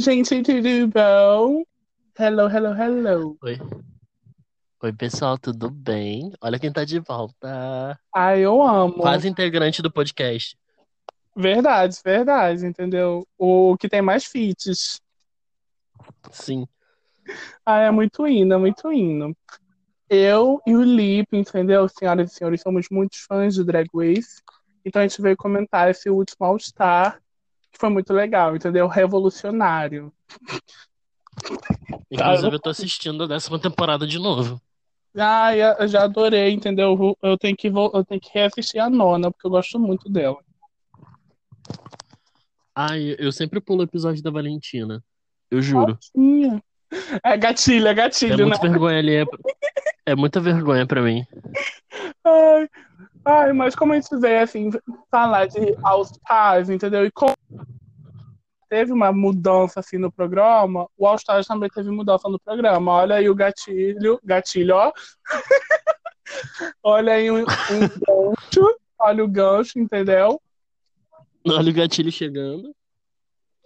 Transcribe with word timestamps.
Oi, 0.00 0.02
gente, 0.02 0.42
tudo 0.42 0.88
bom? 0.88 1.62
Hello, 2.18 2.48
hello, 2.48 2.72
hello. 2.72 3.36
Oi. 3.42 3.58
Oi, 4.82 4.92
pessoal, 4.94 5.36
tudo 5.36 5.68
bem? 5.68 6.32
Olha 6.40 6.58
quem 6.58 6.72
tá 6.72 6.86
de 6.86 6.98
volta. 7.00 8.00
Ai, 8.16 8.40
eu 8.40 8.62
amo. 8.62 8.94
Quase 8.94 9.28
integrante 9.28 9.82
do 9.82 9.92
podcast. 9.92 10.56
Verdade, 11.36 11.98
verdade, 12.02 12.64
entendeu? 12.64 13.28
O 13.36 13.76
que 13.76 13.90
tem 13.90 14.00
mais 14.00 14.24
feats. 14.24 15.02
Sim. 16.30 16.66
Ai, 17.66 17.84
é 17.84 17.90
muito 17.90 18.26
indo, 18.26 18.54
é 18.54 18.56
muito 18.56 18.90
indo. 18.90 19.36
Eu 20.08 20.62
e 20.66 20.74
o 20.74 20.82
Lipe, 20.82 21.36
entendeu? 21.36 21.86
Senhoras 21.90 22.32
e 22.32 22.34
senhores, 22.36 22.62
somos 22.62 22.86
muitos 22.90 23.18
fãs 23.28 23.54
de 23.54 23.64
Drag 23.64 23.86
Race. 23.94 24.40
Então 24.82 25.02
a 25.02 25.06
gente 25.06 25.20
veio 25.20 25.36
comentar 25.36 25.90
esse 25.90 26.08
último 26.08 26.46
All 26.46 26.58
Star, 26.58 27.20
que 27.72 27.78
foi 27.78 27.88
muito 27.88 28.12
legal, 28.12 28.56
entendeu? 28.56 28.86
Revolucionário. 28.86 30.12
Inclusive, 32.10 32.54
eu 32.54 32.60
tô 32.60 32.70
assistindo 32.70 33.24
a 33.24 33.26
décima 33.26 33.58
temporada 33.58 34.06
de 34.06 34.18
novo. 34.18 34.60
Ai, 35.16 35.60
eu 35.62 35.88
já 35.88 36.04
adorei, 36.04 36.52
entendeu? 36.52 37.16
Eu 37.22 37.36
tenho 37.36 37.56
que, 37.56 37.68
eu 37.68 38.04
tenho 38.04 38.20
que 38.20 38.30
reassistir 38.32 38.80
a 38.80 38.88
nona, 38.88 39.30
porque 39.30 39.46
eu 39.46 39.50
gosto 39.50 39.78
muito 39.78 40.08
dela. 40.08 40.38
Ai, 42.74 43.16
eu 43.18 43.32
sempre 43.32 43.60
pulo 43.60 43.80
o 43.80 43.84
episódio 43.84 44.22
da 44.22 44.30
Valentina. 44.30 45.02
Eu 45.50 45.60
juro. 45.60 45.98
Gatinha. 46.14 46.62
É 47.22 47.36
gatilho, 47.36 47.88
é 47.88 47.94
gatilho, 47.94 48.34
é 48.34 48.36
né? 48.36 48.44
muita 48.44 48.68
vergonha 48.68 48.98
ali. 48.98 49.16
É, 49.16 49.24
é 50.06 50.14
muita 50.14 50.40
vergonha 50.40 50.86
pra 50.86 51.02
mim. 51.02 51.24
Ai, 52.24 52.68
ai, 53.24 53.52
mas 53.52 53.74
como 53.74 53.92
a 53.92 53.96
gente 53.96 54.16
vê, 54.18 54.38
assim, 54.38 54.70
falar 55.10 55.46
de 55.46 55.76
All 55.82 56.02
Stars, 56.02 56.70
entendeu? 56.70 57.04
E 57.04 57.10
como 57.10 57.34
teve 58.68 58.92
uma 58.92 59.12
mudança, 59.12 59.80
assim, 59.80 59.98
no 59.98 60.12
programa, 60.12 60.88
o 60.96 61.06
All 61.06 61.16
Stars 61.16 61.46
também 61.46 61.68
teve 61.68 61.90
mudança 61.90 62.28
no 62.28 62.38
programa. 62.38 62.92
Olha 62.92 63.16
aí 63.16 63.28
o 63.28 63.34
gatilho, 63.34 64.20
gatilho, 64.24 64.76
ó. 64.76 64.92
olha 66.82 67.14
aí 67.14 67.30
um, 67.30 67.40
um 67.40 67.44
gancho, 67.44 68.78
olha 68.98 69.24
o 69.24 69.28
gancho, 69.28 69.78
entendeu? 69.78 70.40
Olha 71.46 71.70
o 71.70 71.74
gatilho 71.74 72.12
chegando. 72.12 72.74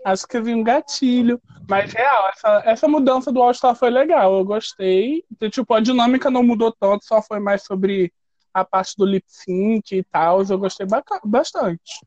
Acho 0.05 0.27
que 0.27 0.41
vi 0.41 0.55
um 0.55 0.63
gatilho. 0.63 1.41
Mas, 1.69 1.93
real, 1.93 2.29
essa, 2.29 2.63
essa 2.67 2.89
mudança 2.89 3.33
do 3.33 3.43
All-Star 3.43 3.75
foi 3.75 3.91
legal. 3.91 4.37
Eu 4.37 4.45
gostei. 4.45 5.25
Então, 5.33 5.49
tipo, 5.49 5.73
a 5.73 5.81
dinâmica 5.81 6.31
não 6.31 6.43
mudou 6.43 6.75
tanto, 6.79 7.05
só 7.05 7.23
foi 7.23 7.41
mais 7.41 7.65
sobre 7.65 8.13
a 8.55 8.65
parte 8.65 8.95
do 8.97 9.05
lip 9.05 9.25
sync 9.27 9.95
e 9.95 10.05
tal. 10.05 10.43
Eu 10.45 10.59
gostei 10.59 10.87
bastante. 11.25 12.07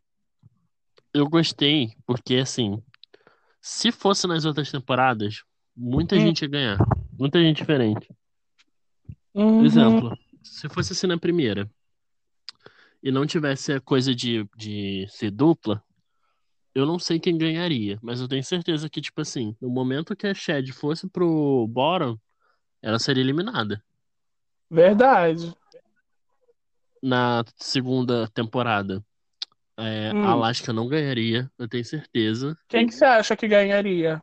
Eu 1.14 1.30
gostei, 1.30 1.94
porque, 2.06 2.36
assim, 2.36 2.82
se 3.62 3.92
fosse 3.92 4.26
nas 4.28 4.46
outras 4.46 4.72
temporadas, 4.72 5.44
muita 5.76 6.16
hum. 6.16 6.22
gente 6.22 6.44
ia 6.44 6.48
ganhar. 6.48 6.78
Muita 7.20 7.40
gente 7.40 7.58
diferente. 7.58 8.10
Uhum. 9.34 9.58
Por 9.58 9.66
exemplo, 9.66 10.18
se 10.42 10.70
fosse 10.70 10.94
assim 10.94 11.08
na 11.08 11.18
primeira 11.18 11.70
e 13.04 13.12
não 13.12 13.26
tivesse 13.26 13.74
a 13.74 13.82
coisa 13.82 14.16
de, 14.16 14.48
de 14.56 15.06
ser 15.10 15.32
dupla, 15.32 15.84
eu 16.74 16.86
não 16.86 17.00
sei 17.00 17.20
quem 17.20 17.38
ganharia, 17.38 17.98
mas 18.02 18.22
eu 18.22 18.28
tenho 18.28 18.44
certeza 18.44 18.90
que, 18.90 19.02
tipo 19.02 19.20
assim, 19.22 19.56
no 19.60 19.70
momento 19.70 20.16
que 20.16 20.28
a 20.28 20.34
Shed 20.34 20.72
fosse 20.72 21.08
pro 21.10 21.68
Bottom, 21.68 22.18
ela 22.82 23.00
seria 23.00 23.24
eliminada. 23.24 23.84
Verdade. 24.70 25.56
Na 27.02 27.44
segunda 27.56 28.28
temporada, 28.30 29.04
é, 29.78 30.12
Hum. 30.14 30.24
a 30.26 30.32
Alaska 30.32 30.74
não 30.74 30.88
ganharia, 30.88 31.52
eu 31.58 31.68
tenho 31.68 31.86
certeza. 31.86 32.58
Quem 32.68 32.88
que 32.88 32.94
você 32.94 33.06
acha 33.06 33.36
que 33.36 33.48
ganharia? 33.48 34.22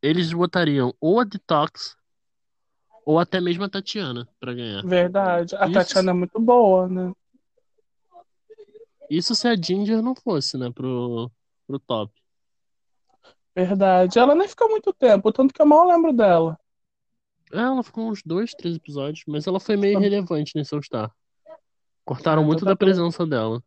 Eles 0.00 0.32
botariam 0.32 0.94
ou 1.00 1.18
a 1.18 1.24
Detox 1.24 1.96
ou 3.04 3.18
até 3.18 3.40
mesmo 3.40 3.64
a 3.64 3.68
Tatiana 3.68 4.28
pra 4.38 4.54
ganhar. 4.54 4.84
Verdade. 4.84 5.56
A 5.56 5.64
Isso. 5.64 5.72
Tatiana 5.74 6.10
é 6.10 6.14
muito 6.14 6.38
boa, 6.40 6.88
né? 6.88 7.12
Isso 9.08 9.34
se 9.34 9.46
a 9.46 9.54
Ginger 9.54 10.02
não 10.02 10.14
fosse, 10.14 10.58
né, 10.58 10.70
pro, 10.70 11.30
pro 11.66 11.78
top. 11.78 12.12
Verdade. 13.54 14.18
Ela 14.18 14.34
nem 14.34 14.48
ficou 14.48 14.68
muito 14.68 14.92
tempo, 14.92 15.32
tanto 15.32 15.54
que 15.54 15.62
eu 15.62 15.66
mal 15.66 15.88
lembro 15.88 16.12
dela. 16.12 16.58
É, 17.52 17.58
ela 17.58 17.82
ficou 17.82 18.10
uns 18.10 18.22
dois, 18.24 18.52
três 18.52 18.76
episódios, 18.76 19.24
mas 19.26 19.46
ela 19.46 19.60
foi 19.60 19.76
meio 19.76 19.98
irrelevante 19.98 20.52
nesse 20.56 20.74
All 20.74 20.82
Star. 20.82 21.14
Cortaram 22.06 22.44
muito 22.44 22.64
da 22.64 22.76
presença 22.76 23.26
dela. 23.26 23.60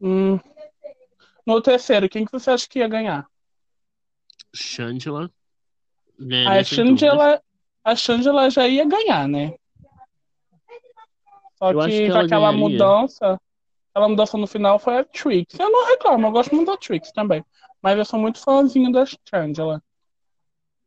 Hum. 0.00 0.38
No 1.46 1.62
terceiro, 1.62 2.08
quem 2.08 2.26
que 2.26 2.30
você 2.32 2.50
acha 2.50 2.68
que 2.68 2.78
ia 2.78 2.86
ganhar? 2.86 3.26
Shangela. 4.54 5.30
A 6.20 6.24
Ganharia. 6.24 6.64
Shangela, 6.64 7.42
a 7.82 7.96
Shangela 7.96 8.50
já 8.50 8.68
ia 8.68 8.84
ganhar, 8.86 9.26
né? 9.26 9.54
Só 11.58 11.72
Eu 11.72 11.80
que 11.80 11.88
que 11.88 12.06
com 12.06 12.12
ela 12.12 12.24
aquela 12.26 12.52
ganharia. 12.52 12.68
mudança, 12.68 13.40
aquela 13.90 14.08
mudança 14.08 14.36
no 14.36 14.46
final 14.46 14.78
foi 14.78 14.98
a 14.98 15.04
Trix. 15.04 15.58
Eu 15.58 15.70
não 15.70 15.86
reclamo, 15.88 16.26
eu 16.26 16.32
gosto 16.32 16.54
muito 16.54 16.70
da 16.70 16.76
Trix 16.76 17.10
também. 17.12 17.42
Mas 17.80 17.96
eu 17.98 18.04
sou 18.04 18.20
muito 18.20 18.40
fãzinho 18.40 18.92
da 18.92 19.04
Shangela. 19.06 19.82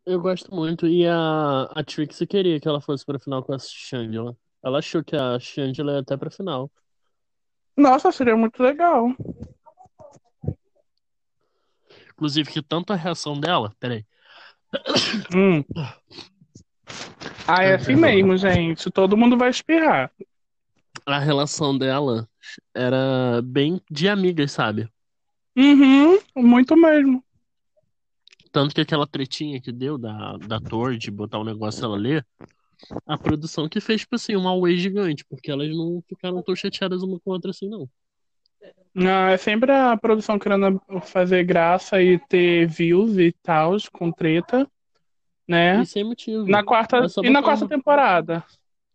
Eu 0.06 0.22
gosto 0.22 0.54
muito. 0.54 0.86
E 0.88 1.08
a, 1.08 1.64
a 1.64 1.84
Trixie 1.84 2.28
queria 2.28 2.60
que 2.60 2.68
ela 2.68 2.80
fosse 2.80 3.04
pra 3.04 3.18
final 3.18 3.44
com 3.44 3.54
a 3.54 3.58
Shangela. 3.60 4.38
Ela 4.66 4.80
achou 4.80 5.04
que 5.04 5.16
a 5.16 5.40
Shangela 5.40 5.94
ia 5.94 6.00
até 6.00 6.18
pra 6.18 6.32
final. 6.32 6.72
Nossa, 7.78 8.12
seria 8.12 8.36
muito 8.36 8.64
legal. 8.64 9.16
Inclusive, 12.14 12.52
que 12.52 12.64
tanto 12.64 12.92
a 12.92 12.96
reação 12.96 13.40
dela. 13.40 13.76
Peraí. 13.80 14.04
Hum. 15.36 15.64
Ah, 17.48 17.64
é 17.64 17.76
assim 17.76 17.96
mesmo, 17.96 18.36
gente. 18.38 18.90
Todo 18.90 19.16
mundo 19.16 19.38
vai 19.38 19.52
espirrar. 19.52 20.12
A 21.06 21.20
relação 21.20 21.78
dela 21.78 22.28
era 22.74 23.44
bem 23.44 23.80
de 23.92 24.10
amigas, 24.10 24.52
sabe? 24.52 24.90
Uhum, 25.56 26.18
muito 26.36 26.76
mesmo. 26.76 27.24
Tanto 28.52 28.74
que 28.74 28.82
aquela 28.82 29.06
tretinha 29.06 29.62
que 29.62 29.72
deu 29.72 29.98
da, 29.98 30.38
da 30.38 30.60
Thor 30.60 30.98
de 30.98 31.12
botar 31.12 31.40
um 31.40 31.44
negócio 31.44 31.86
ela 31.86 31.98
ler, 31.98 32.26
a 33.06 33.18
produção 33.18 33.68
que 33.68 33.80
fez, 33.80 34.02
tipo 34.02 34.16
assim, 34.16 34.36
uma 34.36 34.52
away 34.52 34.78
gigante, 34.78 35.26
porque 35.26 35.52
elas 35.52 35.70
não 35.70 36.04
ficaram 36.08 36.42
tão 36.42 36.56
chateadas 36.56 37.04
uma 37.04 37.20
com 37.20 37.32
a 37.32 37.34
outra 37.36 37.52
assim, 37.52 37.70
não. 37.70 37.90
Ah, 38.98 39.32
é 39.32 39.38
sempre 39.38 39.72
a 39.72 39.98
produção 39.98 40.40
querendo 40.40 40.82
fazer 41.02 41.44
graça 41.44 42.02
e 42.02 42.18
ter 42.18 42.66
views 42.68 43.18
e 43.18 43.34
tal, 43.44 43.76
com 43.92 44.12
treta, 44.12 44.70
né? 45.48 45.82
E 45.82 45.86
sem 45.86 46.04
motivo. 46.04 46.48
Na 46.48 46.64
quarta, 46.64 46.98
É 46.98 47.26
e 47.26 47.30
na 47.30 47.44
quarta 47.44 47.68
temporada? 47.68 48.44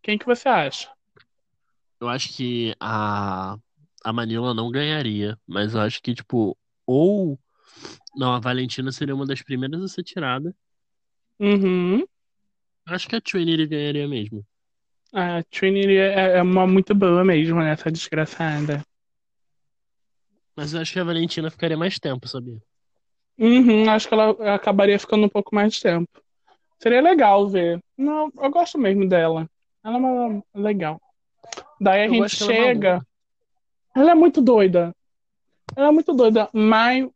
Quem 0.01 0.17
que 0.17 0.25
você 0.25 0.49
acha? 0.49 0.89
Eu 1.99 2.09
acho 2.09 2.33
que 2.35 2.75
a, 2.79 3.57
a 4.03 4.11
Manila 4.11 4.55
não 4.55 4.71
ganharia, 4.71 5.37
mas 5.45 5.75
eu 5.75 5.81
acho 5.81 6.01
que, 6.01 6.15
tipo, 6.15 6.57
ou. 6.85 7.39
Não, 8.15 8.33
a 8.33 8.39
Valentina 8.39 8.91
seria 8.91 9.15
uma 9.15 9.25
das 9.25 9.41
primeiras 9.43 9.83
a 9.83 9.87
ser 9.87 10.03
tirada. 10.03 10.53
Uhum. 11.39 12.03
Acho 12.93 13.07
que 13.07 13.15
a 13.15 13.21
Trinity 13.21 13.65
ganharia 13.67 14.07
mesmo. 14.07 14.45
A 15.13 15.43
Trinity 15.43 15.97
é, 15.97 16.37
é 16.37 16.41
uma 16.41 16.65
muito 16.67 16.93
boa 16.95 17.23
mesmo, 17.23 17.59
né? 17.59 17.71
Essa 17.71 17.91
desgraçada. 17.91 18.81
Mas 20.55 20.73
eu 20.73 20.81
acho 20.81 20.93
que 20.93 20.99
a 20.99 21.03
Valentina 21.03 21.49
ficaria 21.49 21.77
mais 21.77 21.97
tempo, 21.99 22.27
sabia? 22.27 22.57
Uhum, 23.37 23.89
acho 23.89 24.07
que 24.07 24.13
ela 24.13 24.55
acabaria 24.55 24.99
ficando 24.99 25.25
um 25.25 25.29
pouco 25.29 25.55
mais 25.55 25.73
de 25.73 25.81
tempo. 25.81 26.09
Seria 26.79 27.01
legal 27.01 27.47
ver. 27.47 27.79
Não, 27.97 28.31
eu 28.39 28.51
gosto 28.51 28.77
mesmo 28.77 29.07
dela. 29.07 29.49
Ela 29.83 29.95
é 29.95 29.99
uma- 29.99 30.43
legal. 30.53 31.01
Daí 31.79 32.01
a 32.01 32.05
Eu 32.07 32.13
gente 32.13 32.37
que 32.37 32.43
ela 32.43 32.51
é 32.53 32.55
chega. 32.55 33.07
Ela 33.95 34.11
é 34.11 34.15
muito 34.15 34.41
doida. 34.41 34.93
Ela 35.75 35.87
é 35.87 35.91
muito 35.91 36.13
doida. 36.13 36.49
My, 36.53 37.09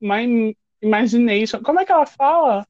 my 0.00 0.56
imagination. 0.82 1.62
Como 1.62 1.80
é 1.80 1.84
que 1.84 1.92
ela 1.92 2.06
fala? 2.06 2.66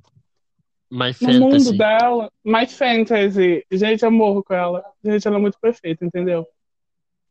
My 0.91 1.13
No 1.21 1.33
mundo 1.41 1.65
Fantasy. 1.65 1.79
dela. 1.79 2.31
My 2.45 2.67
fantasy. 2.67 3.67
Gente, 3.71 4.05
eu 4.05 4.11
morro 4.11 4.43
com 4.45 4.55
ela. 4.55 4.85
Gente, 5.05 5.27
ela 5.27 5.37
é 5.37 5.41
muito 5.41 5.59
perfeita, 5.61 6.05
entendeu? 6.05 6.47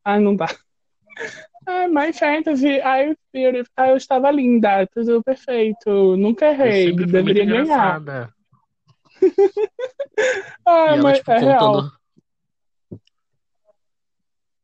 Ah, 0.03 0.19
não 0.19 0.35
dá. 0.35 0.47
Ah, 1.65 1.87
my 1.87 2.11
fantasy. 2.11 2.67
I 2.81 3.15
beautiful. 3.33 3.71
Ah, 3.77 3.87
eu 3.91 3.95
estava 3.95 4.29
linda. 4.31 4.85
Tudo 4.87 5.23
perfeito. 5.23 6.17
Nunca 6.17 6.47
errei. 6.47 6.93
Deveria 6.93 7.45
ganhar. 7.45 8.01
engraçada. 8.01 8.33
Ah, 10.65 10.87
E 10.87 10.89
ela, 10.89 11.03
mas 11.03 11.17
tipo, 11.19 11.31
é 11.31 11.39
real. 11.39 11.71
contando. 11.71 11.93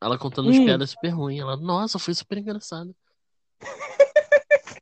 Ela 0.01 0.18
contando 0.18 0.50
Hum. 0.50 0.65
piadas 0.65 0.89
super 0.89 1.09
ruins. 1.09 1.39
Ela, 1.39 1.56
nossa, 1.56 1.97
foi 2.00 2.13
super 2.13 2.38
engraçado. 2.38 2.94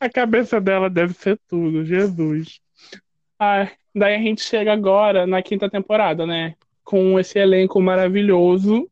A 0.00 0.08
cabeça 0.08 0.60
dela 0.60 0.88
deve 0.90 1.12
ser 1.14 1.40
tudo, 1.48 1.84
Jesus. 1.84 2.60
Ai, 3.38 3.70
daí 3.94 4.16
a 4.16 4.18
gente 4.18 4.42
chega 4.42 4.72
agora 4.72 5.26
na 5.26 5.42
quinta 5.42 5.70
temporada, 5.70 6.26
né? 6.26 6.54
Com 6.84 7.18
esse 7.18 7.38
elenco 7.38 7.80
maravilhoso 7.80 8.90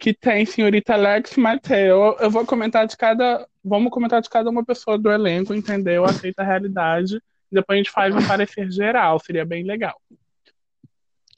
que 0.00 0.14
tem 0.14 0.46
senhorita 0.46 0.94
Alex 0.94 1.36
Mateo. 1.36 2.16
Eu 2.20 2.30
vou 2.30 2.46
comentar 2.46 2.86
de 2.86 2.96
cada 2.96 3.46
vamos 3.64 3.90
comentar 3.90 4.20
de 4.20 4.28
cada 4.28 4.50
uma 4.50 4.64
pessoa 4.64 4.98
do 4.98 5.10
elenco, 5.10 5.54
entendeu? 5.54 6.04
Aceita 6.04 6.42
a 6.42 6.44
realidade. 6.44 7.20
Depois 7.50 7.76
a 7.76 7.78
gente 7.78 7.90
faz 7.90 8.14
um 8.14 8.26
parecer 8.26 8.70
geral, 8.70 9.18
seria 9.18 9.44
bem 9.44 9.64
legal. 9.64 9.98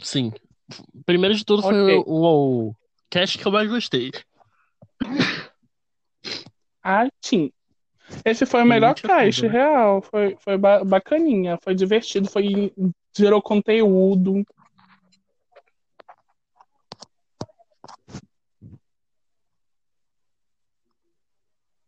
Sim. 0.02 0.32
Primeiro 1.04 1.34
de 1.34 1.44
tudo 1.44 1.62
foi 1.62 1.82
Ok. 1.82 2.04
o, 2.06 2.12
o, 2.12 2.68
o 2.70 2.76
cast 3.08 3.38
que 3.38 3.46
eu 3.46 3.52
mais 3.52 3.68
gostei. 3.68 4.10
Ah, 6.82 7.08
sim. 7.20 7.52
Esse 8.24 8.46
foi 8.46 8.62
o 8.62 8.66
melhor 8.66 8.94
cast, 8.94 9.42
né? 9.42 9.48
real. 9.48 10.02
Foi, 10.02 10.36
foi 10.40 10.56
ba- 10.56 10.84
bacaninha, 10.84 11.58
foi 11.62 11.74
divertido, 11.74 12.28
foi 12.28 12.72
gerou 13.16 13.40
conteúdo. 13.42 14.44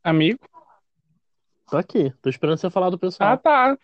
Amigo? 0.03 0.39
Tô 1.71 1.77
aqui, 1.77 2.11
tô 2.23 2.31
esperando 2.31 2.59
você 2.59 2.71
falar 2.71 2.89
do 2.91 2.97
Ah, 2.97 2.99
pessoal. 2.99 3.39
tá. 3.39 3.79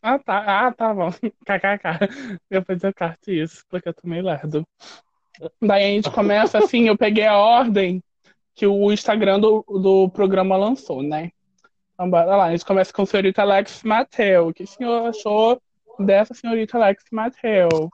Ah, 0.00 0.18
tá. 0.18 0.66
Ah, 0.66 0.72
tá 0.72 0.94
bom. 0.94 1.10
KKK. 1.44 2.38
Depois 2.48 2.82
eu 2.84 2.94
carto 2.94 3.30
isso, 3.32 3.64
porque 3.68 3.88
eu 3.88 3.94
tô 3.94 4.06
meio 4.06 4.24
lerdo. 4.24 4.64
Daí 5.60 5.84
a 5.84 5.88
gente 5.88 6.10
começa 6.10 6.58
assim, 6.58 6.86
eu 6.88 6.96
peguei 6.96 7.26
a 7.26 7.36
ordem 7.36 8.02
que 8.54 8.66
o 8.66 8.92
Instagram 8.92 9.40
do, 9.40 9.64
do 9.68 10.08
programa 10.10 10.56
lançou, 10.56 11.02
né? 11.02 11.30
Então, 11.98 12.08
bora 12.08 12.36
lá. 12.36 12.44
A 12.44 12.50
gente 12.52 12.64
começa 12.64 12.92
com 12.92 13.02
a 13.02 13.06
senhorita 13.06 13.42
Alex 13.42 13.82
Mateu. 13.82 14.46
O 14.46 14.54
que 14.54 14.62
o 14.62 14.66
senhor 14.68 15.08
achou 15.08 15.60
dessa 15.98 16.32
senhorita 16.32 16.78
Alex 16.78 17.02
Mateu? 17.10 17.90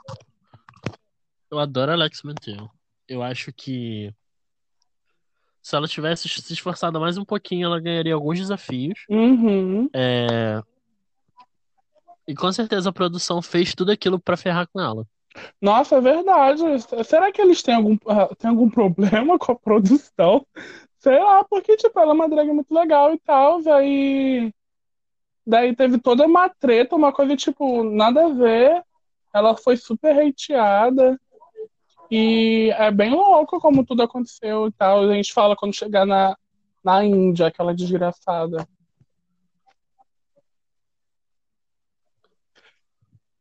Eu 1.50 1.58
adoro 1.58 1.92
a 1.92 1.94
Alex 1.94 2.22
Mantel. 2.22 2.68
Eu 3.08 3.22
acho 3.22 3.50
que 3.50 4.12
se 5.62 5.74
ela 5.74 5.88
tivesse 5.88 6.28
se 6.28 6.52
esforçado 6.52 7.00
mais 7.00 7.16
um 7.16 7.24
pouquinho, 7.24 7.64
ela 7.64 7.80
ganharia 7.80 8.12
alguns 8.12 8.38
desafios. 8.38 9.06
Uhum. 9.08 9.88
É, 9.94 10.60
E 12.28 12.34
com 12.34 12.52
certeza 12.52 12.90
a 12.90 12.92
produção 12.92 13.40
fez 13.40 13.74
tudo 13.74 13.90
aquilo 13.90 14.20
pra 14.20 14.36
ferrar 14.36 14.68
com 14.70 14.82
ela. 14.82 15.06
Nossa, 15.62 15.96
é 15.96 16.00
verdade. 16.02 16.62
Será 17.06 17.32
que 17.32 17.40
eles 17.40 17.62
têm 17.62 17.74
algum, 17.74 17.96
ah, 18.06 18.28
têm 18.36 18.50
algum 18.50 18.68
problema 18.68 19.38
com 19.38 19.52
a 19.52 19.56
produção? 19.56 20.46
Sei 21.04 21.18
lá, 21.18 21.44
porque, 21.44 21.76
tipo, 21.76 22.00
ela 22.00 22.12
é 22.12 22.14
uma 22.14 22.28
drag 22.30 22.50
muito 22.50 22.74
legal 22.74 23.12
e 23.12 23.18
tal, 23.18 23.62
daí... 23.62 24.50
Daí 25.46 25.76
teve 25.76 25.98
toda 25.98 26.24
uma 26.24 26.48
treta, 26.48 26.96
uma 26.96 27.12
coisa, 27.12 27.36
tipo, 27.36 27.84
nada 27.84 28.24
a 28.24 28.28
ver. 28.30 28.82
Ela 29.34 29.54
foi 29.54 29.76
super 29.76 30.18
hateada. 30.18 31.20
E 32.10 32.70
é 32.78 32.90
bem 32.90 33.10
louco 33.10 33.60
como 33.60 33.84
tudo 33.84 34.02
aconteceu 34.02 34.68
e 34.68 34.72
tal. 34.72 35.00
A 35.00 35.14
gente 35.14 35.34
fala 35.34 35.54
quando 35.54 35.76
chegar 35.76 36.06
na, 36.06 36.34
na 36.82 37.04
Índia, 37.04 37.48
aquela 37.48 37.74
desgraçada. 37.74 38.66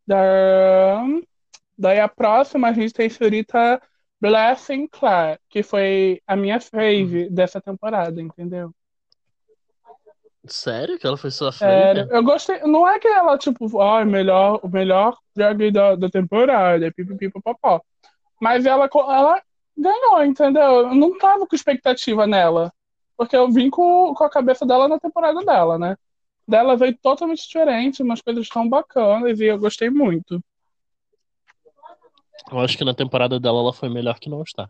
Da... 0.05 1.05
Daí 1.77 2.01
a 2.01 2.09
próxima 2.09 2.67
a 2.67 2.73
gente 2.73 2.93
tem 2.93 3.07
a 3.07 3.81
Blessing 4.23 4.87
Clark, 4.87 5.41
que 5.49 5.61
foi 5.61 6.21
a 6.25 6.33
minha 6.33 6.57
fave 6.57 7.29
dessa 7.29 7.59
temporada, 7.59 8.21
entendeu? 8.21 8.73
Sério 10.45 10.97
que 10.97 11.05
ela 11.05 11.17
foi 11.17 11.29
sua 11.29 11.51
flavor? 11.51 12.07
eu 12.09 12.23
gostei. 12.23 12.59
Não 12.61 12.87
é 12.87 12.97
que 12.99 13.07
ela, 13.07 13.37
tipo, 13.37 13.69
ó, 13.77 14.05
melhor, 14.05 14.61
o 14.63 14.69
melhor 14.69 15.17
drag 15.35 15.71
da, 15.71 15.95
da 15.95 16.09
temporada, 16.09 16.89
pipipipopopó. 16.93 17.81
Mas 18.39 18.65
ela, 18.65 18.89
ela 18.93 19.41
ganhou, 19.77 20.23
entendeu? 20.23 20.63
Eu 20.63 20.95
não 20.95 21.17
tava 21.17 21.45
com 21.45 21.55
expectativa 21.55 22.25
nela. 22.25 22.71
Porque 23.17 23.35
eu 23.35 23.51
vim 23.51 23.69
com, 23.69 24.13
com 24.13 24.23
a 24.23 24.29
cabeça 24.29 24.65
dela 24.65 24.87
na 24.87 24.99
temporada 24.99 25.43
dela, 25.43 25.77
né? 25.77 25.97
Dela 26.47 26.77
veio 26.77 26.97
totalmente 26.97 27.45
diferente, 27.45 28.01
umas 28.01 28.21
coisas 28.21 28.47
tão 28.47 28.69
bacanas 28.69 29.37
e 29.41 29.45
eu 29.45 29.59
gostei 29.59 29.89
muito. 29.89 30.41
Eu 32.51 32.59
acho 32.59 32.77
que 32.77 32.83
na 32.85 32.93
temporada 32.93 33.39
dela 33.39 33.59
ela 33.59 33.73
foi 33.73 33.89
melhor 33.89 34.19
que 34.19 34.29
não 34.29 34.41
está. 34.43 34.69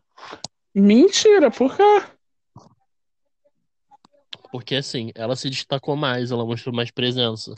Mentira, 0.74 1.51
por 1.51 1.75
quê? 1.75 1.83
Porque 4.51 4.75
assim, 4.75 5.12
ela 5.15 5.36
se 5.36 5.50
destacou 5.50 5.95
mais, 5.95 6.31
ela 6.31 6.45
mostrou 6.45 6.75
mais 6.75 6.92
presença. 6.92 7.54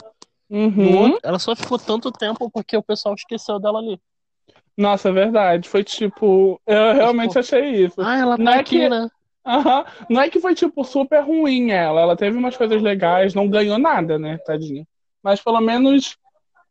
No 0.48 0.58
Uhum. 0.58 0.98
outro, 0.98 1.20
ela 1.22 1.38
só 1.38 1.54
ficou 1.56 1.78
tanto 1.78 2.10
tempo 2.12 2.50
porque 2.50 2.76
o 2.76 2.82
pessoal 2.82 3.14
esqueceu 3.14 3.58
dela 3.58 3.78
ali. 3.80 4.00
Nossa, 4.76 5.08
é 5.08 5.12
verdade. 5.12 5.68
Foi 5.68 5.82
tipo, 5.82 6.60
eu 6.66 6.94
realmente 6.94 7.30
tipo, 7.30 7.40
achei 7.40 7.84
isso. 7.84 8.00
Ah, 8.00 8.18
ela 8.18 8.38
Não 8.38 8.44
tá 8.46 8.52
é 8.58 8.60
aqui, 8.60 8.78
que, 8.78 8.88
né? 8.88 9.08
não 10.08 10.20
é 10.20 10.28
que 10.30 10.40
foi 10.40 10.54
tipo 10.54 10.84
super 10.84 11.20
ruim 11.24 11.70
ela. 11.70 12.00
Ela 12.00 12.16
teve 12.16 12.36
umas 12.36 12.56
coisas 12.56 12.80
legais, 12.82 13.34
não 13.34 13.48
ganhou 13.48 13.78
nada, 13.78 14.18
né, 14.18 14.38
tadinha. 14.38 14.86
Mas 15.22 15.42
pelo 15.42 15.60
menos, 15.60 16.16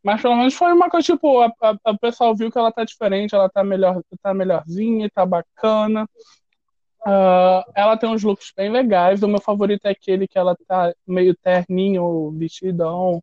mas 0.06 0.22
pelo 0.22 0.36
menos 0.36 0.54
foi 0.54 0.72
uma 0.72 0.88
coisa 0.88 1.04
tipo, 1.04 1.42
a, 1.42 1.52
a, 1.64 1.76
a 1.84 1.98
pessoal 1.98 2.36
viu 2.36 2.52
que 2.52 2.60
ela 2.60 2.72
tá 2.72 2.84
diferente, 2.84 3.34
ela 3.34 3.50
tá 3.50 3.64
melhor, 3.64 4.04
tá 4.22 4.36
melhorzinha, 4.36 5.10
tá 5.10 5.26
bacana. 5.26 6.08
Ah, 7.04 7.66
ela 7.74 7.98
tem 7.98 8.08
uns 8.08 8.22
looks 8.22 8.54
bem 8.56 8.70
legais. 8.70 9.24
O 9.24 9.28
meu 9.28 9.42
favorito 9.42 9.88
é 9.88 9.90
aquele 9.90 10.28
que 10.28 10.38
ela 10.38 10.56
tá 10.68 10.94
meio 11.08 11.36
terninho, 11.36 12.32
vestidão, 12.38 13.20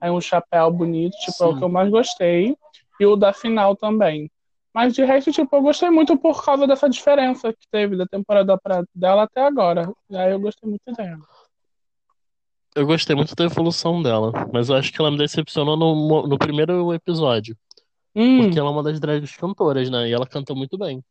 aí 0.00 0.10
um 0.10 0.22
chapéu 0.22 0.70
bonito, 0.70 1.14
tipo, 1.18 1.44
é 1.44 1.46
o 1.48 1.52
que 1.52 1.58
Sim. 1.58 1.64
eu 1.66 1.68
mais 1.68 1.90
gostei. 1.90 2.56
E 2.98 3.04
o 3.04 3.14
da 3.14 3.34
final 3.34 3.76
também. 3.76 4.30
Mas 4.72 4.94
de 4.94 5.04
resto, 5.04 5.30
tipo, 5.32 5.54
eu 5.54 5.60
gostei 5.60 5.90
muito 5.90 6.16
por 6.16 6.42
causa 6.42 6.66
dessa 6.66 6.88
diferença 6.88 7.52
que 7.52 7.68
teve 7.70 7.94
da 7.94 8.06
temporada 8.06 8.56
pra, 8.56 8.82
dela 8.94 9.24
até 9.24 9.42
agora. 9.42 9.92
E 10.08 10.16
aí 10.16 10.32
eu 10.32 10.40
gostei 10.40 10.66
muito 10.66 10.90
dela. 10.96 11.20
Eu 12.74 12.86
gostei 12.86 13.14
muito 13.14 13.34
da 13.34 13.44
evolução 13.44 14.02
dela, 14.02 14.32
mas 14.52 14.68
eu 14.68 14.76
acho 14.76 14.92
que 14.92 15.00
ela 15.00 15.10
me 15.10 15.18
decepcionou 15.18 15.76
no, 15.76 16.26
no 16.26 16.38
primeiro 16.38 16.92
episódio. 16.94 17.56
Hum, 18.14 18.42
Porque 18.42 18.58
ela 18.58 18.68
é 18.68 18.72
uma 18.72 18.82
das 18.82 18.98
drags 18.98 19.36
cantoras, 19.36 19.90
né? 19.90 20.08
E 20.08 20.12
ela 20.12 20.26
canta 20.26 20.54
muito 20.54 20.78
bem. 20.78 21.04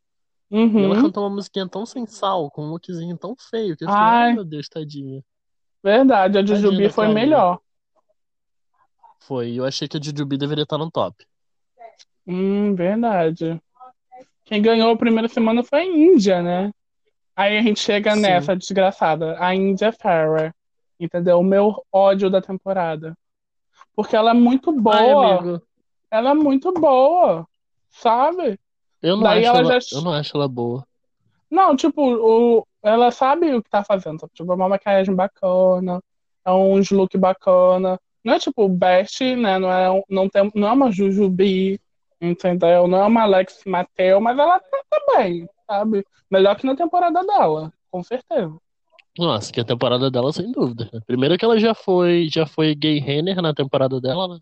E 0.49 0.83
ela 0.83 0.95
uhum. 0.95 1.01
cantou 1.03 1.23
uma 1.23 1.35
musiquinha 1.35 1.67
tão 1.67 1.85
sem 1.85 2.05
sal, 2.05 2.49
com 2.51 2.63
um 2.63 2.69
lookzinho 2.71 3.17
tão 3.17 3.35
feio, 3.49 3.77
que 3.77 3.85
eu 3.85 3.89
fiquei, 3.89 4.03
ai 4.03 4.33
meu 4.33 4.43
Deus, 4.43 4.67
tadinha. 4.67 5.23
verdade, 5.83 6.37
a 6.37 6.45
Jujubi 6.45 6.89
foi 6.89 7.05
Clarinha. 7.05 7.13
melhor. 7.13 7.59
Foi, 9.19 9.53
eu 9.53 9.63
achei 9.63 9.87
que 9.87 9.97
a 9.97 10.01
Jujubi 10.01 10.37
deveria 10.37 10.63
estar 10.63 10.77
no 10.77 10.91
top. 10.91 11.25
Hum, 12.27 12.75
verdade. 12.75 13.61
Quem 14.43 14.61
ganhou 14.61 14.91
a 14.91 14.97
primeira 14.97 15.27
semana 15.29 15.63
foi 15.63 15.79
a 15.79 15.85
Índia, 15.85 16.41
né? 16.41 16.71
Aí 17.35 17.57
a 17.57 17.61
gente 17.61 17.79
chega 17.79 18.13
Sim. 18.15 18.21
nessa 18.21 18.55
desgraçada, 18.55 19.37
a 19.39 19.55
Índia 19.55 19.91
Ferrer. 19.91 20.53
Entendeu? 21.01 21.39
O 21.39 21.43
meu 21.43 21.83
ódio 21.91 22.29
da 22.29 22.41
temporada. 22.41 23.17
Porque 23.95 24.15
ela 24.15 24.31
é 24.31 24.33
muito 24.33 24.69
Ai, 24.69 24.75
boa. 24.77 25.39
amigo, 25.39 25.61
Ela 26.11 26.29
é 26.31 26.33
muito 26.33 26.71
boa. 26.73 27.47
Sabe? 27.89 28.57
eu 29.01 29.15
não 29.17 29.23
Daí 29.23 29.39
acho 29.45 29.57
ela 29.57 29.59
ela, 29.71 29.79
já. 29.79 29.97
eu 29.97 30.01
não 30.01 30.13
acho 30.13 30.37
ela 30.37 30.47
boa. 30.47 30.85
Não, 31.49 31.75
tipo, 31.75 32.01
o... 32.01 32.67
ela 32.83 33.11
sabe 33.11 33.53
o 33.53 33.63
que 33.63 33.69
tá 33.69 33.83
fazendo. 33.83 34.29
Tipo, 34.33 34.51
é 34.51 34.55
uma 34.55 34.69
maquiagem 34.69 35.13
bacana, 35.13 36.01
é 36.45 36.51
uns 36.51 36.91
look 36.91 37.17
bacana. 37.17 37.99
Não 38.23 38.35
é 38.35 38.39
tipo 38.39 38.69
best, 38.69 39.21
né? 39.35 39.57
Não 39.57 39.71
é, 39.71 39.91
um- 39.91 40.03
não 40.07 40.29
tem, 40.29 40.49
não 40.55 40.67
é 40.67 40.71
uma 40.71 40.91
Jujubi, 40.91 41.81
entendeu? 42.21 42.87
Não 42.87 42.99
é 42.99 43.05
uma 43.07 43.23
Alex 43.23 43.63
Mateu, 43.65 44.21
mas 44.21 44.37
ela 44.37 44.59
tá, 44.59 44.83
tá 44.89 45.17
bem, 45.17 45.49
sabe? 45.67 46.05
Melhor 46.29 46.55
que 46.55 46.65
na 46.67 46.75
temporada 46.75 47.25
dela, 47.25 47.73
com 47.89 48.03
certeza. 48.03 48.55
Nossa, 49.17 49.51
que 49.51 49.59
a 49.59 49.65
temporada 49.65 50.09
dela, 50.09 50.31
sem 50.31 50.51
dúvida. 50.51 50.89
Primeiro 51.05 51.37
que 51.37 51.43
ela 51.43 51.59
já 51.59 51.73
foi, 51.73 52.27
já 52.31 52.45
foi 52.45 52.73
gay 52.73 52.99
Renner 52.99 53.41
na 53.41 53.53
temporada 53.53 53.99
dela, 53.99 54.27
né? 54.27 54.39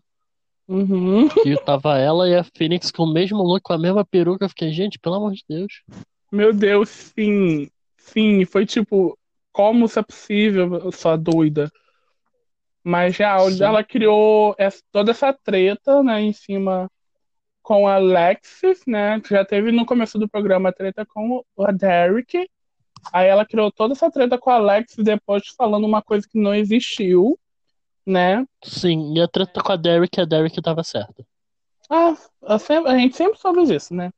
Uhum. 0.68 1.28
Que 1.28 1.56
tava 1.64 1.98
ela 1.98 2.28
e 2.28 2.36
a 2.36 2.44
Phoenix 2.44 2.90
com 2.90 3.02
o 3.02 3.12
mesmo 3.12 3.42
look, 3.42 3.62
com 3.62 3.72
a 3.72 3.78
mesma 3.78 4.04
peruca. 4.04 4.44
Eu 4.44 4.48
fiquei, 4.48 4.72
gente, 4.72 4.98
pelo 4.98 5.16
amor 5.16 5.32
de 5.32 5.42
Deus. 5.48 5.82
Meu 6.30 6.52
Deus, 6.52 6.88
sim. 6.88 7.68
Sim, 7.98 8.44
foi 8.44 8.64
tipo, 8.64 9.18
como 9.52 9.86
isso 9.86 9.98
é 9.98 10.02
possível, 10.02 10.90
sua 10.92 11.16
doida? 11.16 11.70
Mas 12.82 13.16
real, 13.16 13.50
Sim. 13.50 13.62
ela 13.62 13.84
criou 13.84 14.54
essa- 14.58 14.82
toda 14.90 15.10
essa 15.10 15.32
treta, 15.32 16.02
né, 16.02 16.20
em 16.22 16.32
cima 16.32 16.90
com 17.62 17.86
a 17.86 17.96
Alexis, 17.96 18.82
né? 18.86 19.20
Que 19.20 19.30
já 19.30 19.44
teve 19.44 19.70
no 19.70 19.84
começo 19.84 20.18
do 20.18 20.28
programa 20.28 20.70
a 20.70 20.72
treta 20.72 21.04
com 21.04 21.44
o 21.56 21.72
Derek. 21.72 22.48
Aí 23.12 23.28
ela 23.28 23.46
criou 23.46 23.70
toda 23.70 23.92
essa 23.92 24.10
treta 24.10 24.38
com 24.38 24.50
a 24.50 24.54
Alexis 24.54 25.04
depois 25.04 25.42
falando 25.56 25.86
uma 25.86 26.02
coisa 26.02 26.26
que 26.30 26.38
não 26.38 26.54
existiu, 26.54 27.38
né? 28.06 28.44
Sim, 28.62 29.14
e 29.16 29.20
a 29.20 29.28
treta 29.28 29.62
com 29.62 29.72
a 29.72 29.76
Derek, 29.76 30.20
a 30.20 30.24
Derek 30.24 30.60
tava 30.60 30.82
certa. 30.82 31.24
Ah, 31.88 32.14
a 32.46 32.98
gente 32.98 33.16
sempre 33.16 33.38
soube 33.38 33.64
disso, 33.64 33.94
né? 33.94 34.12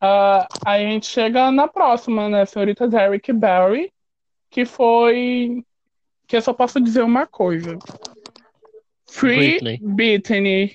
Ah, 0.00 0.46
aí 0.64 0.84
a 0.84 0.90
gente 0.90 1.06
chega 1.06 1.50
na 1.50 1.66
próxima, 1.66 2.28
né? 2.28 2.44
Senhorita 2.44 2.86
Derek 2.86 3.32
Barry, 3.32 3.92
que 4.50 4.64
foi. 4.64 5.64
Que 6.26 6.36
eu 6.36 6.42
só 6.42 6.52
posso 6.52 6.80
dizer 6.80 7.02
uma 7.02 7.26
coisa. 7.26 7.78
Free 9.08 9.58
Britney. 9.58 9.78
Britney. 9.82 10.72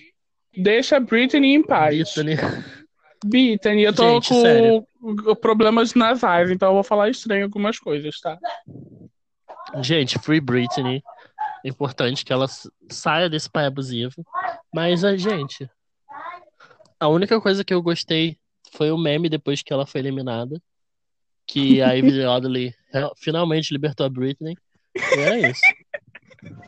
Deixa 0.57 0.99
Britney 0.99 1.55
em 1.55 1.63
paz. 1.63 2.13
Britney. 2.15 2.37
Britney, 3.25 3.83
eu 3.83 3.93
tô 3.93 4.03
Gente, 4.03 4.33
sério. 4.33 4.87
com 5.01 5.35
problemas 5.35 5.93
nasais, 5.93 6.49
então 6.49 6.69
eu 6.69 6.73
vou 6.75 6.83
falar 6.83 7.09
estranho 7.09 7.43
algumas 7.43 7.77
coisas, 7.79 8.19
tá? 8.19 8.37
Gente, 9.81 10.17
Free 10.19 10.39
Britney. 10.39 11.03
Importante 11.63 12.23
que 12.23 12.31
ela 12.31 12.47
saia 12.89 13.29
desse 13.29 13.49
pai 13.49 13.65
abusivo. 13.65 14.25
Mas 14.73 15.03
a 15.03 15.15
gente. 15.17 15.69
A 16.99 17.07
única 17.07 17.39
coisa 17.39 17.63
que 17.63 17.73
eu 17.73 17.81
gostei 17.81 18.37
foi 18.71 18.91
o 18.91 18.97
meme 18.97 19.29
depois 19.29 19.61
que 19.61 19.73
ela 19.73 19.85
foi 19.85 20.01
eliminada. 20.01 20.61
Que 21.45 21.81
a 21.81 21.93
Ivy 21.95 22.25
Oddly 22.25 22.75
finalmente 23.17 23.73
libertou 23.73 24.05
a 24.05 24.09
Britney. 24.09 24.55
E 24.95 25.19
é 25.19 25.49
isso. 25.49 25.61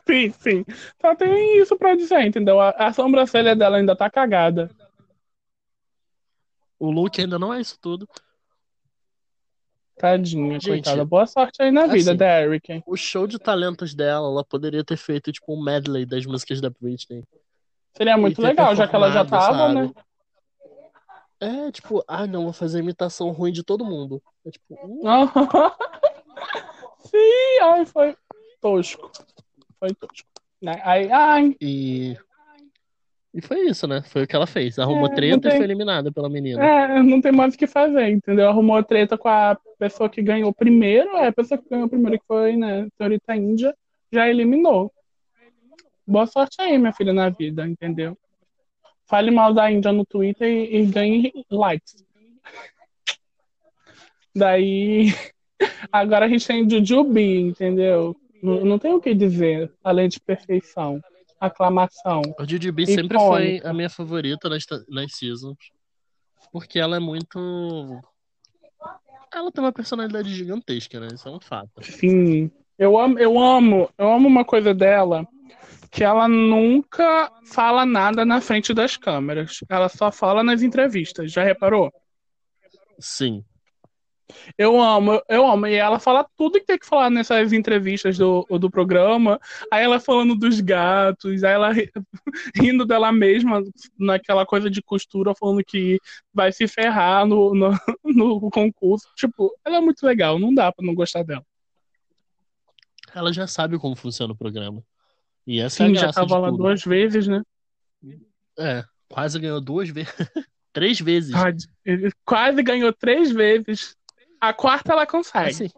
Sim, 0.05 0.31
sim. 0.39 0.65
Só 1.01 1.15
tem 1.15 1.58
isso 1.62 1.77
pra 1.77 1.96
dizer, 1.96 2.25
entendeu? 2.25 2.60
A, 2.60 2.70
a 2.72 2.93
sobrancelha 2.93 3.55
dela 3.55 3.77
ainda 3.77 3.96
tá 3.96 4.10
cagada. 4.10 4.70
O 6.81 6.89
look 6.89 7.21
ainda 7.21 7.38
não 7.38 7.53
é 7.53 7.61
isso 7.61 7.77
tudo. 7.79 8.09
Tadinha, 10.00 10.53
Gente, 10.53 10.67
coitada. 10.67 11.05
Boa 11.05 11.27
sorte 11.27 11.61
aí 11.61 11.69
na 11.69 11.83
assim, 11.83 11.93
vida, 11.93 12.15
Derek. 12.15 12.81
O 12.88 12.97
show 12.97 13.27
de 13.27 13.38
talentos 13.38 13.93
dela, 13.93 14.27
ela 14.27 14.43
poderia 14.43 14.83
ter 14.83 14.97
feito 14.97 15.31
tipo 15.31 15.53
um 15.53 15.63
medley 15.63 16.07
das 16.07 16.25
músicas 16.25 16.59
da 16.59 16.71
Britney. 16.71 17.23
Seria 17.95 18.17
muito 18.17 18.41
legal, 18.41 18.75
já 18.75 18.88
que 18.88 18.95
ela 18.95 19.11
já 19.11 19.23
tava, 19.23 19.57
sabe? 19.57 19.75
né? 19.75 19.93
É, 21.39 21.71
tipo, 21.71 22.03
ah, 22.07 22.25
não, 22.25 22.45
vou 22.45 22.53
fazer 22.53 22.79
imitação 22.79 23.29
ruim 23.29 23.51
de 23.51 23.63
todo 23.63 23.85
mundo. 23.85 24.19
É 24.43 24.50
tipo. 24.50 24.73
Uh... 24.73 25.29
Sim, 27.05 27.59
ai, 27.61 27.85
foi 27.85 28.17
tosco. 28.59 29.11
Foi 29.77 29.93
tosco. 29.93 30.27
Ai, 30.83 31.11
ai. 31.11 31.55
E 31.61 32.17
e 33.33 33.41
foi 33.41 33.61
isso, 33.69 33.88
né? 33.88 34.01
Foi 34.03 34.23
o 34.23 34.27
que 34.27 34.35
ela 34.35 34.45
fez. 34.45 34.77
Arrumou 34.77 35.07
é, 35.07 35.15
treta 35.15 35.50
tem... 35.50 35.53
e 35.53 35.55
foi 35.55 35.65
eliminada 35.65 36.11
pela 36.11 36.29
menina. 36.29 36.63
É, 36.63 37.01
não 37.01 37.21
tem 37.21 37.31
mais 37.31 37.53
o 37.53 37.57
que 37.57 37.65
fazer, 37.65 38.09
entendeu? 38.09 38.50
Arrumou 38.50 38.83
treta 38.83 39.17
com 39.17 39.29
a 39.29 39.57
pessoa 39.79 40.09
que 40.09 40.21
ganhou 40.21 40.53
primeiro, 40.53 41.15
é 41.15 41.27
a 41.27 41.31
pessoa 41.31 41.57
que 41.57 41.69
ganhou 41.69 41.88
primeiro, 41.88 42.19
que 42.19 42.25
foi, 42.27 42.57
né, 42.57 42.88
senhorita 42.97 43.35
Índia, 43.35 43.73
já 44.11 44.27
eliminou. 44.27 44.91
Boa 46.05 46.27
sorte 46.27 46.61
aí, 46.61 46.77
minha 46.77 46.91
filha, 46.91 47.13
na 47.13 47.29
vida, 47.29 47.65
entendeu? 47.65 48.17
Fale 49.05 49.31
mal 49.31 49.53
da 49.53 49.71
Índia 49.71 49.93
no 49.93 50.05
Twitter 50.05 50.47
e, 50.47 50.81
e 50.81 50.85
ganhe 50.85 51.31
likes. 51.50 52.03
Daí, 54.35 55.13
agora 55.89 56.25
a 56.25 56.29
gente 56.29 56.45
tem 56.45 56.69
Jujubi, 56.69 57.39
entendeu? 57.39 58.13
Não, 58.43 58.65
não 58.65 58.79
tem 58.79 58.91
o 58.91 59.00
que 59.00 59.13
dizer, 59.13 59.71
além 59.81 60.09
de 60.09 60.19
perfeição 60.19 61.01
aclamação. 61.41 62.21
A 62.38 62.45
Jujubi 62.45 62.86
sempre 62.86 63.17
foi 63.17 63.62
a 63.63 63.74
minha 63.74 63.89
favorita 63.89 64.48
nas, 64.48 64.63
nas 64.88 65.15
seasons. 65.15 65.57
Porque 66.51 66.79
ela 66.79 66.98
é 66.98 67.00
muito. 67.00 67.39
Ela 69.33 69.51
tem 69.51 69.63
uma 69.63 69.71
personalidade 69.71 70.33
gigantesca, 70.33 71.00
né? 71.00 71.07
Isso 71.13 71.27
é 71.27 71.31
um 71.31 71.39
fato. 71.39 71.81
Sim. 71.81 72.51
Eu 72.77 73.00
amo, 73.00 73.17
eu 73.19 73.39
amo, 73.39 73.89
eu 73.98 74.12
amo 74.12 74.27
uma 74.27 74.43
coisa 74.43 74.74
dela 74.74 75.27
que 75.89 76.03
ela 76.03 76.27
nunca 76.27 77.29
fala 77.45 77.86
nada 77.86 78.25
na 78.25 78.39
frente 78.39 78.74
das 78.74 78.95
câmeras. 78.95 79.60
Ela 79.69 79.89
só 79.89 80.12
fala 80.12 80.43
nas 80.43 80.62
entrevistas. 80.62 81.31
Já 81.31 81.43
reparou? 81.43 81.91
Sim. 82.98 83.43
Eu 84.57 84.79
amo, 84.81 85.21
eu 85.29 85.45
amo. 85.45 85.67
E 85.67 85.75
ela 85.75 86.00
fala 86.00 86.27
tudo 86.38 86.59
que 86.59 86.65
tem 86.65 86.77
que 86.77 86.85
falar 86.85 87.09
nessas 87.09 87.53
entrevistas 87.53 88.17
do, 88.17 88.45
do 88.59 88.69
programa. 88.69 89.39
Aí 89.71 89.83
ela 89.83 90.00
falando 90.00 90.35
dos 90.35 90.59
gatos, 90.59 91.43
aí 91.43 91.53
ela 91.53 91.69
rindo 92.55 92.85
dela 92.85 93.11
mesma 93.11 93.61
naquela 93.97 94.45
coisa 94.45 94.69
de 94.69 94.81
costura, 94.81 95.35
falando 95.35 95.63
que 95.63 96.00
vai 96.33 96.51
se 96.51 96.67
ferrar 96.67 97.25
no, 97.25 97.53
no, 97.53 97.71
no 98.03 98.50
concurso. 98.50 99.07
Tipo, 99.15 99.53
ela 99.65 99.77
é 99.77 99.81
muito 99.81 100.05
legal, 100.05 100.39
não 100.39 100.53
dá 100.53 100.71
pra 100.71 100.85
não 100.85 100.95
gostar 100.95 101.23
dela. 101.23 101.45
Ela 103.13 103.33
já 103.33 103.45
sabe 103.45 103.77
como 103.77 103.95
funciona 103.95 104.33
o 104.33 104.38
programa. 104.38 104.83
E 105.45 105.59
essa 105.59 105.85
Sim, 105.85 105.93
é 105.93 105.95
já 105.95 106.13
tava 106.13 106.38
lá 106.38 106.50
tudo. 106.50 106.59
duas 106.59 106.83
vezes, 106.83 107.27
né? 107.27 107.41
É, 108.57 108.83
quase 109.09 109.39
ganhou 109.39 109.59
duas 109.59 109.89
vezes. 109.89 110.13
três 110.71 111.00
vezes. 111.00 111.33
quase 112.23 112.63
ganhou 112.63 112.93
três 112.93 113.31
vezes. 113.31 113.95
A 114.41 114.53
quarta 114.53 114.91
ela 114.91 115.05
consegue. 115.05 115.50
Assim, 115.50 115.69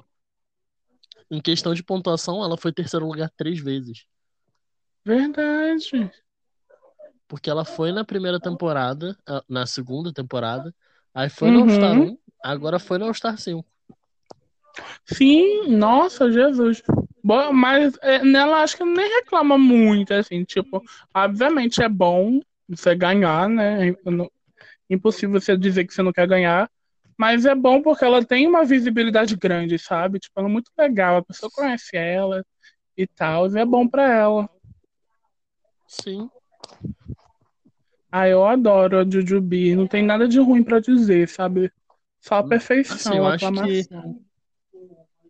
em 1.29 1.41
questão 1.41 1.73
de 1.73 1.83
pontuação, 1.83 2.43
ela 2.43 2.57
foi 2.57 2.71
terceiro 2.71 3.05
lugar 3.05 3.29
três 3.35 3.59
vezes. 3.59 4.05
Verdade. 5.03 6.11
Porque 7.27 7.49
ela 7.49 7.65
foi 7.65 7.91
na 7.91 8.05
primeira 8.05 8.39
temporada, 8.39 9.17
ah, 9.27 9.43
na 9.49 9.65
segunda 9.65 10.13
temporada, 10.13 10.73
aí 11.13 11.29
foi 11.29 11.49
uhum. 11.49 11.53
no 11.55 11.61
All-Star 11.61 11.99
1, 11.99 12.17
agora 12.43 12.79
foi 12.79 12.97
no 12.97 13.05
All-Star 13.05 13.37
5. 13.37 13.65
Sim, 15.05 15.67
nossa, 15.67 16.31
Jesus. 16.31 16.81
Mas 17.51 17.97
é, 18.01 18.23
nela 18.23 18.61
acho 18.61 18.77
que 18.77 18.83
nem 18.83 19.07
reclama 19.19 19.57
muito, 19.57 20.13
assim, 20.13 20.43
tipo, 20.43 20.83
obviamente 21.13 21.81
é 21.81 21.89
bom 21.89 22.39
você 22.67 22.95
ganhar, 22.95 23.49
né? 23.49 23.89
É 23.89 23.95
impossível 24.89 25.39
você 25.39 25.57
dizer 25.57 25.85
que 25.85 25.93
você 25.93 26.01
não 26.01 26.13
quer 26.13 26.27
ganhar, 26.27 26.69
mas 27.23 27.45
é 27.45 27.55
bom 27.55 27.81
porque 27.81 28.03
ela 28.03 28.21
tem 28.21 28.45
uma 28.45 28.65
visibilidade 28.65 29.37
grande, 29.37 29.79
sabe? 29.79 30.19
Tipo, 30.19 30.41
ela 30.41 30.49
é 30.49 30.51
muito 30.51 30.69
legal, 30.77 31.15
a 31.15 31.23
pessoa 31.23 31.49
conhece 31.49 31.95
ela 31.95 32.45
e 32.97 33.07
tal, 33.07 33.49
e 33.49 33.57
é 33.57 33.63
bom 33.63 33.87
para 33.87 34.13
ela. 34.13 34.49
Sim. 35.87 36.29
Ah, 38.11 38.27
eu 38.27 38.45
adoro 38.45 38.99
a 38.99 39.09
Jujubi, 39.09 39.73
não 39.73 39.87
tem 39.87 40.03
nada 40.03 40.27
de 40.27 40.37
ruim 40.37 40.61
para 40.61 40.81
dizer, 40.81 41.29
sabe? 41.29 41.71
Só 42.19 42.35
a 42.35 42.43
perfeição, 42.43 43.13
assim, 43.13 43.17
eu 43.17 43.25
acho 43.25 43.53
que 43.53 43.87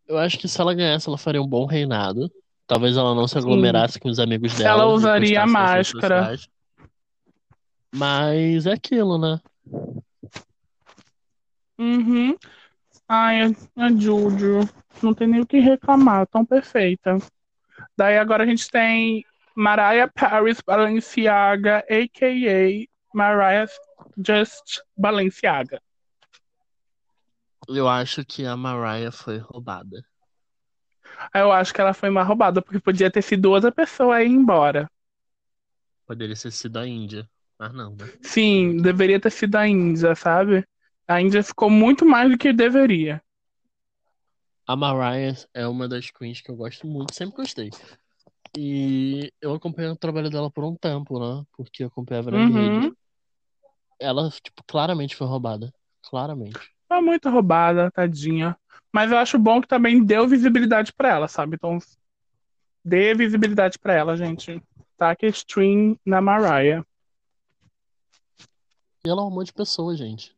Eu 0.08 0.18
acho 0.18 0.40
que 0.40 0.48
se 0.48 0.60
ela 0.60 0.74
ganhasse, 0.74 1.08
ela 1.08 1.18
faria 1.20 1.44
um 1.44 1.48
bom 1.48 1.68
reinado. 1.68 2.28
Talvez 2.66 2.98
ela 2.98 3.14
não 3.14 3.28
se 3.28 3.38
aglomerasse 3.38 3.94
Sim. 3.94 4.00
com 4.00 4.10
os 4.10 4.18
amigos 4.18 4.58
dela. 4.58 4.82
Ela 4.82 4.86
usaria 4.88 5.44
a 5.44 5.46
máscara. 5.46 6.34
Mas 7.94 8.66
é 8.66 8.72
aquilo, 8.72 9.20
né? 9.20 9.40
Uhum. 11.78 12.38
Ai, 13.08 13.42
a 13.76 13.92
Júlio. 13.92 14.62
Não 15.02 15.14
tem 15.14 15.28
nem 15.28 15.42
o 15.42 15.46
que 15.46 15.60
reclamar, 15.60 16.28
tão 16.28 16.46
perfeita. 16.46 17.18
Daí 17.98 18.18
agora 18.18 18.44
a 18.44 18.48
gente 18.48 18.70
tem 18.70 19.26
Mariah 19.56 20.12
Paris 20.14 20.62
Balenciaga, 20.66 21.84
a.k.a. 21.90 22.88
Mariah 23.14 23.68
Just 24.18 24.82
Balenciaga. 24.98 25.82
Eu 27.68 27.88
acho 27.88 28.26
que 28.26 28.46
a 28.46 28.58
Mariah 28.58 29.12
foi 29.12 29.38
roubada. 29.38 30.04
Eu 31.34 31.52
acho 31.52 31.74
que 31.74 31.80
ela 31.80 31.94
foi 31.94 32.10
uma 32.10 32.24
roubada, 32.24 32.62
porque 32.62 32.80
podia 32.80 33.12
ter 33.12 33.22
sido 33.22 33.52
outra 33.52 33.72
pessoa 33.72 34.18
aí 34.18 34.28
embora. 34.28 34.90
Poderia 36.06 36.36
ter 36.36 36.52
sido 36.52 36.78
a 36.78 36.88
Índia, 36.88 37.30
mas 37.58 37.74
não, 37.74 37.96
né? 37.96 38.12
Sim, 38.22 38.78
deveria 38.82 39.20
ter 39.20 39.32
sido 39.32 39.56
a 39.56 39.68
Índia, 39.68 40.16
sabe? 40.16 40.66
A 41.08 41.22
Índia 41.22 41.44
ficou 41.44 41.70
muito 41.70 42.06
mais 42.06 42.32
do 42.32 42.38
que 42.38 42.54
deveria. 42.54 43.22
A 44.66 44.76
Mariah 44.76 45.36
é 45.54 45.68
uma 45.68 45.88
das 45.88 46.10
queens 46.10 46.40
que 46.40 46.50
eu 46.50 46.56
gosto 46.56 46.88
muito, 46.88 47.14
sempre 47.14 47.36
gostei. 47.36 47.70
E 48.58 49.32
eu 49.42 49.54
acompanhei 49.54 49.92
o 49.92 49.96
trabalho 49.96 50.30
dela 50.30 50.50
por 50.50 50.64
um 50.64 50.76
tempo, 50.76 51.20
né? 51.20 51.44
Porque 51.52 51.84
eu 51.84 51.88
acompanhava 51.88 52.32
na 52.32 52.38
uhum. 52.38 52.80
rede. 52.80 52.94
Ela, 54.00 54.30
tipo, 54.30 54.64
claramente 54.66 55.16
foi 55.16 55.28
roubada. 55.28 55.74
Claramente. 56.02 56.60
Foi 56.88 57.02
muito 57.02 57.30
roubada, 57.30 57.92
tadinha. 57.92 58.56
Mas 58.92 59.12
eu 59.12 59.18
acho 59.18 59.40
bom 59.40 59.60
que 59.60 59.68
também 59.68 60.04
deu 60.04 60.28
visibilidade 60.28 60.94
para 60.94 61.10
ela, 61.10 61.28
sabe? 61.28 61.56
Então, 61.56 61.80
dê 62.86 63.14
visibilidade 63.16 63.80
para 63.80 63.94
ela, 63.94 64.16
gente. 64.16 64.62
Taque 64.98 65.26
stream 65.28 65.98
na 66.06 66.22
Mariah. 66.22 66.86
E 69.06 69.10
ela 69.10 69.22
é 69.22 69.26
um 69.26 69.32
monte 69.32 69.48
de 69.48 69.54
pessoas, 69.54 69.98
gente. 69.98 70.34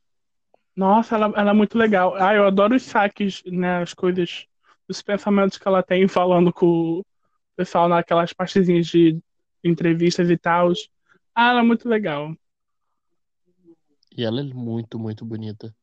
Nossa, 0.76 1.16
ela, 1.16 1.32
ela 1.36 1.52
é 1.52 1.54
muito 1.54 1.78
legal. 1.78 2.16
Ah, 2.16 2.34
eu 2.34 2.46
adoro 2.46 2.76
os 2.76 2.84
saques, 2.84 3.42
né? 3.46 3.82
As 3.82 3.94
coisas, 3.94 4.46
os 4.88 5.02
pensamentos 5.02 5.58
que 5.58 5.68
ela 5.68 5.82
tem 5.82 6.08
falando 6.08 6.52
com 6.52 7.00
o 7.00 7.06
pessoal 7.56 7.88
naquelas 7.88 8.34
partezinhas 8.34 8.88
de 8.88 9.18
entrevistas 9.64 10.30
e 10.30 10.38
tal. 10.38 10.72
Ah, 11.34 11.52
ela 11.52 11.62
é 11.62 11.64
muito 11.64 11.88
legal. 11.88 12.36
E 14.18 14.24
ela 14.24 14.42
é 14.42 14.44
muito, 14.44 15.00
muito 15.00 15.26
bonita. 15.26 15.74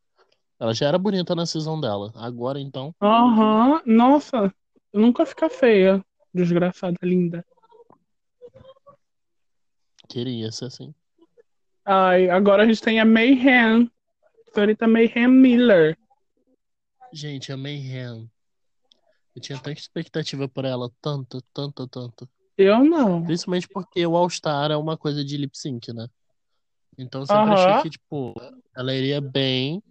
Ela 0.59 0.75
já 0.75 0.87
era 0.87 0.99
bonita 0.99 1.35
na 1.35 1.47
season 1.47 1.81
dela. 1.81 2.13
Agora, 2.15 2.61
então. 2.61 2.95
Aham. 3.01 3.73
Uhum. 3.73 3.81
Nossa, 3.87 4.55
nunca 4.93 5.27
fica 5.27 5.49
feia. 5.49 6.05
Desgraçada, 6.33 6.97
linda. 7.03 7.45
Queria 10.09 10.53
ser 10.53 10.67
assim. 10.67 10.95
Ai, 11.85 12.31
agora 12.31 12.63
a 12.63 12.67
gente 12.67 12.81
tem 12.81 13.01
a 13.01 13.05
Mayhem, 13.05 13.91
senhorita 14.52 14.87
Mayhem 14.87 15.28
Miller. 15.28 15.97
Gente, 17.12 17.52
a 17.52 17.56
Mayhem. 17.56 18.30
Eu 19.35 19.42
tinha 19.42 19.59
tanta 19.59 19.78
expectativa 19.78 20.49
por 20.49 20.64
ela, 20.64 20.90
tanto, 21.00 21.42
tanto, 21.54 21.87
tanto. 21.88 22.28
Eu 22.56 22.85
não. 22.85 23.25
Principalmente 23.25 23.68
porque 23.68 24.06
o 24.06 24.16
All 24.16 24.28
Star 24.28 24.71
é 24.71 24.76
uma 24.76 24.97
coisa 24.97 25.25
de 25.25 25.37
lip 25.37 25.56
sync, 25.56 25.92
né? 25.92 26.06
Então 26.99 27.23
eu 27.23 27.26
sempre 27.26 27.42
uh 27.42 27.49
-huh. 27.49 27.54
achei 27.54 27.82
que, 27.82 27.90
tipo, 27.90 28.35
ela 28.76 28.94
iria 28.94 29.21
bem, 29.21 29.82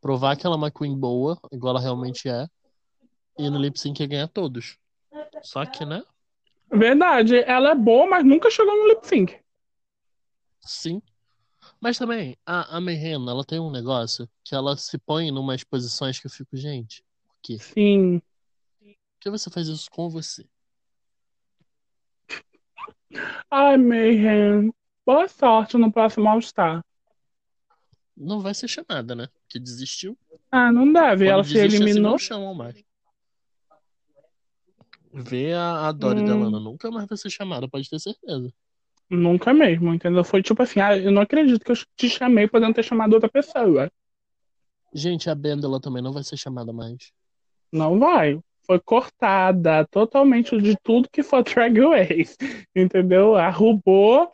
provar 0.00 0.36
que 0.36 0.46
ela 0.46 0.56
é 0.56 0.58
uma 0.58 0.70
queen 0.70 0.98
boa, 0.98 1.38
igual 1.52 1.74
ela 1.74 1.80
realmente 1.80 2.28
é, 2.28 2.48
e 3.38 3.48
no 3.48 3.58
lip 3.58 3.78
sync 3.78 4.00
ia 4.00 4.08
ganhar 4.08 4.28
todos. 4.28 4.78
Só 5.42 5.64
que, 5.64 5.84
né? 5.84 6.02
Verdade, 6.70 7.38
ela 7.38 7.70
é 7.70 7.74
boa, 7.74 8.06
mas 8.08 8.24
nunca 8.24 8.50
chegou 8.50 8.74
no 8.76 8.88
lip 8.88 9.06
sync. 9.06 9.38
Sim. 10.60 11.00
Mas 11.80 11.98
também, 11.98 12.36
a, 12.44 12.76
a 12.78 12.80
ela 12.80 13.44
tem 13.44 13.60
um 13.60 13.70
negócio 13.70 14.28
que 14.42 14.54
ela 14.54 14.76
se 14.76 14.98
põe 14.98 15.28
em 15.28 15.38
umas 15.38 15.62
posições 15.62 16.18
que 16.18 16.26
eu 16.26 16.30
fico, 16.30 16.56
gente, 16.56 17.04
por 17.24 17.36
quê? 17.42 17.58
Sim. 17.58 18.20
Por 18.80 19.20
que 19.20 19.30
você 19.30 19.50
faz 19.50 19.68
isso 19.68 19.90
com 19.90 20.08
você? 20.08 20.46
Ai, 23.50 23.76
Mayhem. 23.76 24.72
Boa 25.04 25.28
sorte 25.28 25.76
no 25.76 25.92
próximo 25.92 26.28
All-Star. 26.28 26.84
Não 28.16 28.40
vai 28.40 28.54
ser 28.54 28.68
chamada, 28.68 29.14
né? 29.14 29.28
Que 29.48 29.58
desistiu. 29.58 30.18
Ah, 30.50 30.72
não 30.72 30.90
deve. 30.92 31.24
Quando 31.24 31.32
ela 31.32 31.44
se 31.44 31.52
desiste, 31.52 31.76
assim, 31.76 31.84
eliminou. 31.84 32.12
não 32.12 32.18
chamam 32.18 32.54
mais. 32.54 32.82
Vê 35.12 35.52
a, 35.52 35.88
a 35.88 35.92
Dory 35.92 36.20
Hum. 36.20 36.24
Delano, 36.24 36.60
nunca 36.60 36.90
mais 36.90 37.06
vai 37.06 37.16
ser 37.16 37.30
chamada, 37.30 37.68
pode 37.68 37.88
ter 37.88 37.98
certeza. 37.98 38.52
Nunca 39.08 39.54
mesmo, 39.54 39.94
entendeu? 39.94 40.24
Foi 40.24 40.42
tipo 40.42 40.62
assim, 40.62 40.80
ah, 40.80 40.96
eu 40.96 41.12
não 41.12 41.22
acredito 41.22 41.64
que 41.64 41.70
eu 41.70 41.76
te 41.96 42.08
chamei 42.08 42.48
podendo 42.48 42.74
ter 42.74 42.82
chamado 42.82 43.12
outra 43.12 43.28
pessoa. 43.28 43.90
Gente, 44.92 45.30
a 45.30 45.34
Bendela 45.34 45.80
também 45.80 46.02
não 46.02 46.12
vai 46.12 46.24
ser 46.24 46.36
chamada 46.36 46.72
mais. 46.72 47.12
Não 47.72 47.98
vai. 47.98 48.40
Foi 48.66 48.80
cortada 48.80 49.86
totalmente 49.86 50.60
de 50.60 50.76
tudo 50.82 51.08
que 51.08 51.22
for 51.22 51.42
Drag 51.44 51.78
Race, 51.78 52.36
entendeu? 52.74 53.36
A 53.36 53.48
Rubô 53.48 54.28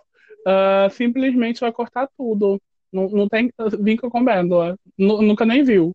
ah, 0.47 0.88
simplesmente 0.91 1.61
vai 1.61 1.73
cortar 1.73 2.09
tudo. 2.17 2.61
Não, 2.91 3.09
não 3.09 3.29
tem 3.29 3.50
vínculo 3.81 4.11
com 4.11 4.25
Bendela. 4.25 4.79
Nu- 4.97 5.21
Nunca 5.21 5.45
nem 5.45 5.62
viu. 5.62 5.93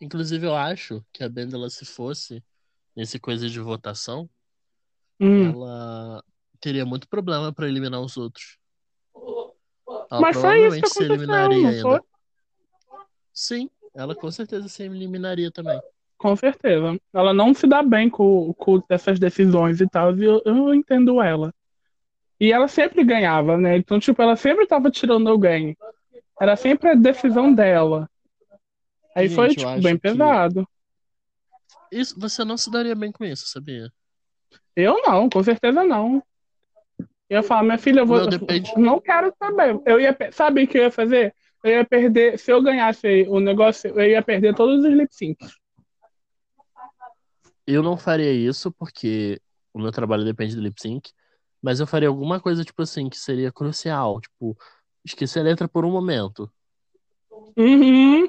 Inclusive, 0.00 0.46
eu 0.46 0.56
acho 0.56 1.04
que 1.12 1.22
a 1.22 1.28
Bendela, 1.28 1.70
se 1.70 1.84
fosse 1.84 2.42
nesse 2.96 3.18
coisa 3.18 3.48
de 3.48 3.60
votação, 3.60 4.28
Hum. 5.20 5.50
ela 5.50 6.24
teria 6.60 6.86
muito 6.86 7.08
problema 7.08 7.52
pra 7.52 7.68
eliminar 7.68 8.00
os 8.00 8.16
outros. 8.16 8.56
Ela 10.10 10.20
Mas 10.20 10.36
que 10.36 10.40
provavelmente 10.42 10.88
se 10.88 11.02
eliminaria 11.04 11.68
ainda. 11.68 11.82
foi? 11.82 12.00
Sim, 13.32 13.70
ela 13.94 14.14
com 14.14 14.30
certeza 14.30 14.68
se 14.68 14.82
eliminaria 14.82 15.50
também. 15.50 15.80
Com 16.18 16.36
certeza. 16.36 16.98
Ela 17.12 17.32
não 17.32 17.54
se 17.54 17.66
dá 17.66 17.82
bem 17.82 18.08
com, 18.10 18.52
com 18.54 18.82
essas 18.88 19.18
decisões 19.18 19.80
e 19.80 19.88
tal, 19.88 20.16
e 20.16 20.24
eu, 20.24 20.42
eu 20.44 20.74
entendo 20.74 21.20
ela. 21.22 21.52
E 22.38 22.52
ela 22.52 22.68
sempre 22.68 23.04
ganhava, 23.04 23.56
né? 23.56 23.76
Então, 23.76 23.98
tipo, 24.00 24.20
ela 24.22 24.36
sempre 24.36 24.66
tava 24.66 24.90
tirando 24.90 25.28
alguém. 25.28 25.76
Era 26.40 26.56
sempre 26.56 26.88
a 26.90 26.94
decisão 26.94 27.54
dela. 27.54 28.08
Aí 29.14 29.28
Gente, 29.28 29.34
foi, 29.36 29.48
tipo, 29.54 29.80
bem 29.82 29.96
que- 29.96 30.00
pesado. 30.02 30.66
Isso, 31.90 32.18
você 32.18 32.44
não 32.44 32.56
se 32.56 32.70
daria 32.70 32.94
bem 32.94 33.10
com 33.10 33.24
isso, 33.24 33.46
sabia? 33.48 33.90
Eu 34.80 35.02
não, 35.02 35.28
com 35.28 35.42
certeza 35.42 35.84
não. 35.84 36.22
Eu 37.28 37.38
ia 37.38 37.42
falar, 37.42 37.62
minha 37.62 37.78
filha, 37.78 38.00
eu 38.00 38.06
vou. 38.06 38.18
Não, 38.18 38.26
depende. 38.26 38.72
Não 38.76 39.00
quero 39.00 39.32
saber. 39.38 39.80
Eu 39.86 40.00
ia. 40.00 40.16
Sabe 40.32 40.64
o 40.64 40.68
que 40.68 40.78
eu 40.78 40.82
ia 40.82 40.90
fazer? 40.90 41.34
Eu 41.62 41.70
ia 41.70 41.84
perder. 41.84 42.38
Se 42.38 42.52
eu 42.52 42.62
ganhasse 42.62 43.26
o 43.28 43.38
negócio, 43.38 43.90
eu 43.90 44.08
ia 44.08 44.22
perder 44.22 44.54
todos 44.54 44.84
os 44.84 44.92
lip 44.92 45.14
syncs. 45.14 45.54
Eu 47.66 47.82
não 47.82 47.96
faria 47.96 48.32
isso 48.32 48.72
porque 48.72 49.40
o 49.72 49.78
meu 49.78 49.92
trabalho 49.92 50.24
depende 50.24 50.56
do 50.56 50.62
lip 50.62 50.80
sync, 50.80 51.12
mas 51.62 51.78
eu 51.78 51.86
faria 51.86 52.08
alguma 52.08 52.40
coisa, 52.40 52.64
tipo 52.64 52.82
assim, 52.82 53.08
que 53.08 53.16
seria 53.16 53.52
crucial. 53.52 54.20
Tipo, 54.20 54.56
esquecer 55.04 55.40
a 55.40 55.44
letra 55.44 55.68
por 55.68 55.84
um 55.84 55.90
momento. 55.92 56.50
Uhum. 57.56 58.28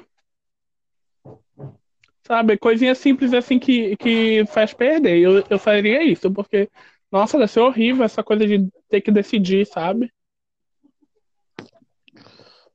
Sabe, 2.24 2.56
coisinha 2.56 2.94
simples 2.94 3.32
assim 3.34 3.58
que, 3.58 3.96
que 3.96 4.44
faz 4.46 4.72
perder. 4.72 5.18
Eu, 5.18 5.44
eu 5.50 5.58
faria 5.58 6.02
isso, 6.04 6.30
porque, 6.32 6.70
nossa, 7.10 7.36
deve 7.36 7.50
ser 7.50 7.60
horrível 7.60 8.04
essa 8.04 8.22
coisa 8.22 8.46
de 8.46 8.68
ter 8.88 9.00
que 9.00 9.10
decidir, 9.10 9.66
sabe? 9.66 10.12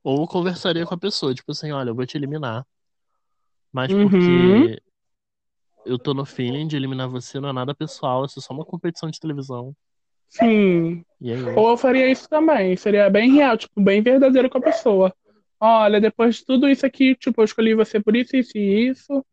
Ou 0.04 0.28
conversaria 0.28 0.86
com 0.86 0.94
a 0.94 0.98
pessoa, 0.98 1.34
tipo 1.34 1.52
assim, 1.52 1.72
olha, 1.72 1.90
eu 1.90 1.96
vou 1.96 2.06
te 2.06 2.18
eliminar. 2.18 2.66
Mas 3.72 3.94
Uhum. 3.94 4.10
porque 4.10 4.82
eu 5.86 5.98
tô 5.98 6.14
no 6.14 6.26
feeling 6.26 6.68
de 6.68 6.76
eliminar 6.76 7.08
você, 7.08 7.40
não 7.40 7.50
é 7.50 7.54
nada 7.54 7.74
pessoal, 7.74 8.26
isso 8.26 8.40
é 8.40 8.42
só 8.42 8.54
uma 8.54 8.66
competição 8.66 9.10
de 9.10 9.20
televisão. 9.20 9.74
Sim. 10.30 11.06
Aí? 11.22 11.56
Ou 11.56 11.70
eu 11.70 11.78
faria 11.78 12.10
isso 12.12 12.28
também. 12.28 12.76
Seria 12.76 13.10
bem 13.10 13.32
real, 13.32 13.58
tipo, 13.58 13.82
bem 13.82 14.02
verdadeiro 14.02 14.50
com 14.50 14.58
a 14.58 14.62
pessoa. 14.62 15.14
Olha, 15.60 16.00
depois 16.00 16.36
de 16.36 16.46
tudo 16.46 16.70
isso 16.70 16.86
aqui, 16.86 17.15
tipo, 17.15 17.41
eu 17.41 17.46
escolhi 17.46 17.74
você 17.74 18.00
por 18.00 18.15
isso, 18.15 18.36
isso 18.36 18.58
e 18.58 18.89
isso. 18.89 19.26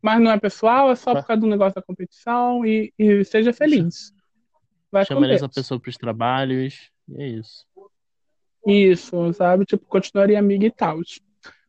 Mas 0.00 0.20
não 0.20 0.30
é 0.30 0.38
pessoal, 0.38 0.90
é 0.90 0.96
só 0.96 1.14
por 1.14 1.26
causa 1.26 1.40
do 1.40 1.46
negócio 1.46 1.74
da 1.74 1.82
competição 1.82 2.64
e, 2.64 2.92
e 2.98 3.24
seja 3.24 3.52
feliz. 3.52 4.12
Vai 4.90 5.04
Chamaria 5.04 5.34
essa 5.34 5.48
pessoa 5.48 5.80
pros 5.80 5.96
trabalhos. 5.96 6.90
E 7.08 7.22
é 7.22 7.28
isso. 7.28 7.66
Isso, 8.66 9.32
sabe? 9.32 9.64
Tipo, 9.64 9.84
continuaria 9.86 10.38
amiga 10.38 10.66
e 10.66 10.70
tal. 10.70 11.00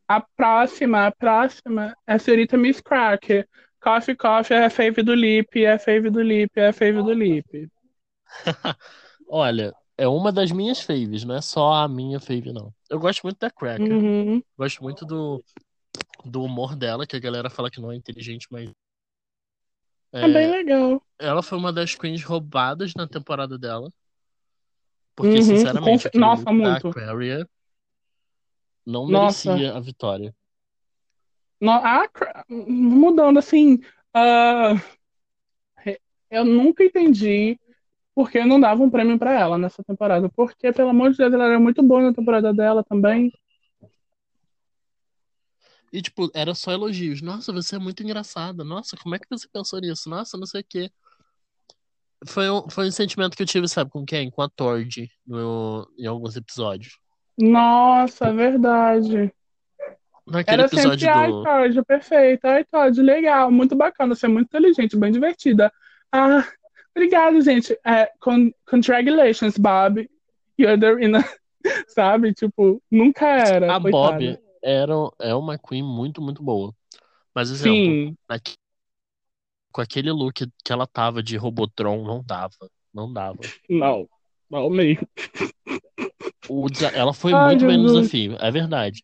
A 0.07 0.21
próxima, 0.21 1.07
a 1.07 1.11
próxima 1.11 1.95
é 2.05 2.13
a 2.13 2.19
senhorita 2.19 2.57
Miss 2.57 2.81
Cracker. 2.81 3.47
Coffee 3.81 4.15
Coffee 4.15 4.55
é 4.55 4.65
a 4.65 4.69
fave 4.69 5.03
do 5.03 5.13
Lip, 5.13 5.63
é 5.63 5.73
a 5.73 5.79
fave 5.79 6.09
do 6.09 6.21
Lip, 6.21 6.51
é 6.55 6.67
a 6.67 6.73
fave 6.73 7.01
do 7.01 7.13
Lip. 7.13 7.69
Olha, 9.27 9.73
é 9.97 10.07
uma 10.07 10.31
das 10.31 10.51
minhas 10.51 10.81
faves, 10.81 11.23
não 11.23 11.35
é 11.35 11.41
só 11.41 11.73
a 11.73 11.87
minha 11.87 12.19
fave, 12.19 12.53
não. 12.53 12.73
Eu 12.93 12.99
gosto 12.99 13.23
muito 13.23 13.39
da 13.39 13.49
Cracker. 13.49 13.91
Uhum. 13.91 14.43
Gosto 14.55 14.83
muito 14.83 15.03
do, 15.03 15.43
do 16.23 16.43
humor 16.43 16.75
dela, 16.75 17.07
que 17.07 17.15
a 17.15 17.19
galera 17.19 17.49
fala 17.49 17.71
que 17.71 17.81
não 17.81 17.91
é 17.91 17.95
inteligente, 17.95 18.45
mas. 18.51 18.69
É 20.11 20.27
bem 20.27 20.45
É, 20.45 20.47
legal. 20.47 21.01
ela 21.17 21.41
foi 21.41 21.57
uma 21.57 21.73
das 21.73 21.95
queens 21.95 22.23
roubadas 22.23 22.93
na 22.93 23.07
temporada 23.07 23.57
dela. 23.57 23.89
Porque, 25.15 25.39
Uhum, 25.39 25.43
sinceramente, 25.43 26.07
aquele 26.07 26.23
nossa, 26.23 26.53
muito. 26.53 26.89
Aquaria 26.89 27.49
não 28.85 29.07
Nossa. 29.07 29.55
merecia 29.55 29.75
a 29.75 29.79
vitória. 29.79 30.35
No- 31.59 31.71
a 31.71 32.07
mudando 32.47 33.39
assim, 33.39 33.79
ah, 34.13 34.73
eu 36.29 36.45
nunca 36.45 36.83
entendi 36.83 37.57
por 38.15 38.29
que 38.29 38.43
não 38.43 38.59
dava 38.59 38.83
um 38.83 38.89
prêmio 38.89 39.17
pra 39.17 39.33
ela 39.33 39.57
nessa 39.57 39.83
temporada. 39.83 40.29
Porque, 40.29 40.71
pelo 40.71 40.89
amor 40.89 41.11
de 41.11 41.17
Deus, 41.17 41.33
ela 41.33 41.45
era 41.45 41.59
muito 41.59 41.81
boa 41.81 42.01
na 42.01 42.13
temporada 42.13 42.53
dela 42.53 42.83
também. 42.83 43.31
E, 45.91 46.01
tipo, 46.01 46.29
era 46.33 46.55
só 46.55 46.71
elogios. 46.71 47.21
Nossa, 47.21 47.51
você 47.53 47.75
é 47.75 47.79
muito 47.79 48.03
engraçada. 48.03 48.63
Nossa, 48.63 48.97
como 48.97 49.15
é 49.15 49.19
que 49.19 49.27
você 49.29 49.47
pensou 49.47 49.79
nisso? 49.79 50.09
Nossa, 50.09 50.37
não 50.37 50.45
sei 50.45 50.61
o 50.61 50.65
quê. 50.67 50.91
Foi 52.25 52.49
um, 52.49 52.69
foi 52.69 52.87
um 52.87 52.91
sentimento 52.91 53.35
que 53.35 53.43
eu 53.43 53.47
tive, 53.47 53.67
sabe, 53.67 53.91
com 53.91 54.05
quem? 54.05 54.31
Com 54.31 54.41
a 54.41 54.49
Tord, 54.49 55.09
no, 55.25 55.87
em 55.97 56.05
alguns 56.05 56.35
episódios. 56.35 56.97
Nossa, 57.37 58.31
verdade. 58.31 59.33
Naquele 60.25 60.61
Era 60.61 60.67
sempre, 60.69 60.85
episódio 60.85 61.09
ai, 61.09 61.31
do. 61.31 61.43
Todd, 61.43 61.85
perfeito, 61.85 62.45
ai, 62.45 62.63
Todd, 62.63 63.01
legal, 63.01 63.51
muito 63.51 63.75
bacana, 63.75 64.15
você 64.15 64.25
é 64.25 64.29
muito 64.29 64.47
inteligente, 64.47 64.95
bem 64.95 65.11
divertida. 65.11 65.71
Ah, 66.11 66.47
obrigado, 66.95 67.41
gente. 67.41 67.77
É, 67.85 68.11
con 68.19 68.51
congratulations, 68.69 69.57
Bob. 69.57 70.09
You're 70.57 70.79
the 70.79 70.93
winner. 70.95 71.23
Sabe? 71.87 72.33
Tipo, 72.33 72.81
nunca 72.91 73.27
era. 73.27 73.75
A 73.75 73.81
coitada. 73.81 74.11
Bob 74.13 74.39
era, 74.61 74.93
é 75.19 75.35
uma 75.35 75.57
queen 75.57 75.83
muito, 75.83 76.21
muito 76.21 76.43
boa. 76.43 76.73
Mas, 77.33 77.49
exemplo, 77.49 77.75
Sim, 77.75 78.17
naque- 78.29 78.55
com 79.71 79.81
aquele 79.81 80.11
look 80.11 80.45
que 80.63 80.71
ela 80.71 80.85
tava 80.85 81.23
de 81.23 81.35
Robotron, 81.35 82.03
não 82.03 82.23
dava. 82.23 82.69
Não 82.93 83.11
dava. 83.11 83.39
não. 83.69 84.07
Não 84.49 84.69
mesmo. 84.69 85.07
O 86.47 86.69
desa- 86.69 86.89
Ela 86.89 87.11
foi 87.11 87.33
Ai, 87.33 87.47
muito 87.55 87.65
bem 87.65 87.77
no 87.77 87.87
desafio, 87.87 88.37
é 88.39 88.51
verdade. 88.51 89.03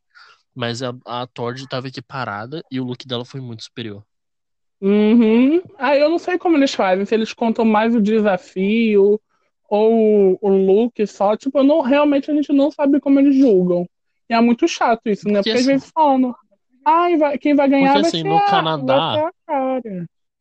Mas 0.54 0.84
a, 0.84 0.93
a 1.06 1.25
Tord 1.25 1.67
tava 1.67 1.88
aqui 1.88 2.02
parada 2.02 2.62
e 2.71 2.80
o 2.80 2.84
look 2.84 3.08
dela 3.08 3.25
foi 3.25 3.41
muito 3.41 3.63
superior. 3.63 4.06
Uhum. 4.82 5.62
Ah, 5.78 5.96
eu 5.96 6.10
não 6.10 6.18
sei 6.18 6.38
como 6.38 6.56
eles 6.58 6.74
fazem, 6.74 7.06
se 7.06 7.13
eles 7.13 7.34
contam 7.34 7.65
mais 7.65 7.94
o 7.96 8.02
desafio 8.02 9.20
ou 9.70 10.38
o 10.42 10.48
look 10.50 11.06
só. 11.06 11.36
Tipo, 11.36 11.62
não, 11.63 11.82
realmente 11.82 12.32
a 12.32 12.34
gente 12.34 12.52
não 12.54 12.72
sabe 12.72 13.00
como 13.00 13.20
eles 13.20 13.36
julgam. 13.36 13.88
E 14.30 14.34
é 14.34 14.42
muito 14.42 14.68
chato 14.68 15.02
isso, 15.08 15.28
né? 15.28 15.36
Porque 15.42 15.50
Porque 15.50 15.52
às 15.52 15.60
assim- 15.60 15.68
vezes 15.74 15.92
falam, 15.94 16.34
ai, 16.86 17.38
quem 17.38 17.56
vai 17.56 17.68
ganhar 17.70 17.88
Porque 17.94 18.02
vai 18.02 18.10
assim, 18.10 18.22
ser 18.22 18.30
no 18.30 18.38
a, 18.38 18.42
Canadá-. 18.46 19.32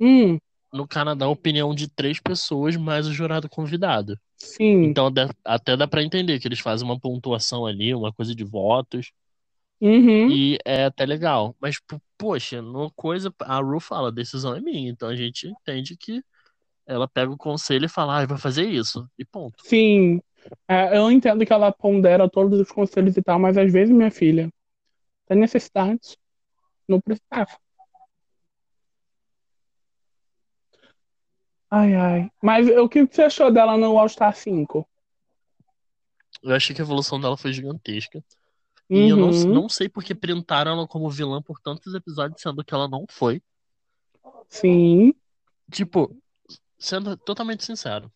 Hum, 0.01 0.39
No 0.73 0.87
Canadá, 0.87 1.25
a 1.25 1.31
opinião 1.31 1.75
de 1.75 1.89
três 1.89 2.21
pessoas 2.21 2.77
mais 2.77 3.07
o 3.07 3.13
jurado 3.13 3.49
convidado. 3.49 4.17
sim. 4.37 4.85
Então 4.85 5.11
até 5.45 5.77
dá 5.77 5.89
pra 5.89 6.03
entender 6.03 6.39
que 6.39 6.47
eles 6.47 6.61
fazem 6.61 6.87
uma 6.87 6.99
pontuação 7.01 7.67
ali, 7.67 7.95
uma 7.95 8.13
coisa 8.13 8.35
de 8.35 8.45
votos, 8.45 9.11
Uhum. 9.81 10.31
e 10.31 10.59
é 10.65 10.85
até 10.85 11.07
legal. 11.07 11.55
Mas, 11.61 11.79
po- 11.81 12.01
poxa, 12.17 12.61
no 12.61 12.91
coisa, 12.93 13.33
a 13.41 13.59
Ru 13.61 13.79
fala, 13.81 14.09
a 14.09 14.13
decisão 14.13 14.55
é 14.55 14.61
minha, 14.61 14.91
então 14.91 15.09
a 15.09 15.17
gente 15.17 15.47
entende 15.47 15.97
que 15.97 16.23
ela 16.87 17.07
pega 17.07 17.31
o 17.31 17.37
conselho 17.37 17.85
e 17.87 17.89
fala, 17.89 18.21
ah, 18.23 18.27
vai 18.27 18.39
fazer 18.39 18.65
isso, 18.65 19.09
e 19.19 19.25
ponto. 19.25 19.63
Sim, 19.65 20.21
É, 20.67 20.97
eu 20.97 21.11
entendo 21.11 21.45
que 21.45 21.53
ela 21.53 21.71
pondera 21.71 22.29
todos 22.29 22.59
os 22.59 22.71
conselhos 22.71 23.17
e 23.17 23.23
tal, 23.23 23.39
mas 23.39 23.59
às 23.59 23.71
vezes, 23.73 23.95
minha 23.95 24.11
filha, 24.11 24.51
tem 25.27 25.39
necessidade, 25.39 26.17
não 26.89 27.01
precisava. 27.01 27.59
Ai, 31.71 31.95
ai. 31.95 32.31
Mas 32.43 32.67
o 32.69 32.89
que 32.89 33.05
você 33.05 33.23
achou 33.23 33.53
dela 33.53 33.77
no 33.77 33.99
All 33.99 34.09
Star 34.09 34.35
5? 34.35 34.89
Eu 36.43 36.55
achei 36.55 36.75
que 36.75 36.81
a 36.81 36.85
evolução 36.85 37.21
dela 37.21 37.37
foi 37.37 37.53
gigantesca. 37.53 38.23
E 38.91 39.09
eu 39.09 39.17
não, 39.17 39.29
Uhum. 39.31 39.53
não 39.53 39.69
sei 39.69 39.89
porque 39.89 40.15
printaram 40.15 40.73
ela 40.73 40.87
como 40.89 41.11
vilã 41.11 41.43
por 41.43 41.61
tantos 41.61 41.93
episódios, 41.95 42.41
sendo 42.41 42.65
que 42.65 42.73
ela 42.73 42.89
não 42.89 43.05
foi. 43.11 43.43
Sim. 44.49 45.13
Tipo, 45.71 46.17
sendo 46.79 47.15
totalmente 47.19 47.65
sincero, 47.65 48.11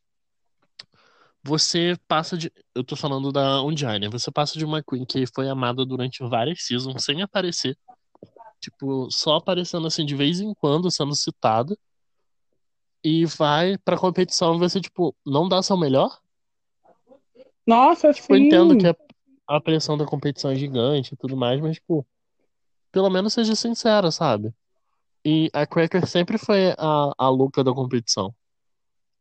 você 1.43 1.97
passa 2.09 2.39
de. 2.39 2.51
Eu 2.75 2.83
tô 2.85 2.97
falando 2.97 3.31
da 3.33 3.63
Undine. 3.63 4.09
Você 4.09 4.31
passa 4.31 4.59
de 4.59 4.65
uma 4.65 4.83
Queen 4.83 5.05
que 5.05 5.27
foi 5.27 5.49
amada 5.49 5.85
durante 5.85 6.23
várias 6.27 6.63
seasons 6.65 7.05
sem 7.05 7.21
aparecer. 7.21 7.77
Tipo, 8.61 9.11
só 9.11 9.37
aparecendo 9.37 9.87
assim 9.87 10.07
de 10.07 10.15
vez 10.15 10.41
em 10.41 10.55
quando, 10.55 10.91
sendo 10.91 11.15
citada. 11.15 11.77
E 13.05 13.27
vai 13.27 13.77
pra 13.79 13.99
competição 13.99 14.55
e 14.55 14.59
você, 14.59 14.81
tipo, 14.81 15.15
não 15.27 15.49
dá 15.49 15.61
seu 15.63 15.77
melhor. 15.77 16.17
Nossa, 17.67 18.13
Tipo, 18.13 18.35
eu 18.35 18.39
sim. 18.39 18.47
entendo 18.47 18.79
que 18.79 18.87
a, 18.87 18.95
a 19.57 19.61
pressão 19.61 19.99
da 19.99 20.07
competição 20.07 20.51
é 20.51 20.55
gigante 20.55 21.13
e 21.13 21.17
tudo 21.17 21.37
mais, 21.37 21.61
mas, 21.61 21.77
tipo, 21.77 22.07
pelo 22.91 23.11
menos 23.11 23.35
seja 23.35 23.55
sincera, 23.55 24.11
sabe? 24.11 24.53
E 25.25 25.51
a 25.53 25.67
Cracker 25.67 26.07
sempre 26.07 26.39
foi 26.39 26.71
a, 26.79 27.13
a 27.19 27.29
louca 27.29 27.63
da 27.63 27.73
competição. 27.73 28.35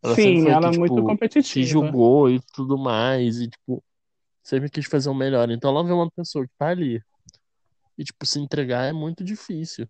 Ela 0.02 0.16
sempre 0.16 0.42
Sim, 0.42 0.50
ela 0.50 0.70
que, 0.70 0.76
é 0.76 0.80
muito 0.80 0.96
tipo, 0.96 1.02
se 1.02 1.10
competitiva. 1.10 1.68
julgou 1.68 2.30
e 2.30 2.40
tudo 2.54 2.78
mais, 2.78 3.42
e, 3.42 3.50
tipo, 3.50 3.84
sempre 4.42 4.70
quis 4.70 4.86
fazer 4.86 5.10
o 5.10 5.14
melhor. 5.14 5.50
Então 5.52 5.70
ela 5.70 5.84
vê 5.84 5.92
uma 5.92 6.10
pessoa 6.10 6.46
que 6.46 6.54
tá 6.58 6.70
ali 6.70 7.04
e, 7.98 8.04
tipo, 8.04 8.26
se 8.26 8.40
entregar 8.40 8.86
é 8.86 8.94
muito 8.94 9.24
difícil. 9.24 9.88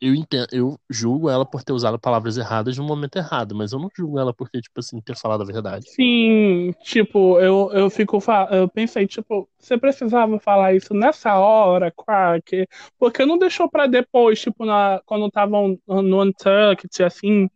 Eu 0.00 0.14
entendo, 0.14 0.46
eu 0.50 0.80
julgo 0.88 1.28
ela 1.28 1.44
por 1.44 1.62
ter 1.62 1.74
usado 1.74 1.98
palavras 1.98 2.38
erradas 2.38 2.78
no 2.78 2.84
momento 2.84 3.16
errado, 3.16 3.54
mas 3.54 3.72
eu 3.72 3.78
não 3.78 3.90
julgo 3.94 4.18
ela 4.18 4.32
por 4.32 4.48
ter, 4.48 4.62
tipo 4.62 4.80
assim, 4.80 4.98
ter 5.00 5.14
falado 5.14 5.42
a 5.42 5.44
verdade. 5.44 5.90
Sim, 5.90 6.72
tipo, 6.82 7.38
eu, 7.38 7.70
eu 7.72 7.90
fico. 7.90 8.18
Eu 8.50 8.66
pensei, 8.66 9.06
tipo, 9.06 9.46
você 9.58 9.76
precisava 9.76 10.40
falar 10.40 10.74
isso 10.74 10.94
nessa 10.94 11.38
hora, 11.38 11.90
Quark? 11.90 12.66
Porque 12.98 13.26
não 13.26 13.36
deixou 13.36 13.68
pra 13.68 13.86
depois, 13.86 14.40
tipo, 14.40 14.64
na, 14.64 15.02
quando 15.04 15.26
estavam 15.26 15.78
no 15.86 16.22
Untucked, 16.22 17.02
assim, 17.02 17.50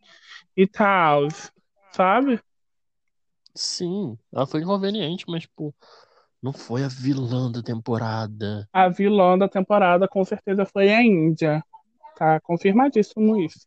e 0.55 0.67
tal, 0.67 1.29
sabe? 1.93 2.39
Sim, 3.55 4.19
ela 4.31 4.47
foi 4.47 4.61
inconveniente, 4.61 5.25
mas, 5.29 5.43
tipo, 5.43 5.75
não 6.43 6.53
foi 6.53 6.85
a 6.85 6.89
vilã 6.89 7.51
da 7.51 7.63
temporada. 7.63 8.69
A 8.71 8.89
vilã 8.91 9.39
da 9.39 9.49
temporada 9.49 10.07
com 10.07 10.23
certeza 10.25 10.67
foi 10.67 10.93
a 10.93 11.03
Índia. 11.03 11.65
Tá 12.17 12.41
confirmadíssimo 12.41 13.41
isso. 13.41 13.67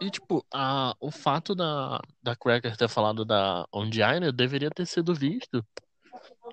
E, 0.00 0.10
tipo, 0.10 0.44
a, 0.52 0.94
o 1.00 1.10
fato 1.10 1.54
da, 1.54 2.00
da 2.22 2.34
Cracker 2.34 2.76
ter 2.76 2.88
falado 2.88 3.24
da 3.24 3.64
Ondiana 3.72 4.32
deveria 4.32 4.70
ter 4.70 4.86
sido 4.86 5.14
visto 5.14 5.64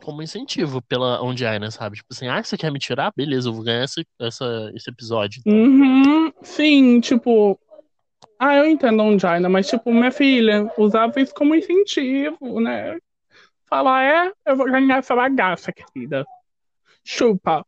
como 0.03 0.21
incentivo 0.21 0.81
pela 0.81 1.21
Ondiana, 1.21 1.71
sabe? 1.71 1.97
Tipo 1.97 2.09
assim, 2.11 2.27
ah, 2.27 2.43
você 2.43 2.57
quer 2.57 2.71
me 2.71 2.79
tirar? 2.79 3.11
Beleza, 3.15 3.49
eu 3.49 3.53
vou 3.53 3.63
ganhar 3.63 3.83
esse, 3.83 4.05
essa, 4.19 4.71
esse 4.75 4.89
episódio. 4.89 5.41
então. 5.45 5.53
Uhum, 5.53 6.31
sim, 6.41 6.99
tipo. 6.99 7.59
Ah, 8.37 8.55
eu 8.55 8.65
entendo 8.65 9.03
um 9.03 9.19
Jaina, 9.19 9.49
mas, 9.49 9.67
tipo, 9.67 9.91
minha 9.91 10.11
filha 10.11 10.71
usava 10.77 11.19
isso 11.19 11.33
como 11.33 11.55
incentivo, 11.55 12.61
né? 12.61 12.97
Falar, 13.65 14.03
é, 14.03 14.31
eu 14.45 14.55
vou 14.55 14.65
ganhar 14.65 14.99
essa 14.99 15.15
bagaça, 15.15 15.73
querida. 15.73 16.25
Chupa. 17.03 17.65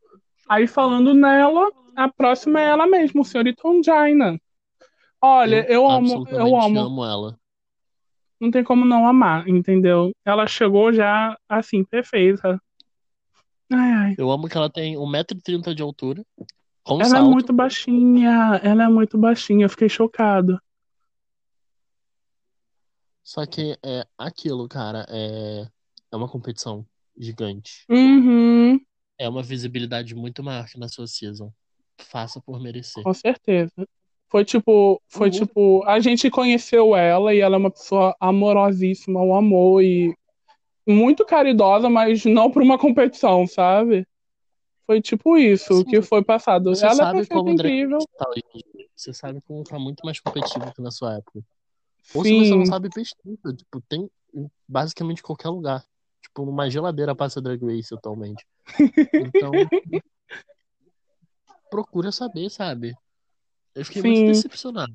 Aí, 0.48 0.68
falando 0.68 1.14
nela, 1.14 1.70
a 1.96 2.10
próxima 2.10 2.62
é 2.62 2.66
ela 2.66 2.88
mesma, 2.88 3.24
senhorita 3.24 3.68
Onjaina. 3.68 4.40
Olha, 5.22 5.66
eu, 5.72 5.90
amo, 5.90 6.28
eu 6.30 6.56
amo. 6.60 6.80
amo 6.80 7.06
ela. 7.06 7.40
Não 8.40 8.50
tem 8.50 8.64
como 8.64 8.84
não 8.84 9.06
amar, 9.06 9.48
entendeu? 9.48 10.12
Ela 10.26 10.48
chegou 10.48 10.92
já, 10.92 11.38
assim, 11.48 11.84
perfeita. 11.84 12.60
Ai, 13.72 13.92
ai. 13.92 14.16
Eu 14.18 14.32
amo 14.32 14.50
que 14.50 14.58
ela 14.58 14.70
tem 14.70 14.96
1,30m 14.98 15.76
de 15.76 15.84
altura, 15.84 16.26
com 16.84 16.96
Ela 16.96 17.04
é 17.04 17.08
salto. 17.10 17.30
muito 17.30 17.54
baixinha, 17.54 18.60
ela 18.64 18.84
é 18.86 18.88
muito 18.90 19.18
baixinha, 19.18 19.66
eu 19.66 19.70
fiquei 19.70 19.88
chocado. 19.88 20.60
Só 23.24 23.46
que 23.46 23.78
é 23.86 24.06
aquilo, 24.18 24.68
cara, 24.68 25.06
é, 25.08 25.68
é 26.12 26.16
uma 26.16 26.28
competição 26.28 26.86
gigante. 27.16 27.86
Uhum, 27.88 28.80
É 29.18 29.30
uma 29.30 29.44
visibilidade 29.44 30.16
muito 30.16 30.42
maior 30.44 30.68
que 30.68 30.80
na 30.80 30.90
sua 30.90 31.06
season. 31.06 31.54
Faça 32.04 32.42
por 32.42 32.60
merecer. 32.62 33.04
com 33.04 33.14
certeza. 33.14 33.88
Foi 34.30 34.46
tipo, 34.46 35.02
foi 35.08 35.28
Uhum. 35.28 35.32
tipo, 35.34 35.84
a 35.86 36.00
gente 36.00 36.30
conheceu 36.30 36.96
ela 36.96 37.34
e 37.34 37.40
ela 37.40 37.56
é 37.56 37.60
uma 37.60 37.72
pessoa 37.72 38.16
amorosíssima, 38.20 39.22
o 39.22 39.36
amor 39.36 39.84
e 39.84 40.16
muito 40.88 41.26
caridosa, 41.26 41.90
mas 41.90 42.24
não 42.26 42.50
para 42.50 42.64
uma 42.64 42.78
competição, 42.78 43.46
sabe? 43.46 44.08
Foi 44.88 45.02
tipo 45.02 45.38
isso 45.38 45.78
Sim. 45.80 45.84
que 45.86 46.02
foi 46.02 46.24
passado. 46.24 46.74
Você 46.76 46.86
ela 46.86 46.94
é 46.94 46.96
sabe 46.98 47.18
perfeita, 47.20 47.34
como 47.36 47.50
incrível. 47.52 48.00
tá. 48.18 48.26
Você 48.96 49.14
sabe 49.14 49.42
como 49.42 49.64
tá 49.64 49.78
muito 49.80 50.02
mais 50.06 50.20
competitivo 50.20 50.74
que 50.74 50.82
na 50.82 50.92
sua 50.92 51.16
época. 51.16 51.42
Ou 52.14 52.24
se 52.24 52.34
você 52.36 52.50
Sim, 52.50 52.58
não 52.58 52.66
sabe, 52.66 52.90
pesquisa. 52.90 53.54
Tipo, 53.56 53.82
tem 53.88 54.10
em 54.34 54.50
basicamente 54.68 55.22
qualquer 55.24 55.50
lugar. 55.50 55.84
Tipo, 56.22 56.46
numa 56.46 56.70
geladeira 56.70 57.16
passa 57.16 57.42
Drag 57.42 57.62
Race 57.64 57.94
atualmente. 57.94 58.46
Então, 59.36 59.52
procura 61.72 62.12
saber, 62.12 62.52
sabe? 62.52 62.96
Eu 63.76 63.86
fiquei 63.86 64.04
muito 64.04 64.20
sim. 64.20 64.26
decepcionado. 64.26 64.94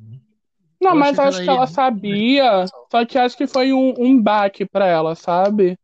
Não, 0.80 0.92
Eu 0.92 0.98
mas 1.00 1.16
que 1.16 1.20
acho 1.20 1.38
ela 1.38 1.44
que 1.44 1.50
ela 1.50 1.60
ia- 1.62 1.66
sabia, 1.66 2.66
só 2.90 3.04
que 3.06 3.18
acho 3.18 3.36
que 3.36 3.46
foi 3.46 3.72
um, 3.72 3.94
um 3.98 4.22
baque 4.22 4.66
pra 4.66 4.86
ela, 4.86 5.14
sabe? 5.14 5.78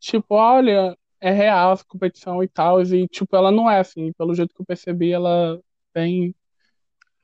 Tipo, 0.00 0.34
olha, 0.34 0.96
é 1.20 1.30
real 1.30 1.72
essa 1.72 1.84
competição 1.84 2.42
e 2.42 2.48
tal, 2.48 2.82
e 2.82 3.08
tipo, 3.08 3.36
ela 3.36 3.50
não 3.52 3.70
é 3.70 3.80
assim, 3.80 4.12
pelo 4.14 4.34
jeito 4.34 4.54
que 4.54 4.60
eu 4.62 4.66
percebi, 4.66 5.12
ela 5.12 5.56
é 5.56 5.60
bem 6.00 6.34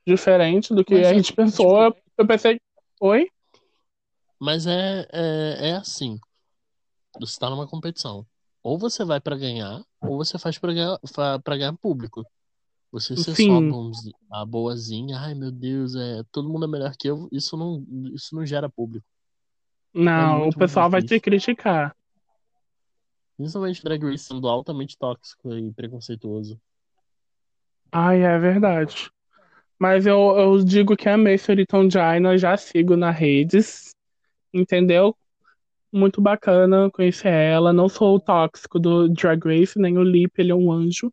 diferente 0.06 0.74
do 0.74 0.84
que 0.84 0.94
Mas 0.94 1.08
a 1.08 1.12
é, 1.12 1.14
gente 1.14 1.32
pensou. 1.34 1.92
tipo, 1.92 2.02
Eu 2.18 2.26
pensei, 2.26 2.60
oi? 3.00 3.28
mas 4.38 4.66
é, 4.66 5.06
é, 5.12 5.68
é 5.70 5.72
assim. 5.76 6.18
Você 7.20 7.38
tá 7.38 7.48
numa 7.50 7.66
competição. 7.66 8.26
Ou 8.62 8.78
você 8.78 9.04
vai 9.04 9.20
pra 9.20 9.36
ganhar, 9.36 9.82
ou 10.02 10.16
você 10.18 10.38
faz 10.38 10.58
pra 10.58 10.72
ganhar, 10.72 10.98
pra 11.44 11.56
ganhar 11.56 11.76
público. 11.78 12.24
Você 12.92 13.16
ser 13.16 13.24
só 13.24 13.30
a, 13.30 13.34
Sim, 13.34 13.70
bonzi- 13.70 14.14
a 14.30 14.44
boazinha, 14.44 15.18
ai 15.18 15.34
meu 15.34 15.50
Deus, 15.50 15.96
é, 15.96 16.22
todo 16.30 16.48
mundo 16.50 16.66
é 16.66 16.68
melhor 16.68 16.94
que 16.94 17.08
eu, 17.08 17.26
isso 17.32 17.56
não, 17.56 17.82
isso 18.12 18.36
não 18.36 18.44
gera 18.44 18.68
público. 18.68 19.06
É 19.94 19.98
não, 19.98 20.12
o 20.12 20.40
muito, 20.40 20.44
muito 20.44 20.58
pessoal 20.58 20.90
vai 20.90 21.02
te 21.02 21.18
criticar. 21.18 21.96
Principalmente 23.36 23.82
Drag 23.82 24.04
Race 24.04 24.24
sendo 24.24 24.46
altamente 24.46 24.96
tóxico 24.98 25.54
e 25.54 25.72
preconceituoso. 25.72 26.60
Ai, 27.90 28.22
é 28.22 28.38
verdade. 28.38 29.10
Mas 29.78 30.06
eu, 30.06 30.18
eu 30.38 30.62
digo 30.62 30.96
que 30.96 31.08
amei 31.08 31.38
Soriton 31.38 31.90
Jaina, 31.90 32.36
já 32.38 32.56
sigo 32.56 32.96
nas 32.96 33.16
redes, 33.16 33.94
entendeu? 34.52 35.16
Muito 35.90 36.20
bacana 36.20 36.90
conhecer 36.90 37.28
ela. 37.28 37.72
Não 37.72 37.88
sou 37.88 38.16
o 38.16 38.20
tóxico 38.20 38.78
do 38.78 39.08
Drag 39.08 39.44
Race, 39.44 39.78
nem 39.78 39.98
o 39.98 40.02
Lip, 40.02 40.32
ele 40.38 40.52
é 40.52 40.54
um 40.54 40.70
anjo. 40.70 41.12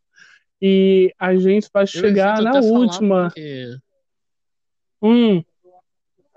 E 0.62 1.14
a 1.18 1.36
gente 1.36 1.70
vai 1.74 1.88
chegar 1.88 2.42
na 2.42 2.54
última. 2.60 3.30
porque. 3.30 3.78
Hum, 5.02 5.44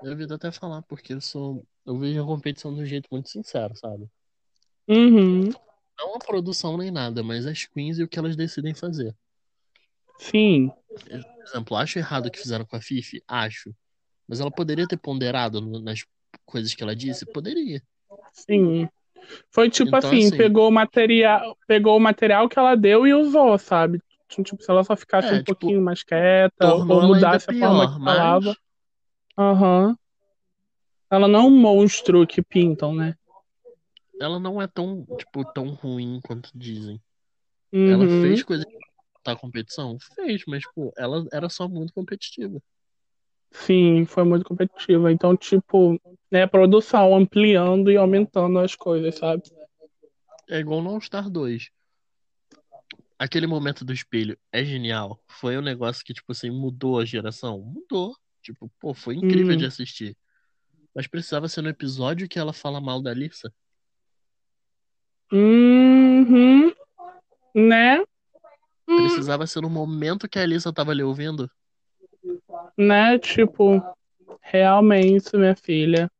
Eu 0.02 0.12
evito 0.12 0.35
até 0.35 0.50
falar 0.52 0.82
porque 0.82 1.12
eu 1.14 1.20
sou. 1.20 1.64
Eu 1.85 1.98
vejo 1.98 2.22
a 2.22 2.26
competição 2.26 2.74
de 2.74 2.80
um 2.80 2.87
jeito 2.87 3.08
muito 3.11 3.28
sincero, 3.28 3.76
sabe? 3.76 4.08
uhum, 4.88 5.50
Não 5.98 6.14
a 6.14 6.18
produção 6.18 6.76
nem 6.76 6.90
nada, 6.90 7.22
mas 7.22 7.46
as 7.46 7.64
queens 7.64 7.98
e 7.98 8.02
o 8.02 8.08
que 8.08 8.18
elas 8.18 8.37
decidem 8.37 8.74
fazer. 8.74 9.14
sim, 10.18 10.70
Eu, 11.08 11.22
por 11.22 11.44
exemplo, 11.44 11.76
acho 11.76 11.98
errado 11.98 12.26
o 12.26 12.30
que 12.30 12.38
fizeram 12.38 12.64
com 12.64 12.76
a 12.76 12.80
Fifi? 12.80 13.22
Acho. 13.26 13.74
Mas 14.28 14.40
ela 14.40 14.50
poderia 14.50 14.87
ter 14.87 14.96
ponderado 14.96 15.61
nas 15.80 16.04
coisas 16.46 16.74
que 16.74 16.82
ela 16.82 16.94
disse? 16.94 17.26
Poderia. 17.26 17.82
sim. 18.32 18.88
Foi 19.50 19.70
tipo 19.70 19.96
Então, 19.96 20.11
assim, 20.11 20.26
assim, 20.26 20.37
pegou 20.37 20.68
o 20.68 20.72
material, 20.72 21.56
pegou 21.66 21.96
o 21.96 22.00
material 22.00 22.48
que 22.48 22.58
ela 22.58 22.74
deu 22.74 23.06
e 23.06 23.14
usou, 23.14 23.56
sabe? 23.58 24.00
Tipo, 24.42 24.62
se 24.62 24.71
ela 24.71 24.85
só 24.85 24.97
ficasse 24.97 25.29
um 25.33 25.37
é, 25.37 25.38
tipo, 25.38 25.55
pouquinho 25.55 25.83
mais 25.83 26.03
quieta 26.03 26.75
ou 26.75 26.92
ela 26.92 27.07
mudasse 27.09 27.51
a 27.51 27.55
forma 27.55 27.85
pior, 27.85 27.99
que 27.99 28.05
falava. 28.05 28.40
mas 28.40 28.57
Aham. 29.38 29.97
Ela 31.11 31.29
não 31.29 31.40
é 31.40 31.42
um 31.42 31.51
monstro 31.51 32.27
que 32.27 32.40
pintam, 32.40 32.95
né? 32.95 33.14
ela 34.18 34.38
não 34.38 34.62
é 34.62 34.66
tão, 34.66 35.05
tipo, 35.16 35.45
tão 35.53 35.71
ruim 35.71 36.21
quanto 36.23 36.49
dizem. 36.55 37.01
Ela 37.73 38.05
Uhum. 38.05 38.21
fez 38.23 38.42
coisa 38.45 38.64
pra 39.23 39.35
competição? 39.37 39.99
Fez, 40.14 40.42
mas, 40.47 40.62
tipo, 40.62 40.92
ela 40.97 41.27
era 41.33 41.49
só 41.49 41.68
muito 41.68 41.92
competitiva. 41.92 42.61
Sim, 43.51 44.05
foi 44.07 44.25
muito 44.25 44.45
competitiva. 44.45 45.11
Então, 45.11 45.37
tipo, 45.37 46.01
né, 46.31 46.47
produção 46.47 47.14
ampliando 47.14 47.90
e 47.90 47.97
aumentando 47.97 48.59
as 48.59 48.75
coisas, 48.75 49.16
sabe? 49.16 49.42
É 50.49 50.59
igual 50.59 50.83
no 50.83 50.90
All 50.90 51.01
Star 51.01 51.29
2. 51.29 51.71
Aquele 53.22 53.46
momento 53.46 53.85
do 53.85 53.92
espelho 53.92 54.37
é 54.50 54.64
genial. 54.64 55.16
Foi 55.28 55.56
um 55.56 55.61
negócio 55.61 56.04
que, 56.04 56.12
tipo 56.12 56.32
assim, 56.32 56.50
mudou 56.50 56.98
a 56.98 57.04
geração? 57.04 57.61
Mudou. 57.61 58.16
Tipo, 58.42 58.68
pô, 58.80 58.92
foi 58.92 59.14
incrível 59.14 59.54
Hum. 59.54 59.58
de 59.58 59.64
assistir. 59.64 60.16
Mas 60.92 61.06
precisava 61.06 61.46
ser 61.48 61.62
no 61.62 61.68
episódio 61.68 62.28
que 62.28 62.37
ela 62.37 62.52
fala 62.52 62.80
mal 62.80 63.00
da 63.00 63.11
Alissa. 63.12 63.52
Uhum. 65.30 66.72
Né? 67.54 68.02
Precisava 68.85 69.46
ser 69.46 69.61
no 69.61 69.70
momento 69.70 70.28
que 70.28 70.40
a 70.40 70.42
Alissa 70.42 70.72
tava 70.72 70.90
ali 70.90 71.04
ouvindo. 71.04 71.48
né? 72.76 73.20
Tipo, 73.20 73.80
realmente, 74.40 75.37
minha 75.37 75.54
filha. 75.54 76.11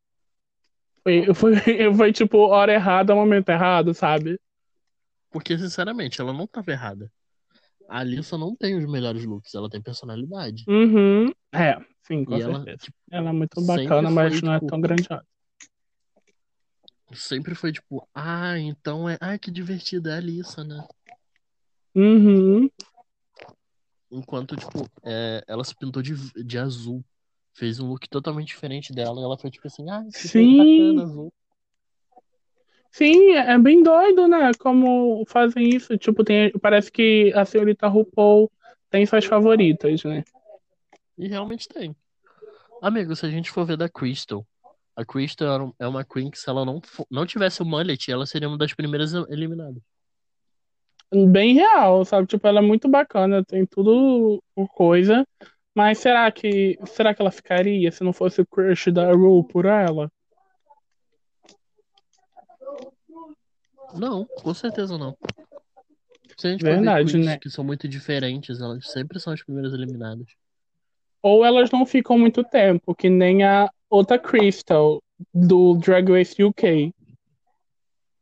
Foi, 1.03 1.35
foi, 1.35 1.53
foi 1.97 2.13
tipo, 2.13 2.39
hora 2.39 2.73
errada, 2.73 3.13
momento 3.13 3.49
errado, 3.49 3.93
sabe? 3.93 4.39
Porque, 5.33 5.59
sinceramente, 5.59 6.21
ela 6.21 6.33
não 6.33 6.47
tava 6.47 6.71
errada. 6.71 7.11
A 7.89 7.99
Alissa 8.01 8.39
não 8.39 8.55
tem 8.55 8.77
os 8.77 8.85
melhores 8.91 9.25
looks, 9.25 9.55
ela 9.55 9.69
tem 9.69 9.81
personalidade. 9.83 10.65
Uhum. 10.69 11.33
É, 11.53 11.77
sim, 12.07 12.25
com 12.25 12.37
E 12.37 12.43
ela, 12.43 12.57
certeza. 12.57 12.79
tipo, 12.79 12.97
Ela 13.11 13.31
é 13.31 13.33
muito 13.33 13.65
bacana, 13.67 14.11
mas 14.11 14.39
foi, 14.39 14.47
não 14.47 14.55
é 14.55 14.59
tipo, 14.59 14.67
tão 14.67 14.81
grandiosa. 14.81 15.27
sempre 17.13 17.55
foi 17.55 17.73
tipo, 17.73 18.09
ah, 18.15 18.59
então 18.59 19.09
é. 19.09 19.19
Ai, 19.21 19.39
que 19.39 19.51
divertida 19.51 20.11
é 20.11 20.15
a 20.15 20.17
Alissa, 20.17 20.65
né? 20.65 20.87
Uhum. 21.95 22.71
Enquanto, 24.11 24.57
tipo, 24.57 24.87
é, 25.03 25.43
ela 25.47 25.65
se 25.65 25.75
pintou 25.75 26.03
de, 26.03 26.15
de 26.45 26.59
azul. 26.59 27.05
Fez 27.55 27.79
um 27.79 27.89
look 27.89 28.09
totalmente 28.09 28.49
diferente 28.49 28.93
dela. 28.95 29.21
E 29.21 29.25
ela 29.25 29.37
foi 29.37 29.51
tipo 29.51 29.67
assim, 29.67 29.89
ah, 29.91 30.03
que 30.05 30.29
Sim. 30.29 30.57
bacana 30.57 31.03
azul. 31.03 31.33
Sim, 32.93 33.33
é 33.33 33.59
bem 33.59 33.83
doido, 33.83 34.29
né? 34.29 34.51
Como 34.59 35.25
fazem 35.27 35.69
isso. 35.71 35.97
Tipo, 35.97 36.23
tem, 36.23 36.51
parece 36.61 36.93
que 36.93 37.33
a 37.35 37.45
senhorita 37.45 37.89
RuPaul 37.89 38.51
tem 38.91 39.07
suas 39.07 39.25
favoritas, 39.25 40.05
né? 40.05 40.23
E 41.19 41.27
realmente 41.27 41.67
tem. 41.69 41.97
Amigo, 42.83 43.17
se 43.17 43.25
a 43.25 43.31
gente 43.31 43.51
for 43.51 43.65
ver 43.65 43.77
da 43.77 43.89
Crystal, 43.89 44.47
a 44.95 45.05
Crystal 45.05 45.75
é 45.79 45.87
uma 45.87 46.05
Queen 46.05 46.31
que 46.31 46.39
se 46.39 46.51
ela 46.51 46.65
não, 46.65 46.81
fo- 46.85 47.07
não 47.11 47.25
tivesse 47.25 47.63
o 47.63 47.65
mullet, 47.65 48.11
ela 48.11 48.27
seria 48.27 48.49
uma 48.49 48.59
das 48.59 48.75
primeiras 48.75 49.15
eliminadas. 49.31 49.83
Bem 51.31 51.55
real, 51.55 52.05
sabe? 52.05 52.27
Tipo, 52.27 52.47
ela 52.47 52.59
é 52.61 52.63
muito 52.63 52.89
bacana, 52.89 53.45
tem 53.45 53.67
tudo 53.67 54.43
coisa. 54.75 55.27
Mas 55.75 55.99
será 55.99 56.31
que 56.31 56.79
será 56.87 57.15
que 57.15 57.23
ela 57.23 57.31
ficaria 57.31 57.91
se 57.91 58.05
não 58.05 58.13
fosse 58.13 58.41
o 58.43 58.47
crush 58.47 58.91
da 58.91 59.11
Ru 59.13 59.45
por 59.45 59.65
ela? 59.65 60.11
Não, 63.95 64.25
com 64.25 64.55
certeza 64.55 64.97
não. 64.97 65.17
Se 66.37 66.47
a 66.47 66.51
gente 66.51 66.65
Verdade, 66.65 67.19
né? 67.19 67.39
que 67.39 67.51
são 67.51 67.65
muito 67.65 67.87
diferentes, 67.87 68.61
elas 68.61 68.89
sempre 68.91 69.21
são 69.21 69.33
as 69.33 69.43
primeiras 69.43 69.73
eliminadas. 69.73 70.27
Ou 71.23 71.45
elas 71.45 71.71
não 71.71 71.87
ficam 71.87 72.19
muito 72.19 72.43
tempo, 72.43 72.95
que 72.95 73.09
nem 73.09 73.45
a 73.45 73.71
outra 73.89 74.19
Crystal 74.19 75.01
do 75.33 75.75
Drag 75.77 76.11
Race 76.11 76.43
UK. 76.43 76.93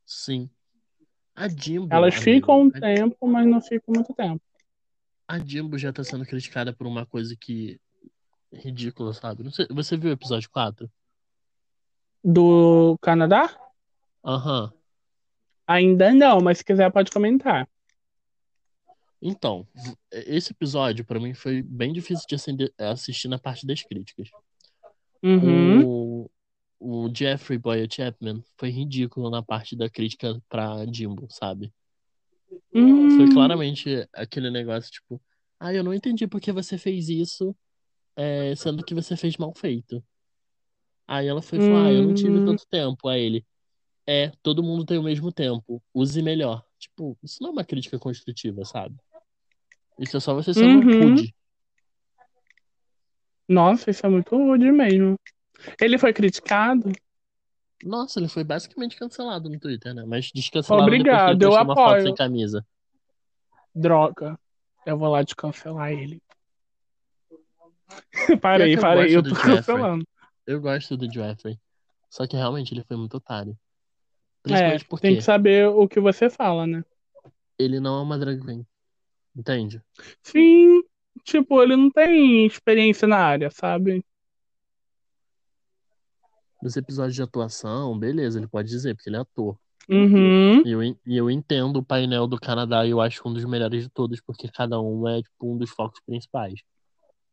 Sim. 0.05 0.51
A 1.35 1.49
Jimbo, 1.49 1.95
Elas 1.95 2.15
amigo, 2.15 2.25
ficam 2.25 2.63
um 2.63 2.71
tempo, 2.71 3.27
mas 3.27 3.47
não 3.47 3.63
ficam 3.63 3.95
muito 3.95 4.13
tempo. 4.13 4.43
a 5.27 5.39
Jimbo 5.39 5.79
já 5.79 5.93
tá 5.93 6.05
sendo 6.05 6.27
criticada 6.27 6.73
por 6.73 6.87
uma 6.87 7.07
coisa 7.07 7.35
que 7.41 7.81
ridícula, 8.53 9.15
sabe? 9.15 9.51
Sei, 9.55 9.67
você 9.71 9.97
viu 9.97 10.11
o 10.11 10.13
episódio 10.13 10.51
4? 10.51 10.91
Do 12.23 12.99
Canadá? 13.01 13.49
Aham. 14.25 14.73
Ainda 15.71 16.13
não, 16.13 16.41
mas 16.41 16.59
se 16.59 16.65
quiser 16.65 16.91
pode 16.91 17.13
comentar. 17.13 17.69
Então, 19.23 19.65
esse 20.11 20.51
episódio 20.51 21.05
pra 21.05 21.21
mim 21.21 21.33
foi 21.33 21.63
bem 21.63 21.93
difícil 21.93 22.27
de 22.27 22.73
assistir 22.77 23.29
na 23.29 23.39
parte 23.39 23.65
das 23.65 23.81
críticas. 23.81 24.29
Uhum. 25.23 25.85
O, 25.85 26.31
o 26.81 27.15
Jeffrey 27.15 27.57
Boyer 27.57 27.87
Chapman 27.89 28.43
foi 28.59 28.71
ridículo 28.71 29.31
na 29.31 29.45
parte 29.45 29.77
da 29.77 29.89
crítica 29.89 30.43
pra 30.49 30.85
Jimbo, 30.93 31.29
sabe? 31.31 31.73
Foi 32.51 33.27
Hum, 33.27 33.33
claramente 33.33 34.09
aquele 34.13 34.51
negócio 34.51 34.91
tipo, 34.91 35.23
ah, 35.61 35.73
eu 35.73 35.85
não 35.85 35.95
entendi 35.95 36.27
por 36.27 36.41
que 36.41 36.51
você 36.51 36.77
fez 36.77 37.09
isso, 37.09 37.55
é, 38.17 38.57
sendo 38.57 38.85
que 38.85 38.93
você 38.95 39.17
fez 39.17 39.37
mal 39.37 39.55
feito. 39.55 40.03
Aí 41.07 41.29
ela 41.29 41.41
foi 41.43 41.61
falar, 41.61 41.87
ah, 41.87 41.93
eu 41.93 42.03
não 42.03 42.15
tive 42.15 42.39
hum, 42.39 42.45
tanto 42.45 42.67
tempo. 42.69 43.07
Aí 43.09 43.21
ele, 43.23 43.47
é, 44.13 44.33
todo 44.43 44.61
mundo 44.61 44.85
tem 44.85 44.99
o 44.99 45.05
mesmo 45.05 45.31
tempo, 45.31 45.81
use 45.95 46.21
melhor. 46.21 46.67
Tipo, 46.77 47.17
isso 47.23 47.41
não 47.41 47.51
é 47.51 47.53
uma 47.53 47.65
crítica 47.65 47.97
construtiva, 47.97 48.65
sabe? 48.65 48.97
Isso 50.01 50.17
é 50.17 50.21
só 50.21 50.35
você 50.35 50.53
sendo 50.53 50.85
uhum. 50.85 51.11
rude. 51.11 51.33
Nossa, 53.49 53.89
isso 53.89 54.05
é 54.05 54.09
muito 54.09 54.37
rude 54.37 54.73
mesmo. 54.73 55.15
Ele 55.81 55.97
foi 55.97 56.13
criticado? 56.13 56.91
Nossa, 57.85 58.19
ele 58.19 58.27
foi 58.27 58.43
basicamente 58.43 58.97
cancelado 58.97 59.49
no 59.49 59.61
Twitter, 59.61 59.95
né? 59.95 60.05
Mas 60.05 60.33
descancelaram 60.35 60.87
depois 60.87 61.03
que 61.03 61.09
ele 61.09 61.17
Obrigado, 61.17 61.43
eu 61.43 61.63
uma 61.63 61.75
foto 61.77 61.91
sem 61.91 62.01
apoio. 62.01 62.15
camisa. 62.17 62.67
Droga. 63.73 64.37
Eu 64.85 64.99
vou 64.99 65.09
lá 65.09 65.23
descancelar 65.23 65.93
ele. 65.93 66.21
Parei, 68.43 68.75
eu 68.75 68.81
parei, 68.81 69.17
eu 69.17 69.23
do 69.23 69.31
tô 69.31 69.41
cancelando. 69.41 70.05
Eu 70.45 70.61
gosto 70.61 70.97
do 70.97 71.09
Jeffrey. 71.09 71.57
Só 72.09 72.27
que 72.27 72.37
realmente 72.37 72.75
ele 72.75 72.83
foi 72.83 72.97
muito 72.97 73.17
otário. 73.17 73.57
É, 74.47 74.49
Principalmente 74.49 74.81
tem 74.81 74.89
porque 74.89 75.17
que 75.17 75.23
saber 75.23 75.69
o 75.69 75.87
que 75.87 76.01
você 76.01 76.31
fala, 76.31 76.67
né? 76.67 76.83
ele 77.61 77.79
não 77.79 77.99
é 77.99 78.03
uma 78.03 78.19
drag 78.19 78.43
queen. 78.43 78.67
Entende? 79.37 79.83
Sim, 80.23 80.83
tipo, 81.25 81.63
ele 81.63 81.77
não 81.77 81.91
tem 81.91 82.47
experiência 82.47 83.07
na 83.07 83.19
área, 83.19 83.51
sabe? 83.51 84.05
Nos 86.63 86.77
episódios 86.77 87.15
de 87.15 87.23
atuação, 87.23 87.99
beleza, 87.99 88.39
ele 88.39 88.49
pode 88.49 88.69
dizer, 88.69 88.95
porque 88.95 89.09
ele 89.09 89.17
é 89.17 89.21
ator. 89.21 89.57
Uhum, 89.89 90.65
E 90.65 90.71
eu, 90.71 90.83
e 90.83 90.97
eu 91.17 91.31
entendo 91.31 91.79
o 91.79 91.83
painel 91.83 92.27
do 92.27 92.39
Canadá 92.39 92.87
e 92.87 92.91
eu 92.91 93.01
acho 93.01 93.27
um 93.27 93.33
dos 93.33 93.45
melhores 93.45 93.85
de 93.85 93.89
todos, 93.89 94.21
porque 94.21 94.49
cada 94.49 94.81
um 94.81 95.09
é 95.09 95.23
tipo 95.23 95.53
um 95.53 95.57
dos 95.57 95.71
focos 95.71 96.01
principais. 96.07 96.61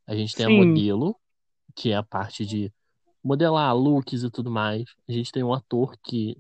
A 0.08 0.16
gente 0.16 0.36
tem 0.36 0.46
a 0.46 0.50
sim. 0.50 0.58
modelo, 0.58 1.16
que 1.76 1.92
é 1.92 1.96
a 1.96 2.04
parte 2.04 2.46
de 2.46 2.72
modelar 3.24 3.76
looks 3.76 4.24
e 4.24 4.32
tudo 4.32 4.50
mais. 4.50 4.86
A 5.08 5.12
gente 5.12 5.32
tem 5.32 5.44
um 5.44 5.54
ator, 5.54 5.96
que 6.04 6.38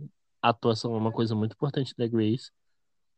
a 0.47 0.49
atuação 0.49 0.95
é 0.95 0.97
uma 0.97 1.11
coisa 1.11 1.35
muito 1.35 1.53
importante 1.53 1.93
da 1.97 2.07
Grace. 2.07 2.49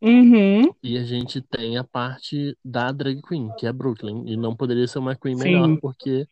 Uhum, 0.01 0.73
E 0.81 0.97
a 0.97 1.03
gente 1.03 1.41
tem 1.41 1.77
a 1.77 1.83
parte 1.83 2.57
da 2.63 2.91
drag 2.91 3.21
queen, 3.21 3.51
que 3.57 3.67
é 3.67 3.73
Brooklyn. 3.73 4.23
E 4.27 4.37
não 4.37 4.55
poderia 4.55 4.87
ser 4.87 4.99
uma 4.99 5.15
queen 5.15 5.35
melhor, 5.35 5.67
sim. 5.67 5.75
porque 5.75 6.25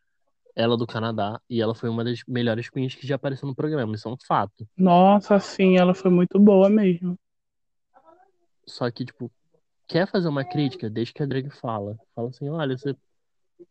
ela 0.56 0.76
é 0.76 0.78
do 0.78 0.88
Canadá 0.88 1.40
e 1.50 1.62
ela 1.62 1.76
foi 1.76 1.90
uma 1.90 2.04
das 2.04 2.22
melhores 2.28 2.70
queens 2.70 2.96
que 2.96 3.06
já 3.06 3.16
apareceu 3.16 3.48
no 3.48 3.54
programa. 3.54 3.94
Isso 3.94 4.08
é 4.08 4.12
um 4.12 4.18
fato. 4.26 4.68
Nossa, 4.76 5.38
sim, 5.40 5.78
ela 5.78 5.94
foi 5.94 6.10
muito 6.10 6.40
boa 6.40 6.70
mesmo. 6.70 7.20
Só 8.66 8.90
que, 8.90 9.06
tipo, 9.06 9.30
quer 9.88 10.08
fazer 10.08 10.30
uma 10.30 10.44
crítica, 10.44 10.90
desde 10.90 11.14
que 11.14 11.22
a 11.22 11.26
drag 11.26 11.50
fala. 11.50 11.98
Fala 12.16 12.30
assim, 12.30 12.50
olha, 12.50 12.78
você 12.78 12.96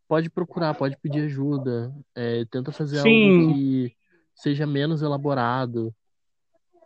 pode 0.07 0.29
procurar, 0.31 0.75
pode 0.75 0.97
pedir 0.99 1.25
ajuda, 1.25 1.93
é, 2.15 2.45
tenta 2.45 2.71
fazer 2.71 2.99
algo 2.99 3.09
Sim, 3.09 3.53
que 3.55 3.97
seja 4.35 4.67
menos 4.67 5.01
elaborado, 5.01 5.95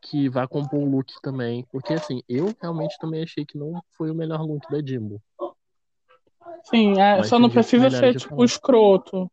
que 0.02 0.28
vá 0.28 0.46
compor 0.48 0.80
o 0.80 0.90
look 0.90 1.12
também. 1.22 1.64
Porque, 1.70 1.94
assim, 1.94 2.22
eu 2.28 2.54
realmente 2.60 2.96
também 2.98 3.22
achei 3.22 3.44
que 3.44 3.58
não 3.58 3.82
foi 3.96 4.10
o 4.10 4.14
melhor 4.14 4.40
look 4.42 4.62
da 4.70 4.80
Jimbo. 4.84 5.20
sim, 6.64 7.00
é, 7.00 7.22
só 7.22 7.38
não 7.38 7.50
precisa 7.50 7.90
ser, 7.90 8.14
tipo, 8.14 8.30
falar. 8.30 8.44
escroto. 8.44 9.30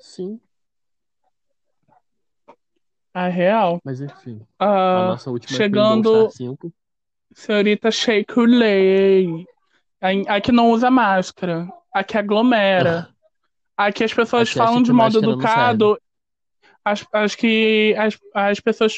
Sim, 0.00 0.40
É 3.14 3.28
real. 3.28 3.78
mas 3.84 4.00
enfim. 4.00 4.40
A 4.58 4.64
Ah, 4.66 5.04
nossa 5.08 5.30
última 5.30 5.56
chegando, 5.56 6.08
All-Star 6.08 6.30
5. 6.30 6.72
senhorita 7.34 7.90
Shake 7.90 8.34
Lay. 8.40 9.44
A 10.28 10.40
que 10.40 10.50
não 10.50 10.70
usa 10.70 10.90
máscara. 10.90 11.68
A 11.94 12.02
que 12.02 12.16
aglomera. 12.16 13.08
A 13.76 13.92
que 13.92 14.02
as 14.02 14.12
A 14.12 14.16
pessoas 14.16 14.50
falam 14.50 14.82
de 14.82 14.92
modo 14.92 15.18
educado. 15.18 16.00
As, 16.84 17.06
as 17.12 17.34
que 17.34 17.94
as, 17.98 18.18
as 18.34 18.60
pessoas. 18.60 18.94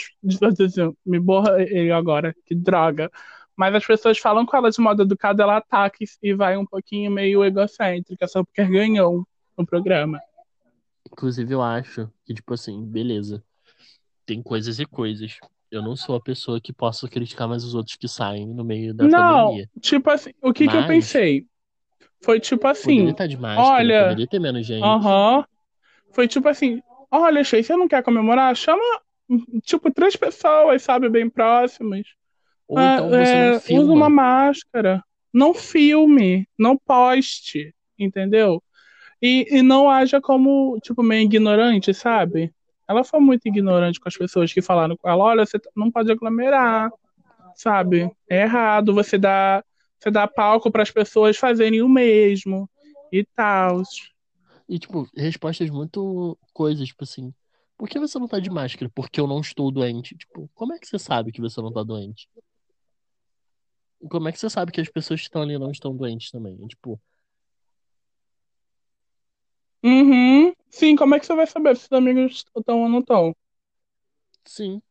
Me 1.05 1.18
borra 1.18 1.62
ele 1.62 1.92
agora, 1.92 2.35
que 2.47 2.55
droga. 2.55 3.11
Mas 3.57 3.75
as 3.75 3.87
pessoas 3.87 4.18
falam 4.18 4.44
com 4.47 4.57
ela 4.57 4.70
de 4.70 4.81
modo 4.81 5.03
educado, 5.03 5.40
ela 5.42 5.59
ataca 5.59 5.99
e- 6.23 6.35
vai 6.35 6.57
um 6.57 6.66
pouquinho 6.66 7.11
meio 7.11 7.44
egocêntrica, 7.44 8.27
só 8.27 8.42
porque 8.44 8.64
ganhou 8.64 9.27
no 9.57 9.66
programa. 9.66 10.20
Inclusive, 11.11 11.53
eu 11.55 11.62
acho 11.62 12.11
que, 12.25 12.35
tipo 12.35 12.53
assim, 12.55 12.85
beleza. 12.85 13.42
Tem 14.27 14.42
coisas 14.42 14.81
e 14.81 14.87
coisas. 14.87 15.38
Eu 15.70 15.83
não 15.83 15.97
sou 15.97 16.16
a 16.16 16.20
pessoa 16.23 16.61
que 16.61 16.73
possa 16.73 17.09
criticar 17.09 17.49
mais 17.49 17.64
os 17.64 17.75
outros 17.75 17.97
que 17.97 18.09
saem 18.09 18.47
no 18.47 18.64
meio 18.64 18.94
da 18.94 19.09
Não, 19.09 19.11
pandemia. 19.11 19.70
tipo 19.81 20.11
assim, 20.11 20.31
o 20.42 20.53
que 20.53 20.68
que 20.68 20.77
eu 20.77 20.83
Mas 20.83 20.85
pensei? 20.85 21.47
Foi 22.23 22.40
tipo 22.40 22.66
poderia 22.81 23.11
assim, 23.11 23.11
estar 23.11 23.27
de 23.27 23.37
máscara, 23.37 23.92
olha, 23.92 23.92
poderia 23.92 24.29
ter 24.29 24.38
menos 24.38 24.64
gente. 24.64 25.05
aham, 25.05 25.44
foi 26.12 26.29
tipo 26.29 26.49
assim, 26.49 26.83
olha, 27.20 27.44
Shay, 27.44 27.62
você 27.62 27.77
não 27.77 27.88
quer 27.88 28.03
comemorar? 28.03 28.55
Chama, 28.57 28.83
tipo, 29.62 29.90
três 29.92 30.16
pessoas, 30.16 30.83
sabe, 30.83 31.09
bem 31.09 31.29
próximas. 31.29 32.07
Ou 32.68 32.79
Ah, 32.79 32.94
então 32.94 33.09
você 33.11 33.37
é, 33.37 33.46
não 33.46 33.55
usa 33.55 33.92
uma 33.92 34.09
filma. 34.09 34.11
máscara, 34.11 35.05
não 35.33 35.55
filme, 35.55 36.48
não 36.59 36.77
poste, 36.79 37.74
entendeu? 37.98 38.62
E, 39.22 39.46
e 39.59 39.62
não 39.62 39.88
haja 39.90 40.20
como, 40.20 40.79
tipo, 40.83 41.03
meio 41.03 41.24
ignorante, 41.24 41.94
sabe? 41.94 42.53
Ela 42.88 43.05
foi 43.05 43.20
muito 43.20 43.46
ignorante 43.48 44.00
com 44.00 44.09
as 44.09 44.16
pessoas 44.16 44.53
que 44.53 44.62
falaram 44.62 44.96
com 44.96 45.09
ela, 45.09 45.24
olha, 45.24 45.46
você 45.46 45.59
não 45.74 45.90
pode 45.90 46.11
aglomerar, 46.12 46.90
sabe? 47.55 48.11
É 48.29 48.42
errado 48.42 48.94
você 48.94 49.18
dar, 49.18 49.64
você 49.98 50.11
dar 50.11 50.29
palco 50.29 50.70
para 50.70 50.83
as 50.83 50.90
pessoas 50.90 51.37
fazerem 51.37 51.83
o 51.83 51.88
mesmo 51.88 52.68
e 53.12 53.24
tal. 53.35 53.83
E, 54.68 54.79
tipo, 54.79 55.09
respostas 55.16 55.70
muito 55.70 56.38
coisas, 56.53 56.88
tipo 56.88 57.05
assim, 57.05 57.33
por 57.77 57.88
que 57.88 57.98
você 57.98 58.18
não 58.18 58.29
tá 58.29 58.38
de 58.40 58.50
máscara? 58.50 58.90
Porque 58.94 59.20
eu 59.20 59.27
não 59.27 59.40
estou 59.40 59.70
doente. 59.70 60.16
Tipo, 60.16 60.48
como 60.55 60.72
é 60.74 60.79
que 60.79 60.87
você 60.87 60.98
sabe 60.98 61.33
que 61.33 61.40
você 61.40 61.61
não 61.61 61.72
tá 61.72 61.83
doente? 61.83 62.29
Como 64.09 64.29
é 64.29 64.33
que 64.33 64.38
você 64.38 64.48
sabe 64.48 64.70
que 64.72 64.81
as 64.81 64.88
pessoas 64.88 65.20
que 65.20 65.27
estão 65.27 65.42
ali 65.42 65.59
não 65.59 65.70
estão 65.72 65.96
doentes 65.96 66.31
também? 66.31 66.57
Tipo, 66.68 67.00
Uhum. 69.85 70.53
Sim, 70.70 70.96
como 70.96 71.14
é 71.14 71.20
que 71.20 71.27
você 71.27 71.35
vai 71.35 71.46
saber 71.46 71.77
se 71.77 71.85
os 71.85 71.92
amigos 71.92 72.44
estão 72.57 72.83
ou 72.83 72.88
não 72.88 73.00
estão? 73.00 73.35
sim. 74.44 74.83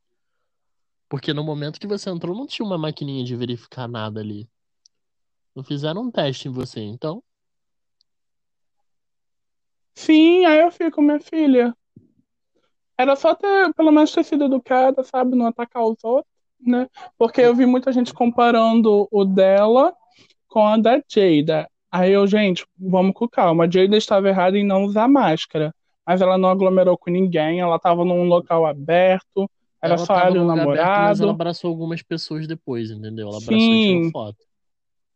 Porque 1.08 1.34
no 1.34 1.46
momento 1.46 1.80
que 1.80 1.88
você 1.88 2.10
entrou, 2.10 2.36
não 2.36 2.46
tinha 2.46 2.66
uma 2.66 2.78
maquininha 2.78 3.24
de 3.24 3.36
verificar 3.38 3.88
nada 3.88 4.20
ali. 4.20 4.50
Não 5.56 5.64
fizeram 5.64 6.04
um 6.04 6.12
teste 6.12 6.48
em 6.48 6.52
você, 6.52 6.80
então. 6.82 7.24
Sim, 9.96 10.46
aí 10.46 10.60
eu 10.62 10.72
fico, 10.72 11.02
minha 11.02 11.20
filha. 11.20 11.76
Era 12.98 13.16
só 13.16 13.34
ter, 13.36 13.74
pelo 13.74 13.92
menos 13.92 14.12
ter 14.12 14.24
sido 14.24 14.46
educada, 14.46 15.04
sabe? 15.04 15.36
Não 15.36 15.48
atacar 15.48 15.84
os 15.84 15.98
outros, 16.04 16.32
né? 16.60 16.88
Porque 17.18 17.42
eu 17.42 17.56
vi 17.56 17.66
muita 17.66 17.92
gente 17.92 18.14
comparando 18.14 19.08
o 19.12 19.26
dela 19.26 19.94
com 20.48 20.66
a 20.68 20.78
da 20.78 21.02
Jada. 21.10 21.68
Aí 21.92 22.12
eu, 22.12 22.26
gente, 22.28 22.66
vamos 22.78 23.14
com 23.16 23.28
calma. 23.28 23.66
A 23.66 23.70
Jada 23.70 23.98
estava 23.98 24.30
errada 24.30 24.58
em 24.58 24.66
não 24.66 24.84
usar 24.86 25.08
máscara. 25.08 25.74
Mas 26.06 26.22
ela 26.22 26.38
não 26.38 26.50
aglomerou 26.50 26.98
com 26.98 27.10
ninguém, 27.10 27.62
ela 27.62 27.78
estava 27.78 28.04
num 28.04 28.26
local 28.26 28.66
aberto, 28.66 29.50
era 29.82 29.96
Ela 29.96 30.06
só 30.06 30.20
ela 30.20 30.36
e 30.36 30.40
o 30.40 30.44
lugar 30.44 30.64
aberto, 30.68 31.00
mas 31.00 31.20
ela 31.22 31.32
namorado. 31.32 31.32
abraçou 31.32 31.70
algumas 31.70 32.02
pessoas 32.02 32.46
depois, 32.48 32.92
entendeu? 32.92 33.28
Ela 33.30 33.38
abraçou 33.38 33.76
e 33.76 33.80
tirou 33.80 34.02
Sim, 34.02 34.12
foto. 34.12 34.38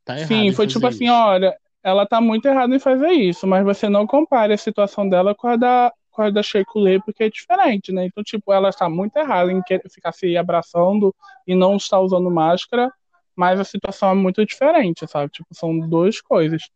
Tá 0.06 0.18
errado 0.20 0.28
sim, 0.28 0.52
foi 0.54 0.66
tipo 0.68 0.80
fazer 0.82 0.88
assim, 0.88 1.06
isso. 1.06 1.14
olha, 1.14 1.58
ela 1.88 2.06
tá 2.06 2.20
muito 2.20 2.46
errada 2.46 2.76
em 2.76 2.80
fazer 2.80 3.12
isso, 3.12 3.48
mas 3.48 3.64
você 3.64 3.88
não 3.88 4.06
compare 4.06 4.52
a 4.52 4.58
situação 4.58 5.08
dela 5.08 5.34
com 5.34 5.48
a 5.48 5.56
da, 5.56 5.94
com 6.12 6.22
a 6.22 6.30
da 6.30 6.44
Sheikh 6.44 6.70
Lê, 6.76 7.00
porque 7.00 7.24
é 7.24 7.30
diferente, 7.30 7.94
né? 7.94 8.06
Então, 8.06 8.22
tipo, 8.22 8.52
ela 8.52 8.68
está 8.68 8.90
muito 8.90 9.16
errada 9.16 9.54
em 9.54 9.62
ficar 9.90 10.12
se 10.12 10.36
abraçando 10.36 11.16
e 11.48 11.56
não 11.56 11.78
estar 11.78 12.02
usando 12.02 12.30
máscara, 12.30 12.92
mas 13.34 13.58
a 13.58 13.64
situação 13.64 14.10
é 14.10 14.16
muito 14.16 14.46
diferente, 14.46 15.08
sabe? 15.08 15.32
Tipo, 15.32 15.48
são 15.54 15.80
duas 15.80 16.20
coisas. 16.20 16.64
É 16.64 16.70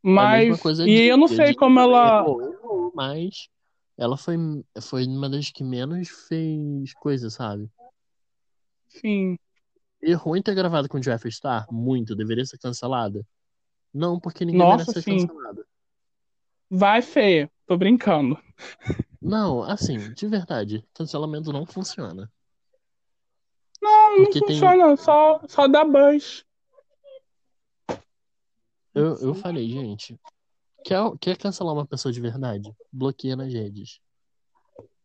Mas, 0.00 0.60
coisa 0.60 0.88
e 0.88 1.08
eu 1.08 1.16
não 1.16 1.26
sei 1.26 1.38
Jade 1.38 1.56
como 1.56 1.80
ela. 1.80 2.20
errou, 2.20 2.92
mas 2.94 3.48
ela 3.98 4.16
foi, 4.16 4.36
foi 4.80 5.06
uma 5.06 5.28
das 5.28 5.50
que 5.50 5.64
menos 5.64 6.08
fez 6.28 6.94
coisa, 7.00 7.30
sabe? 7.30 7.68
Sim. 8.90 9.36
Errou 10.00 10.36
em 10.36 10.42
ter 10.42 10.54
gravado 10.54 10.88
com 10.88 10.98
o 10.98 11.02
Jeffree 11.02 11.32
Star? 11.32 11.66
Muito. 11.68 12.14
Deveria 12.14 12.46
ser 12.46 12.58
cancelada? 12.58 13.26
Não, 13.96 14.20
porque 14.20 14.44
ninguém 14.44 14.60
merece 14.60 14.88
Nossa, 14.88 14.92
ser 14.92 15.02
sim. 15.02 15.26
cancelada. 15.26 15.66
Vai 16.70 17.00
ser. 17.00 17.50
Tô 17.66 17.78
brincando. 17.78 18.38
Não, 19.20 19.62
assim, 19.62 20.12
de 20.12 20.26
verdade, 20.26 20.84
cancelamento 20.92 21.50
não 21.50 21.64
funciona. 21.64 22.30
Não, 23.80 24.18
não 24.18 24.24
Porque 24.24 24.40
tem. 24.40 24.48
funciona, 24.48 24.96
só, 24.96 25.40
só 25.48 25.66
dá 25.66 25.82
buzz. 25.82 26.44
Eu, 28.94 29.16
eu 29.18 29.34
falei, 29.34 29.68
gente, 29.68 30.18
quer, 30.84 31.00
quer 31.18 31.36
cancelar 31.38 31.72
uma 31.72 31.86
pessoa 31.86 32.12
de 32.12 32.20
verdade? 32.20 32.74
Bloqueia 32.92 33.34
nas 33.34 33.52
redes. 33.52 34.00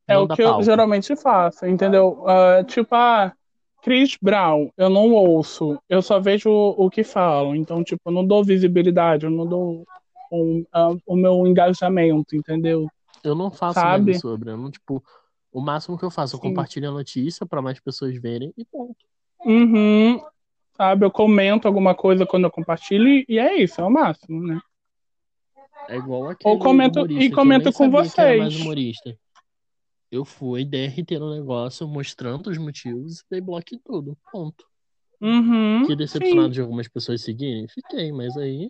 É 0.06 0.16
Não 0.16 0.24
o 0.24 0.28
que 0.28 0.42
eu 0.42 0.48
palco. 0.48 0.64
geralmente 0.64 1.16
faço, 1.16 1.66
entendeu? 1.66 2.28
Ah, 2.28 2.64
tipo, 2.64 2.94
ah, 2.94 3.34
Chris 3.82 4.18
Brown, 4.22 4.70
eu 4.78 4.90
não 4.90 5.12
ouço, 5.12 5.80
eu 5.90 6.02
só 6.02 6.20
vejo 6.20 6.50
o, 6.50 6.86
o 6.86 6.90
que 6.90 7.04
falam. 7.04 7.56
Então, 7.56 7.84
tipo, 7.84 8.02
eu 8.06 8.12
não 8.12 8.26
dou 8.26 8.44
visibilidade, 8.44 9.26
eu 9.26 9.32
não 9.32 9.46
dou 9.46 9.86
um, 10.32 10.64
o 11.06 11.16
meu 11.16 11.46
engajamento, 11.48 12.36
entendeu? 12.36 12.88
Eu 13.24 13.36
não 13.36 13.52
faço 13.52 13.80
Sabe? 13.80 14.20
sobre. 14.20 14.52
Eu 14.52 14.58
não, 14.58 14.72
tipo, 14.72 15.04
o 15.52 15.60
máximo 15.60 15.98
que 15.98 16.06
eu 16.06 16.12
faço 16.12 16.36
é 16.36 16.40
Sim. 16.40 16.48
compartilhar 16.48 16.90
a 16.90 16.94
notícia 16.94 17.46
pra 17.46 17.62
mais 17.62 17.80
pessoas 17.80 18.16
verem 18.20 18.54
e 18.58 18.64
ponto. 18.66 18.96
Uhum, 19.44 20.22
sabe? 20.78 21.06
Eu 21.06 21.12
comento 21.12 21.68
alguma 21.68 21.96
coisa 21.96 22.26
quando 22.26 22.46
eu 22.46 22.52
compartilho 22.52 23.26
e, 23.28 23.40
é 23.40 23.56
isso, 23.56 23.82
é 23.82 23.84
o 23.84 23.90
máximo, 23.90 24.42
né? 24.42 24.60
É 25.90 25.98
igual 25.98 26.22
Ou 26.22 26.30
aquele 26.30 26.58
comento 26.58 27.08
e 27.10 27.26
eu 27.26 27.32
comento 27.32 27.74
com 27.74 27.90
vocês. 27.90 28.54
Eu 30.12 30.26
fui 30.26 30.66
DRT 30.66 31.18
no 31.18 31.34
negócio, 31.34 31.88
mostrando 31.88 32.50
os 32.50 32.58
motivos 32.58 33.20
e 33.22 33.24
dei 33.32 33.42
bloco 33.42 33.74
em 33.74 33.80
tudo. 33.80 34.18
Ponto. 34.30 34.66
Uhum, 35.22 35.82
Fiquei 35.82 35.96
decepcionado 35.96 36.48
sim. 36.50 36.54
de 36.54 36.62
algumas 36.62 36.88
pessoas 36.90 37.22
seguirem? 37.22 37.68
Fiquei, 37.70 38.12
mas 38.12 38.36
aí. 38.36 38.70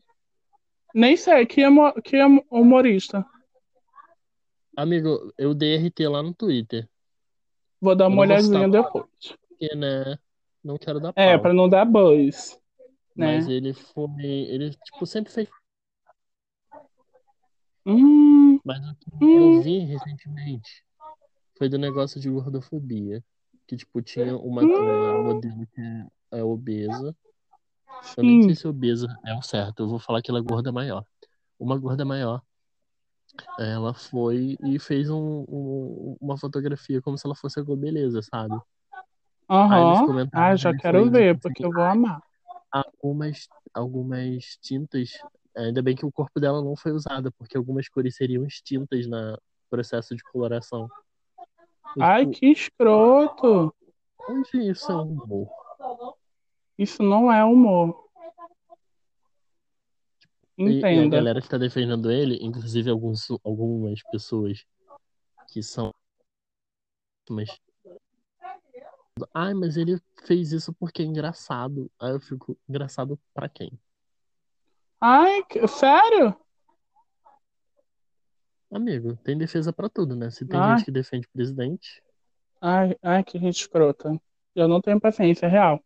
Nem 0.93 1.17
sei, 1.17 1.45
que, 1.45 1.61
emo, 1.61 1.91
que 2.03 2.17
emo- 2.17 2.45
humorista. 2.51 3.25
Amigo, 4.77 5.33
eu 5.37 5.53
dei 5.55 5.75
RT 5.75 6.07
lá 6.07 6.21
no 6.21 6.33
Twitter. 6.33 6.87
Vou 7.81 7.95
dar 7.95 8.05
Eu 8.05 8.09
uma 8.09 8.21
olhadinha 8.21 8.69
depois. 8.69 9.05
porque, 9.49 9.75
né? 9.75 10.17
Não 10.63 10.77
quero 10.77 10.99
dar 10.99 11.11
É, 11.13 11.33
pau. 11.33 11.41
pra 11.41 11.53
não 11.53 11.67
dar 11.67 11.85
buzz, 11.85 12.59
Mas 13.15 13.47
né? 13.47 13.53
ele 13.53 13.73
foi. 13.73 14.21
Ele, 14.23 14.69
tipo, 14.69 15.05
sempre 15.07 15.31
fez. 15.33 15.49
Hum, 17.85 18.59
Mas 18.63 18.77
o 18.79 18.95
que 18.95 19.09
eu 19.25 19.51
hum, 19.57 19.61
vi 19.63 19.79
recentemente 19.79 20.83
foi 21.61 21.69
do 21.69 21.77
negócio 21.77 22.19
de 22.19 22.27
gordofobia. 22.27 23.23
Que, 23.67 23.77
tipo, 23.77 24.01
tinha 24.01 24.35
uma, 24.35 24.63
uma 24.63 25.19
hum, 25.19 25.23
modelo 25.25 25.67
que 25.67 25.79
é, 26.31 26.43
obesa. 26.43 27.15
Eu 28.17 28.23
nem 28.23 28.41
sei 28.41 28.55
sim. 28.55 28.61
se 28.61 28.67
obesa 28.67 29.07
é 29.23 29.35
o 29.35 29.43
certo. 29.43 29.83
Eu 29.83 29.87
vou 29.87 29.99
falar 29.99 30.23
que 30.23 30.31
ela 30.31 30.39
é 30.39 30.41
gorda 30.41 30.71
maior. 30.71 31.05
Uma 31.59 31.77
gorda 31.77 32.03
maior. 32.03 32.41
Ela 33.59 33.93
foi 33.93 34.57
e 34.63 34.79
fez 34.79 35.07
um, 35.11 35.45
um- 35.47 36.17
uma 36.19 36.35
fotografia 36.35 36.99
como 36.99 37.15
se 37.15 37.27
ela 37.27 37.35
fosse 37.35 37.59
a 37.59 37.63
beleza, 37.63 38.23
sabe? 38.23 38.55
Aham. 39.47 40.27
Ah, 40.33 40.55
já 40.55 40.73
quero 40.75 41.03
foi 41.03 41.11
ver, 41.11 41.39
porque 41.39 41.63
assim, 41.63 41.65
eu 41.65 41.73
vou 41.73 41.83
amar. 41.83 42.23
algumas, 42.71 43.47
algumas 43.71 44.57
tintas. 44.59 45.11
Ainda 45.55 45.83
bem 45.83 45.95
que 45.95 46.07
o 46.07 46.11
corpo 46.11 46.39
dela 46.39 46.59
não 46.63 46.75
foi 46.75 46.91
usado, 46.91 47.31
porque 47.33 47.55
algumas 47.55 47.87
cores 47.87 48.15
seriam 48.15 48.47
extintas 48.47 49.05
no 49.05 49.39
processo 49.69 50.15
de 50.15 50.23
coloração. 50.23 50.89
Ai, 51.99 52.25
que 52.27 52.47
escroto. 52.47 53.73
onde 54.29 54.69
isso 54.69 54.91
é 54.91 54.95
um 54.95 55.01
humor? 55.09 55.49
Isso 56.77 57.03
não 57.03 57.31
é 57.31 57.43
humor. 57.43 58.09
E, 60.57 60.63
e 60.63 60.67
a 60.69 60.77
Entenda. 60.77 61.17
galera 61.17 61.41
que 61.41 61.49
tá 61.49 61.57
defendendo 61.57 62.11
ele, 62.11 62.37
inclusive 62.41 62.89
alguns, 62.89 63.27
algumas 63.43 64.01
pessoas 64.03 64.65
que 65.51 65.61
são. 65.63 65.91
Mas, 67.29 67.49
ai, 69.33 69.53
mas 69.53 69.77
ele 69.77 69.99
fez 70.25 70.51
isso 70.51 70.73
porque 70.73 71.01
é 71.01 71.05
engraçado. 71.05 71.91
Aí 71.99 72.11
eu 72.11 72.19
fico, 72.19 72.57
engraçado 72.69 73.19
pra 73.33 73.49
quem? 73.49 73.71
Ai, 74.99 75.43
que- 75.45 75.67
sério? 75.67 76.35
Amigo, 78.71 79.17
tem 79.23 79.37
defesa 79.37 79.73
pra 79.73 79.89
tudo, 79.89 80.15
né? 80.15 80.29
Se 80.31 80.45
tem 80.45 80.59
Ai, 80.59 80.71
gente 80.77 80.85
que 80.85 80.91
defende 80.91 81.27
o 81.27 81.31
presidente, 81.31 82.01
ai, 82.61 82.95
ai, 83.01 83.23
que 83.23 83.37
gente 83.39 83.59
escrota. 83.59 84.19
Eu 84.55 84.67
não 84.67 84.81
tenho 84.81 84.99
paciência, 84.99 85.45
é 85.45 85.49
real. 85.49 85.81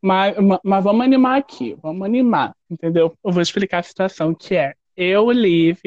Mas, 0.00 0.36
ma- 0.38 0.60
mas 0.62 0.84
vamos 0.84 1.04
animar 1.04 1.38
aqui, 1.38 1.76
vamos 1.82 2.04
animar, 2.06 2.54
entendeu? 2.70 3.16
Eu 3.24 3.32
vou 3.32 3.42
explicar 3.42 3.78
a 3.78 3.82
situação 3.82 4.34
que 4.34 4.54
é. 4.54 4.74
Eu, 4.96 5.30
Liv, 5.30 5.78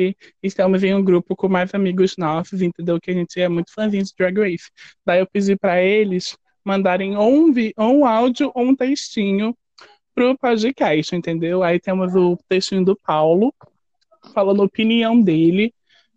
estamos 0.43 0.83
em 0.83 0.93
um 0.93 1.03
grupo 1.03 1.35
com 1.35 1.47
mais 1.49 1.73
amigos 1.73 2.15
nossos, 2.17 2.61
entendeu? 2.61 2.99
Que 3.01 3.11
a 3.11 3.13
gente 3.13 3.39
é 3.41 3.47
muito 3.49 3.73
fãzinho 3.73 4.03
de 4.03 4.13
Drag 4.17 4.37
Race. 4.37 4.69
Daí 5.05 5.19
eu 5.19 5.27
pedi 5.27 5.55
para 5.55 5.81
eles 5.81 6.37
mandarem 6.63 7.17
ou 7.17 7.31
um, 7.31 7.51
vi- 7.51 7.73
ou 7.77 7.99
um 7.99 8.05
áudio 8.05 8.51
ou 8.53 8.63
um 8.65 8.75
textinho 8.75 9.55
pro 10.13 10.37
podcast, 10.37 11.15
entendeu? 11.15 11.63
Aí 11.63 11.79
temos 11.79 12.13
o 12.13 12.37
textinho 12.47 12.85
do 12.85 12.95
Paulo, 12.95 13.53
falando 14.33 14.61
a 14.61 14.65
opinião 14.65 15.19
dele 15.19 15.73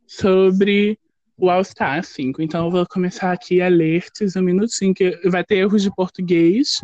sobre 0.06 0.98
o 1.36 1.50
All 1.50 1.64
Star 1.64 2.04
5. 2.04 2.40
Então 2.42 2.66
eu 2.66 2.70
vou 2.70 2.86
começar 2.86 3.32
aqui 3.32 3.60
a 3.60 3.68
ler 3.68 4.04
um 4.36 4.42
minutinho, 4.42 4.94
que 4.94 5.16
vai 5.28 5.44
ter 5.44 5.56
erros 5.56 5.82
de 5.82 5.94
português, 5.94 6.80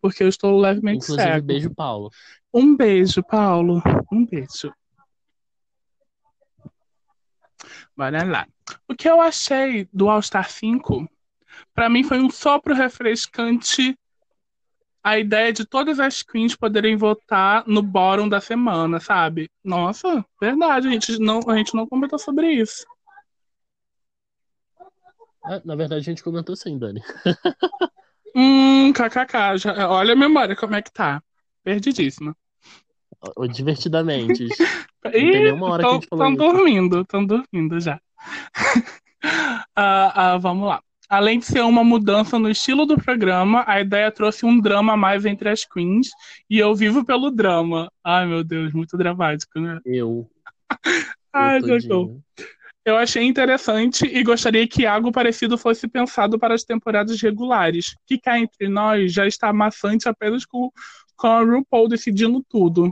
porque 0.00 0.22
eu 0.22 0.28
estou 0.28 0.58
levemente 0.58 1.04
inclusive 1.04 1.28
cego. 1.28 1.46
beijo 1.46 1.74
Paulo. 1.74 2.10
Um 2.52 2.76
beijo, 2.76 3.22
Paulo. 3.22 3.82
Um 4.12 4.26
beijo. 4.26 4.72
Bora 7.96 8.24
lá. 8.24 8.46
O 8.88 8.94
que 8.94 9.08
eu 9.08 9.20
achei 9.20 9.88
do 9.92 10.08
All 10.08 10.22
Star 10.22 10.50
5, 10.50 11.08
pra 11.74 11.88
mim 11.88 12.04
foi 12.04 12.20
um 12.20 12.30
sopro 12.30 12.74
refrescante 12.74 13.96
a 15.02 15.18
ideia 15.18 15.52
de 15.52 15.64
todas 15.64 15.98
as 15.98 16.22
queens 16.22 16.54
poderem 16.54 16.96
votar 16.96 17.64
no 17.66 17.82
bórum 17.82 18.28
da 18.28 18.40
semana, 18.40 19.00
sabe? 19.00 19.50
Nossa, 19.64 20.24
verdade, 20.40 20.88
a 20.88 20.90
gente 20.90 21.18
não, 21.18 21.40
a 21.48 21.56
gente 21.56 21.74
não 21.74 21.86
comentou 21.86 22.18
sobre 22.18 22.52
isso. 22.52 22.86
Ah, 25.44 25.60
na 25.64 25.74
verdade, 25.74 26.02
a 26.02 26.04
gente 26.04 26.22
comentou 26.22 26.54
sim, 26.54 26.78
Dani. 26.78 27.02
hum, 28.36 28.92
kkk, 28.92 29.58
já, 29.58 29.90
olha 29.90 30.12
a 30.12 30.16
memória 30.16 30.54
como 30.54 30.76
é 30.76 30.82
que 30.82 30.92
tá. 30.92 31.20
Perdidíssima. 31.64 32.36
Divertidamente. 33.52 34.46
Ih, 35.14 35.50
uma 35.50 35.70
hora 35.70 35.82
tô, 35.82 35.88
que 35.88 35.94
a 35.94 36.00
gente 36.00 36.08
falou 36.08 36.30
Estão 36.30 36.52
dormindo, 36.52 37.00
estão 37.00 37.26
dormindo 37.26 37.80
já. 37.80 38.00
uh, 39.76 40.36
uh, 40.36 40.40
vamos 40.40 40.68
lá. 40.68 40.82
Além 41.12 41.38
de 41.38 41.44
ser 41.44 41.60
uma 41.60 41.84
mudança 41.84 42.38
no 42.38 42.48
estilo 42.48 42.86
do 42.86 42.96
programa, 42.96 43.64
a 43.66 43.78
ideia 43.78 44.10
trouxe 44.10 44.46
um 44.46 44.58
drama 44.58 44.94
a 44.94 44.96
mais 44.96 45.26
entre 45.26 45.50
as 45.50 45.62
queens. 45.62 46.08
E 46.48 46.58
eu 46.58 46.74
vivo 46.74 47.04
pelo 47.04 47.30
drama. 47.30 47.92
Ai, 48.02 48.26
meu 48.26 48.42
Deus, 48.42 48.72
muito 48.72 48.96
dramático, 48.96 49.60
né? 49.60 49.78
Eu. 49.84 50.26
Ai, 51.30 51.60
eu, 51.86 52.22
eu 52.82 52.96
achei 52.96 53.24
interessante 53.24 54.06
e 54.06 54.22
gostaria 54.22 54.66
que 54.66 54.86
algo 54.86 55.12
parecido 55.12 55.58
fosse 55.58 55.86
pensado 55.86 56.38
para 56.38 56.54
as 56.54 56.64
temporadas 56.64 57.20
regulares. 57.20 57.94
Que 58.06 58.18
cá 58.18 58.38
entre 58.38 58.66
nós 58.66 59.12
já 59.12 59.26
está 59.26 59.52
maçante 59.52 60.08
apenas 60.08 60.46
com, 60.46 60.72
com 61.14 61.26
a 61.26 61.42
RuPaul 61.42 61.88
decidindo 61.88 62.42
tudo. 62.48 62.90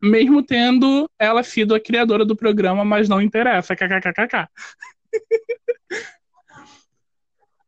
Mesmo 0.00 0.44
tendo 0.44 1.10
ela 1.18 1.42
sido 1.42 1.74
a 1.74 1.80
criadora 1.80 2.24
do 2.24 2.36
programa, 2.36 2.84
mas 2.84 3.08
não 3.08 3.20
interessa. 3.20 3.74
KKKKK. 3.74 4.46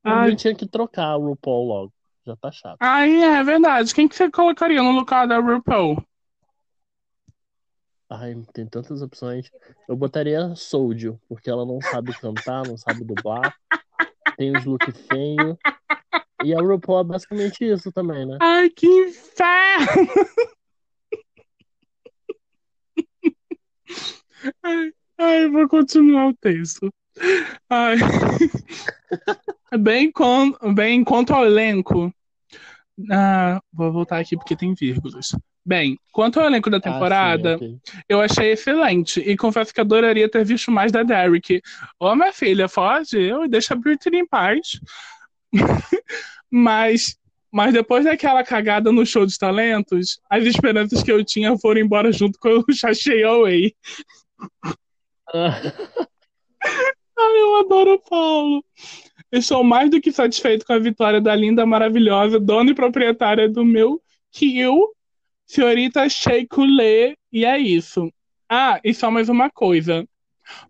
Ai. 0.05 0.37
tinha 0.37 0.55
que 0.55 0.67
trocar 0.67 1.17
o 1.17 1.29
RuPaul 1.29 1.67
logo. 1.67 1.93
Já 2.27 2.37
tá 2.37 2.53
chato. 2.53 2.77
Ai, 2.81 3.23
é 3.23 3.43
verdade. 3.43 3.95
Quem 3.95 4.07
que 4.07 4.15
você 4.15 4.31
colocaria 4.31 4.83
no 4.83 4.93
lugar 4.93 5.27
da 5.27 5.39
RuPaul? 5.39 6.03
Ai, 8.09 8.35
tem 8.53 8.67
tantas 8.67 9.03
opções. 9.03 9.51
Eu 9.89 9.97
botaria 9.97 10.55
Soldier, 10.55 11.17
porque 11.29 11.51
ela 11.51 11.67
não 11.67 11.81
sabe 11.81 12.13
cantar, 12.19 12.67
não 12.67 12.77
sabe 12.77 13.05
dublar. 13.05 13.55
Tem 14.37 14.57
os 14.57 14.65
look 14.65 14.91
feio. 14.93 15.59
E 16.43 16.55
a 16.55 16.61
RuPaul 16.61 17.01
é 17.01 17.05
basicamente 17.05 17.65
isso 17.65 17.91
também, 17.93 18.27
né? 18.27 18.39
Ai, 18.41 18.71
que 18.71 18.87
inferno! 18.87 19.87
ai, 24.63 24.93
ai, 25.19 25.49
vou 25.49 25.69
continuar 25.69 26.29
o 26.29 26.35
texto. 26.35 26.93
Ai. 27.71 27.97
Bem, 29.79 30.11
com, 30.11 30.53
bem 30.75 31.05
quanto 31.05 31.33
ao 31.33 31.45
elenco. 31.45 32.13
Ah, 33.11 33.61
vou 33.73 33.93
voltar 33.93 34.19
aqui 34.21 34.37
porque 34.37 34.57
tem 34.57 34.75
vírgulas. 34.75 35.35
Bem, 35.67 35.99
quanto 36.13 36.39
ao 36.39 36.47
elenco 36.47 36.69
da 36.69 36.79
temporada, 36.79 37.55
ah, 37.55 37.59
sim, 37.59 37.65
okay. 37.65 38.05
eu 38.07 38.21
achei 38.21 38.53
excelente 38.53 39.19
e 39.21 39.35
confesso 39.35 39.73
que 39.73 39.81
adoraria 39.81 40.29
ter 40.29 40.45
visto 40.45 40.71
mais 40.71 40.93
da 40.93 41.03
Derek. 41.03 41.63
Ô, 41.99 42.15
minha 42.15 42.33
filha, 42.33 42.69
foge 42.69 43.19
eu 43.19 43.45
e 43.45 43.49
deixa 43.49 43.73
a 43.73 43.77
Britney 43.77 44.21
em 44.21 44.27
paz. 44.27 44.79
mas, 46.51 47.17
mas 47.51 47.73
depois 47.73 48.05
daquela 48.05 48.45
cagada 48.45 48.93
no 48.93 49.07
show 49.07 49.25
dos 49.25 49.39
talentos, 49.39 50.21
as 50.29 50.45
esperanças 50.45 51.03
que 51.03 51.11
eu 51.11 51.25
tinha 51.25 51.57
foram 51.57 51.81
embora 51.81 52.13
junto 52.13 52.39
com 52.39 52.59
o 52.59 52.65
Sashay 52.75 53.23
Away. 53.25 53.75
Ai, 57.17 57.41
eu 57.41 57.61
adoro 57.61 57.95
o 57.95 57.99
Paulo. 58.01 58.65
Estou 59.35 59.65
mais 59.65 59.91
do 59.91 60.01
que 60.01 60.13
satisfeito 60.13 60.65
com 60.65 60.73
a 60.73 60.79
vitória 60.79 61.21
da 61.21 61.35
linda, 61.35 61.67
maravilhosa, 61.67 62.39
dona 62.39 62.71
e 62.71 62.75
proprietária 62.75 63.49
do 63.49 63.65
meu 63.65 64.01
Kill, 64.31 64.95
senhorita 65.45 66.09
Sheikulé, 66.09 67.17
e 67.33 67.45
é 67.45 67.59
isso. 67.59 68.13
Ah, 68.49 68.79
e 68.85 68.95
só 68.95 69.11
mais 69.11 69.29
uma 69.29 69.51
coisa. 69.51 70.07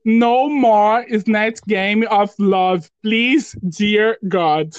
No 0.03 0.49
more 0.49 1.05
Snatch 1.15 1.61
Game 1.67 2.07
of 2.07 2.35
Love, 2.39 2.89
please, 3.03 3.55
dear 3.63 4.17
God. 4.23 4.73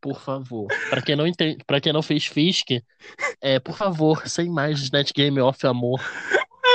Por 0.00 0.20
favor. 0.20 0.68
Para 0.90 1.02
quem 1.02 1.16
não 1.16 1.26
entende, 1.26 1.64
para 1.66 1.80
quem 1.80 1.92
não 1.92 2.02
fez 2.02 2.26
Fisk, 2.26 2.80
é, 3.40 3.58
por 3.58 3.76
favor, 3.76 4.28
sem 4.28 4.48
mais 4.48 4.78
Snatch 4.82 5.10
Game 5.12 5.40
of 5.40 5.66
Amor. 5.66 6.00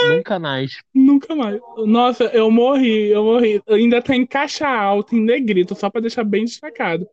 Nunca 0.08 0.40
mais. 0.40 0.82
Nunca 0.94 1.36
mais. 1.36 1.60
Nossa, 1.86 2.26
eu 2.26 2.50
morri, 2.50 3.10
eu 3.10 3.24
morri. 3.24 3.62
Ainda 3.68 4.02
tem 4.02 4.26
caixa 4.26 4.68
alta, 4.68 5.16
em 5.16 5.22
negrito, 5.22 5.76
só 5.76 5.90
pra 5.90 6.02
deixar 6.02 6.24
bem 6.24 6.46
destacado. 6.46 7.08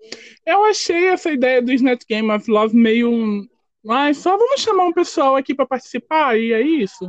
Eu 0.45 0.65
achei 0.65 1.07
essa 1.09 1.31
ideia 1.31 1.63
do 1.63 1.73
Snatch 1.73 2.05
Game 2.09 2.31
of 2.31 2.51
Love 2.51 2.77
meio 2.77 3.11
um. 3.11 3.47
Ai, 3.89 4.15
só 4.15 4.37
vamos 4.37 4.61
chamar 4.61 4.85
um 4.87 4.93
pessoal 4.93 5.37
aqui 5.37 5.55
para 5.55 5.67
participar 5.67 6.39
e 6.39 6.53
é 6.53 6.61
isso. 6.61 7.09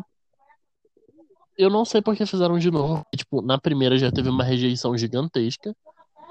Eu 1.58 1.72
não 1.72 1.84
sei 1.84 2.02
por 2.02 2.16
que 2.16 2.26
fizeram 2.26 2.60
de 2.60 2.70
novo. 2.70 3.04
Tipo, 3.16 3.42
na 3.42 3.60
primeira 3.60 3.98
já 3.98 4.12
teve 4.12 4.30
uma 4.30 4.44
rejeição 4.44 4.96
gigantesca. 4.96 5.76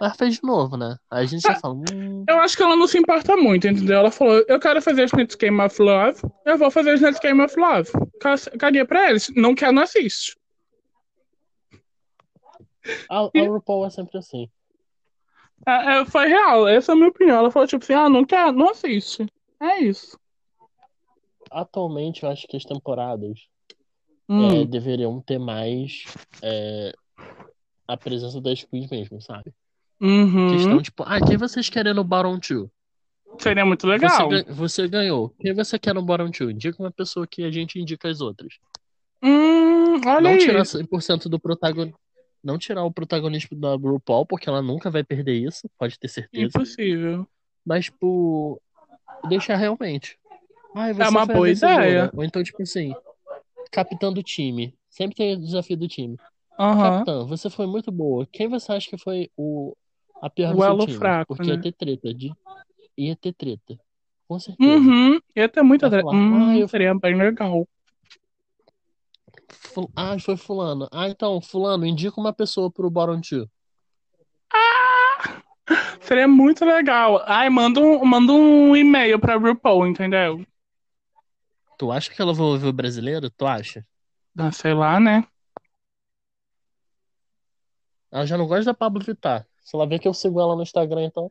Mas 0.01 0.17
fez 0.17 0.35
de 0.37 0.43
novo, 0.43 0.77
né? 0.77 0.97
Aí 1.11 1.25
a 1.25 1.27
gente 1.27 1.43
já 1.43 1.55
fala. 1.55 1.75
Hum... 1.75 2.25
Eu 2.29 2.39
acho 2.41 2.57
que 2.57 2.63
ela 2.63 2.77
não 2.77 2.87
se 2.87 2.99
importa 2.99 3.37
muito, 3.37 3.67
entendeu? 3.67 3.99
Ela 3.99 4.11
falou: 4.11 4.45
eu 4.47 4.61
quero 4.61 4.83
fazer 4.83 5.03
o 5.03 5.05
Snatch 5.07 5.37
Game 5.37 5.61
of 5.61 5.81
Love, 5.81 6.21
eu 6.45 6.59
vou 6.59 6.71
fazer 6.71 6.91
o 6.91 6.95
Snatch 6.95 7.21
Game 7.21 7.41
of 7.43 7.59
Love. 7.59 7.91
Caguei 8.59 8.85
pra 8.85 9.11
eles. 9.11 9.31
Não 9.35 9.55
quer, 9.55 9.73
não 9.73 9.83
assiste. 9.83 10.37
A, 13.11 13.21
a 13.21 13.49
RuPaul 13.49 13.87
é 13.87 13.91
sempre 13.91 14.19
assim. 14.19 14.49
É, 15.67 16.01
é, 16.01 16.05
foi 16.05 16.29
real, 16.29 16.69
essa 16.69 16.93
é 16.93 16.95
a 16.95 16.97
minha 16.97 17.09
opinião. 17.09 17.39
Ela 17.39 17.51
falou 17.51 17.67
tipo 17.67 17.83
assim: 17.83 17.95
ah, 17.95 18.09
não 18.09 18.25
quer, 18.25 18.53
não 18.53 18.71
assiste. 18.71 19.27
É 19.61 19.81
isso. 19.81 20.19
Atualmente, 21.51 22.23
eu 22.23 22.29
acho 22.29 22.47
que 22.47 22.57
as 22.57 22.65
temporadas 22.65 23.49
hum. 24.29 24.63
é, 24.63 24.65
deveriam 24.67 25.21
ter 25.23 25.39
mais 25.39 26.05
é, 26.43 26.93
a 27.89 27.97
presença 27.97 28.41
das 28.41 28.63
queens 28.63 28.91
mesmo, 28.91 29.21
sabe? 29.23 29.55
Uhum. 30.01 30.51
Questão 30.53 30.83
tipo, 30.83 31.03
ah, 31.05 31.21
quem 31.21 31.37
vocês 31.37 31.69
querem 31.69 31.95
no 31.95 32.05
Bottom 32.05 32.39
2? 32.39 32.69
Seria 33.39 33.65
muito 33.67 33.87
legal. 33.87 34.29
Você, 34.29 34.45
você, 34.45 34.89
ganhou. 34.89 35.31
Quem 35.41 35.53
você 35.53 35.79
quer 35.79 35.95
no 35.95 36.03
Bottom 36.03 36.31
2? 36.31 36.55
Indica 36.55 36.83
uma 36.83 36.91
pessoa 36.91 37.27
que 37.27 37.45
a 37.45 37.51
gente 37.51 37.79
indica 37.79 38.09
as 38.09 38.21
outras. 38.21 38.55
Hum, 39.23 40.01
olha 40.07 40.21
Não 40.21 40.31
aí. 40.31 40.39
tirar 40.39 40.63
100% 40.63 41.29
do 41.29 41.39
protagonismo. 41.39 41.99
Não 42.43 42.59
tirar 42.59 42.85
o 42.85 42.93
protagonismo 42.93 43.59
da 43.59 43.75
RuPaul, 43.75 44.25
porque 44.25 44.49
ela 44.49 44.63
nunca 44.63 44.89
vai 44.89 45.03
perder 45.03 45.35
isso, 45.35 45.69
pode 45.77 45.99
ter 45.99 46.07
certeza. 46.09 46.47
Impossível. 46.47 47.27
Mas, 47.65 47.89
por 47.89 48.61
deixar 49.29 49.57
realmente. 49.57 50.17
Ai, 50.75 50.93
é 50.97 51.09
uma 51.09 51.27
boa 51.27 51.51
ideia. 51.51 52.11
Ou 52.15 52.23
então, 52.23 52.43
tipo 52.45 52.63
assim, 52.63 52.95
capitão 53.71 54.13
do 54.13 54.23
time. 54.23 54.75
Sempre 54.89 55.17
tem 55.17 55.35
o 55.35 55.41
desafio 55.41 55.77
do 55.77 55.89
time. 55.89 56.17
Uhum. 56.59 56.83
Capitão, 56.83 57.27
você 57.27 57.51
foi 57.51 57.67
muito 57.67 57.91
boa. 57.91 58.27
Quem 58.33 58.49
você 58.49 58.73
acha 58.73 58.89
que 58.89 58.97
foi 58.97 59.31
o 59.37 59.76
a 60.21 60.31
pior 60.31 60.55
o 60.55 60.65
elo 60.65 60.89
fraco, 60.89 61.37
porque 61.37 61.51
né? 61.51 61.57
ia 61.57 61.61
ter 61.61 61.73
treta. 61.73 62.15
De... 62.15 62.33
Ia 62.97 63.17
ter 63.17 63.33
treta. 63.33 63.79
Com 64.29 64.39
certeza. 64.39 64.71
Uhum, 64.71 65.21
ia 65.35 65.49
ter 65.49 65.63
muita 65.63 65.89
treta. 65.89 66.09
Hum, 66.09 66.51
ah, 66.51 66.59
eu... 66.59 66.69
Seria 66.69 66.95
bem 66.95 67.17
legal. 67.17 67.67
Ah, 69.95 70.19
foi 70.19 70.37
fulano. 70.37 70.89
Ah, 70.91 71.09
então, 71.09 71.41
fulano, 71.41 71.87
indica 71.87 72.21
uma 72.21 72.33
pessoa 72.33 72.71
pro 72.71 72.91
Bottom 72.91 73.21
2. 73.21 73.47
Ah! 74.53 75.43
Seria 76.01 76.27
muito 76.27 76.65
legal. 76.65 77.23
Ai, 77.27 77.51
manda 77.51 77.81
um, 77.81 78.05
manda 78.05 78.33
um 78.33 78.77
e-mail 78.77 79.19
pra 79.19 79.37
RuPaul, 79.37 79.87
entendeu? 79.87 80.45
Tu 81.79 81.93
acha 81.93 82.13
que 82.13 82.21
ela 82.23 82.33
vai 82.33 82.47
ouvir 82.47 82.67
o 82.69 82.73
brasileiro? 82.73 83.29
Tu 83.31 83.47
acha? 83.47 83.87
Ah, 84.39 84.51
sei 84.51 84.73
lá, 84.73 84.99
né? 84.99 85.25
Ela 88.11 88.25
já 88.25 88.39
não 88.39 88.47
gosta 88.47 88.67
da 88.67 88.75
Pablo 88.75 89.05
Vittar. 89.05 89.47
Se 89.67 89.75
ela 89.75 89.85
vê 89.85 89.99
que 89.99 90.07
eu 90.07 90.15
sigo 90.15 90.41
ela 90.41 90.55
no 90.55 90.63
Instagram, 90.63 91.03
então. 91.03 91.29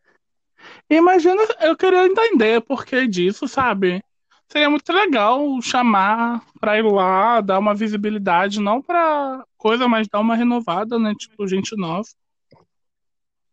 Imagina, 0.89 1.41
eu 1.61 1.75
queria 1.75 2.05
entender 2.05 2.59
por 2.59 2.85
que 2.85 3.07
disso, 3.07 3.47
sabe? 3.47 4.03
Seria 4.49 4.69
muito 4.69 4.91
legal 4.91 5.39
chamar 5.61 6.45
pra 6.59 6.77
ir 6.77 6.83
lá, 6.83 7.39
dar 7.39 7.57
uma 7.57 7.73
visibilidade, 7.73 8.59
não 8.59 8.81
pra 8.81 9.41
coisa, 9.57 9.87
mas 9.87 10.09
dar 10.09 10.19
uma 10.19 10.35
renovada, 10.35 10.99
né? 10.99 11.13
Tipo, 11.17 11.47
gente 11.47 11.77
nova. 11.77 12.05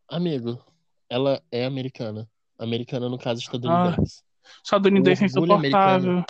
Amigo, 0.09 0.59
ela 1.09 1.41
é 1.53 1.64
americana. 1.64 2.28
Americana, 2.59 3.09
no 3.09 3.18
caso, 3.18 3.41
estadunidense. 3.41 4.24
Ah, 4.45 4.51
estadunidense 4.64 5.22
é 5.22 5.26
insuportável. 5.26 6.24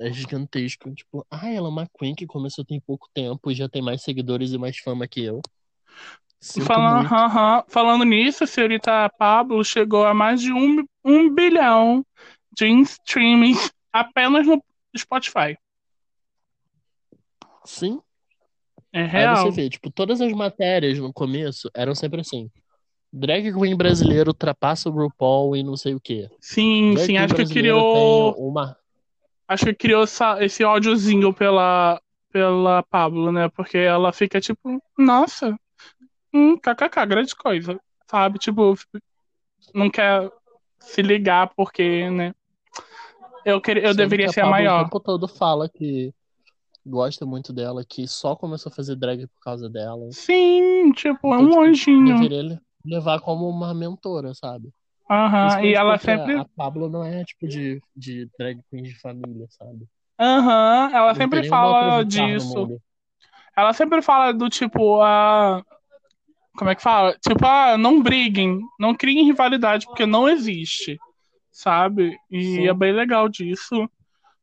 É 0.00 0.10
gigantesco. 0.10 0.94
Tipo, 0.94 1.26
ah, 1.30 1.50
ela 1.50 1.68
é 1.68 1.70
uma 1.70 1.86
Queen 1.86 2.14
que 2.14 2.26
começou 2.26 2.64
tem 2.64 2.80
pouco 2.80 3.06
tempo 3.12 3.50
e 3.50 3.54
já 3.54 3.68
tem 3.68 3.82
mais 3.82 4.02
seguidores 4.02 4.52
e 4.52 4.58
mais 4.58 4.78
fama 4.78 5.06
que 5.06 5.22
eu. 5.22 5.42
Falando, 6.64 7.06
uh 7.06 7.10
-huh. 7.10 7.64
Falando 7.68 8.04
nisso, 8.04 8.44
a 8.44 8.46
senhorita 8.46 9.10
Pablo 9.18 9.64
chegou 9.64 10.06
a 10.06 10.14
mais 10.14 10.40
de 10.40 10.52
um, 10.52 10.84
um 11.04 11.34
bilhão 11.34 12.04
de 12.52 12.66
streaming 12.82 13.54
apenas 13.92 14.46
no 14.46 14.62
Spotify. 14.96 15.56
Sim. 17.64 18.00
É 18.92 19.04
real. 19.04 19.36
Aí 19.36 19.42
você 19.42 19.50
vê, 19.62 19.68
tipo, 19.68 19.90
todas 19.90 20.20
as 20.20 20.32
matérias 20.32 20.98
no 20.98 21.12
começo 21.12 21.70
eram 21.74 21.94
sempre 21.94 22.20
assim. 22.20 22.50
Drag 23.12 23.52
Queen 23.52 23.76
brasileiro 23.76 24.30
ultrapassa 24.30 24.88
o 24.88 24.92
RuPaul 24.92 25.56
e 25.56 25.62
não 25.62 25.76
sei 25.76 25.94
o 25.94 26.00
quê. 26.00 26.28
Sim, 26.40 26.94
Drag 26.94 27.06
sim, 27.06 27.16
acho 27.16 27.34
que 27.34 27.46
criou. 27.46 28.34
uma. 28.38 28.76
Acho 29.46 29.66
que 29.66 29.74
criou 29.74 30.04
essa- 30.04 30.42
esse 30.44 30.62
ódiozinho 30.62 31.32
pela, 31.32 32.00
pela 32.30 32.82
Pablo, 32.82 33.32
né? 33.32 33.48
Porque 33.48 33.78
ela 33.78 34.12
fica 34.12 34.40
tipo, 34.40 34.82
nossa, 34.96 35.58
hum, 36.32 36.56
kkk, 36.58 37.06
grande 37.06 37.34
coisa. 37.36 37.80
Sabe? 38.10 38.38
Tipo, 38.38 38.74
não 39.74 39.90
quer 39.90 40.30
se 40.80 41.02
ligar 41.02 41.52
porque, 41.54 42.10
né? 42.10 42.34
Eu, 43.44 43.60
queria, 43.60 43.84
eu 43.84 43.94
Sendo 43.94 43.94
deveria 43.94 44.28
a 44.30 44.32
ser 44.32 44.44
a 44.44 44.46
maior. 44.46 44.82
o 44.82 44.84
tempo 44.84 45.00
todo 45.00 45.26
fala 45.26 45.68
que 45.68 46.14
gosta 46.86 47.26
muito 47.26 47.52
dela, 47.52 47.84
que 47.84 48.06
só 48.08 48.36
começou 48.36 48.70
a 48.70 48.74
fazer 48.74 48.96
drag 48.96 49.26
por 49.28 49.40
causa 49.40 49.68
dela. 49.70 50.08
Sim, 50.12 50.92
tipo, 50.92 51.32
é 51.34 51.38
Então, 51.38 51.48
um 51.48 51.60
tipo, 51.60 51.62
anjinho. 51.62 52.04
deveria 52.04 52.42
le- 52.42 52.60
levar 52.84 53.20
como 53.20 53.48
uma 53.48 53.72
mentora, 53.74 54.34
sabe? 54.34 54.72
Aham, 55.10 55.62
e 55.64 55.74
Principalmente 55.74 55.74
ela 55.74 55.98
sempre. 55.98 56.42
a 56.42 56.46
Pablo 56.56 56.88
não 56.90 57.04
é 57.04 57.24
tipo 57.24 57.48
de, 57.48 57.82
de 57.96 58.26
drag 58.38 58.62
queen 58.70 58.84
de 58.84 58.94
família, 59.00 59.46
sabe? 59.50 59.88
Aham, 60.20 60.90
ela 60.94 61.14
Não 61.14 61.14
sempre 61.14 61.42
fala 61.44 62.02
disso. 62.04 62.68
Ela 63.56 63.72
sempre 63.72 64.02
fala 64.02 64.32
do 64.32 64.48
tipo, 64.50 65.02
a. 65.02 65.64
Como 66.58 66.70
é 66.70 66.74
que 66.74 66.82
fala? 66.82 67.16
Tipo, 67.20 67.46
ah, 67.46 67.78
não 67.78 68.02
briguem, 68.02 68.60
não 68.80 68.92
criem 68.92 69.24
rivalidade, 69.24 69.86
porque 69.86 70.04
não 70.04 70.28
existe. 70.28 70.98
Sabe? 71.52 72.18
E 72.28 72.42
Sim. 72.42 72.66
é 72.66 72.74
bem 72.74 72.92
legal 72.92 73.28
disso. 73.28 73.88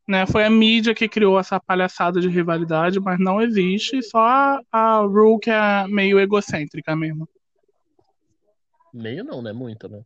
Né? 0.07 0.26
Foi 0.26 0.45
a 0.45 0.49
mídia 0.49 0.95
que 0.95 1.09
criou 1.09 1.38
essa 1.38 1.59
palhaçada 1.59 2.22
de 2.22 2.30
rivalidade, 2.30 3.01
mas 3.01 3.20
não 3.20 3.41
existe. 3.41 4.01
Só 4.01 4.20
a, 4.20 4.61
a 4.72 4.99
Ru 5.01 5.38
que 5.39 5.49
é 5.49 5.86
meio 5.89 6.18
egocêntrica 6.18 6.95
mesmo. 6.95 7.28
Meio 8.93 9.26
não, 9.26 9.41
né? 9.41 9.51
Muito, 9.51 9.89
né? 9.89 10.01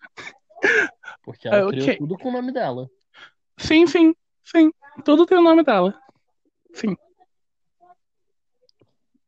Porque 1.22 1.46
É, 1.46 1.58
ela 1.58 1.70
criou 1.70 1.94
tudo 1.98 2.16
com 2.16 2.30
o 2.30 2.32
nome 2.32 2.52
dela. 2.52 2.88
Sim, 3.58 3.86
sim, 3.86 4.14
sim. 4.42 4.70
Tudo 5.04 5.26
tem 5.26 5.36
o 5.36 5.42
nome 5.42 5.62
dela. 5.62 5.94
Sim, 6.72 6.96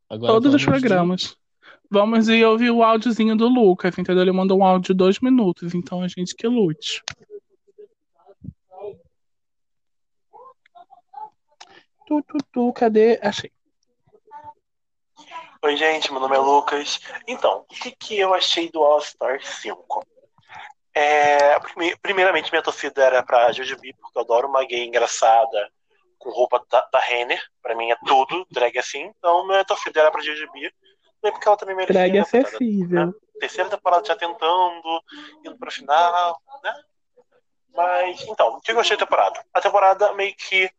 Agora 0.09 0.33
todos 0.33 0.53
os 0.53 0.65
programas. 0.65 1.37
Vamos 1.93 2.27
ir 2.27 2.43
ouvir 2.43 2.71
o 2.71 2.81
áudiozinho 2.81 3.37
do 3.37 3.47
Lucas, 3.47 3.95
entendeu? 3.99 4.23
Ele 4.23 4.31
mandou 4.31 4.57
um 4.57 4.65
áudio 4.65 4.95
de 4.95 4.97
dois 4.97 5.19
minutos, 5.19 5.75
então 5.75 6.01
a 6.01 6.07
gente 6.07 6.33
que 6.33 6.47
lute. 6.47 7.03
Tu, 12.07 12.19
tu, 12.23 12.37
tu, 12.51 12.73
cadê? 12.73 13.19
Achei. 13.21 13.51
Oi, 15.61 15.77
gente, 15.77 16.11
meu 16.11 16.19
nome 16.19 16.35
é 16.35 16.39
Lucas. 16.39 16.99
Então, 17.27 17.59
o 17.59 17.65
que, 17.65 17.91
que 17.91 18.17
eu 18.17 18.33
achei 18.33 18.71
do 18.71 18.83
All 18.83 18.99
Star 18.99 19.39
5? 19.45 20.03
É, 20.95 21.59
prime- 21.59 21.95
primeiramente, 22.01 22.49
minha 22.51 22.63
torcida 22.63 23.03
era 23.03 23.21
pra 23.21 23.51
Jujubee, 23.51 23.93
porque 23.93 24.17
eu 24.17 24.23
adoro 24.23 24.47
uma 24.47 24.65
gay 24.65 24.83
engraçada 24.83 25.69
com 26.17 26.31
roupa 26.31 26.59
da, 26.71 26.89
da 26.91 26.99
Renner. 26.99 27.39
Pra 27.61 27.75
mim 27.75 27.91
é 27.91 27.95
tudo, 28.03 28.47
drag 28.49 28.79
assim. 28.79 29.03
Então, 29.15 29.45
minha 29.45 29.63
torcida 29.63 29.99
era 29.99 30.09
pra 30.09 30.23
Jujubee. 30.23 30.71
Bem, 31.23 31.31
porque 31.31 31.47
ela 31.47 31.57
também 31.57 31.75
merecia. 31.75 31.93
Drag 31.93 32.13
né, 32.13 32.23
coitada? 32.25 32.47
acessível. 32.47 33.21
terceira 33.39 33.69
temporada 33.69 34.05
já 34.05 34.15
tentando, 34.15 35.03
indo 35.39 35.57
pra 35.57 35.71
final, 35.71 36.41
né? 36.61 36.83
Mas, 37.73 38.21
então, 38.27 38.49
o 38.49 38.61
que 38.61 38.73
eu 38.73 38.79
achei 38.79 38.97
da 38.97 39.05
temporada? 39.05 39.43
A 39.53 39.61
temporada 39.61 40.13
meio 40.13 40.35
que. 40.35 40.69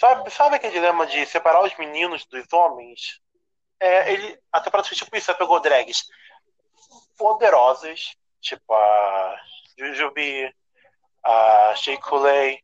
Sabe, 0.00 0.28
sabe 0.30 0.56
aquele 0.56 0.74
dilema 0.74 1.06
de 1.06 1.24
separar 1.26 1.62
os 1.62 1.74
meninos 1.78 2.26
dos 2.26 2.52
homens? 2.52 3.20
É, 3.78 4.12
ele, 4.12 4.38
a 4.52 4.60
temporada 4.60 4.88
foi 4.88 4.96
tipo 4.96 5.16
isso, 5.16 5.30
ela 5.30 5.38
pegou 5.38 5.60
drags 5.60 6.04
poderosas, 7.16 8.14
tipo 8.40 8.74
a 8.74 9.40
Jujubee, 9.78 10.52
a 11.24 11.74
Shea 11.76 11.98
Coulee, 11.98 12.60